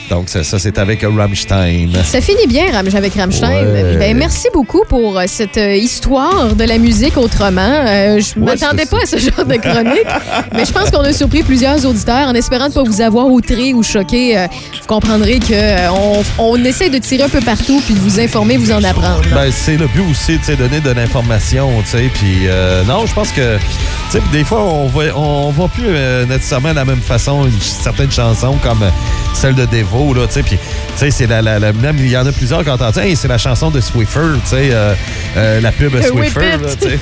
Donc, 0.10 0.30
ça, 0.30 0.44
ça, 0.44 0.60
c'est 0.60 0.78
avec 0.78 1.04
Rammstein. 1.04 1.90
Ça 2.04 2.22
finit 2.22 2.46
bien 2.48 2.72
Ram- 2.72 2.88
avec 2.94 3.14
Rammstein. 3.16 3.66
Ouais. 3.66 3.96
Ben, 3.98 4.18
merci 4.18 4.48
beaucoup 4.54 4.84
pour 4.88 5.18
euh, 5.18 5.24
cette 5.28 5.58
euh, 5.58 5.76
histoire 5.76 6.54
de 6.56 6.64
la 6.64 6.78
musique 6.78 7.18
autrement. 7.18 7.62
Euh, 7.62 8.20
je 8.20 8.38
Ouais, 8.40 8.46
m'attendais 8.46 8.86
pas 8.86 8.98
à 9.04 9.06
ce 9.06 9.18
genre 9.18 9.46
de 9.46 9.56
chronique, 9.56 10.06
mais 10.54 10.66
je 10.66 10.72
pense 10.72 10.92
qu'on 10.92 11.02
a 11.02 11.14
surpris 11.14 11.44
plusieurs 11.44 11.86
auditeurs 11.86 12.28
en 12.28 12.34
espérant 12.34 12.68
ne 12.68 12.74
pas 12.74 12.84
vous 12.84 13.02
avoir 13.02 13.28
outré 13.28 13.74
ou 13.74 13.82
choqué. 13.84 14.38
euh, 14.38 14.48
vous 14.82 14.88
comprendrez 14.88 15.40
euh, 15.52 15.88
on, 16.38 16.64
essaie 16.64 16.90
de 16.90 16.98
tirer 16.98 17.24
un 17.24 17.30
peu 17.30 17.42
partout 17.42 17.82
puis 17.86 17.94
de 17.96 18.00
vous 18.00 18.20
informer, 18.20 18.58
vous 18.58 18.72
en 18.72 18.84
apprendre. 18.84 19.22
Ben, 19.34 19.52
c'est 19.52 19.78
le 19.78 19.88
but 19.88 20.04
aussi, 20.12 20.38
sais, 20.44 20.56
donner 20.56 20.80
de 20.82 20.92
l'information. 20.92 21.70
Puis, 22.14 22.48
non, 22.88 23.06
je 23.06 23.14
pense 23.14 23.32
que, 23.32 23.58
des 24.32 24.44
fois, 24.44 24.62
on 24.64 24.90
on 25.16 25.52
voit 25.52 25.70
plus 25.70 25.88
nécessairement 26.28 26.70
de 26.72 26.76
la 26.76 26.86
même 26.86 27.02
façon 27.02 27.46
une 27.46 27.60
certaine 27.60 28.12
chanson 28.12 28.58
comme 28.62 28.84
celle 29.34 29.56
de 29.56 29.66
Devo, 29.66 29.93
là, 30.14 30.28
tu 30.28 30.34
sais. 30.34 30.44
Puis, 30.44 30.58
tu 30.58 30.60
sais, 30.98 31.12
c'est 31.12 31.28
la, 31.28 31.42
la, 31.42 31.60
la- 31.60 31.74
même, 31.74 31.98
il 32.00 32.10
y 32.10 32.18
en 32.18 32.26
a 32.26 32.32
plusieurs 32.32 32.64
qui 32.64 32.70
entendent, 32.70 32.98
Hey, 32.98 33.16
c'est 33.16 33.28
la 33.28 33.38
chanson 33.38 33.70
de 33.72 33.80
Swiffer, 33.82 34.20
tu 34.44 34.50
sais, 34.50 34.70
euh, 34.72 34.94
euh, 35.38 35.62
la 35.62 35.72
pub 35.72 35.92
Swiffer, 36.02 36.56
it. 36.56 36.62
là, 36.62 36.70
tu 36.82 36.90
sais. 36.90 37.00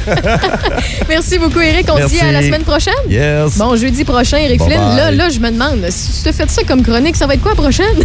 Merci 1.10 1.40
beaucoup, 1.40 1.60
Eric. 1.60 1.88
On 1.92 1.98
se 1.98 2.08
dit 2.08 2.20
à 2.20 2.32
la 2.32 2.42
semaine 2.42 2.64
prochaine. 2.64 2.94
Yes. 3.10 3.58
Bon, 3.58 3.76
jeudi 3.76 4.04
prochain, 4.04 4.38
Eric 4.38 4.60
Bye 4.60 4.68
Flynn. 4.70 4.82
bye. 4.82 4.96
Là, 4.98 5.12
là, 5.12 5.30
je 5.30 5.40
me 5.40 5.50
demande, 5.52 5.86
si 5.90 6.24
tu 6.24 6.30
te 6.30 6.36
fais 6.36 6.48
ça 6.48 6.64
comme 6.68 6.84
chronique, 6.84 7.16
ça 7.16 7.28
va 7.28 7.34
être 7.36 7.42
quoi 7.42 7.52
la 7.52 7.58
prochaine? 7.62 7.86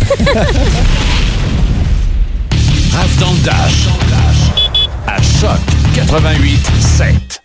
Raph 2.92 3.16
dans 3.20 3.32
le 3.32 3.38
Dash. 3.44 3.86
À 5.06 5.16
Choc 5.22 5.58
88 5.94 6.58
7. 6.80 7.42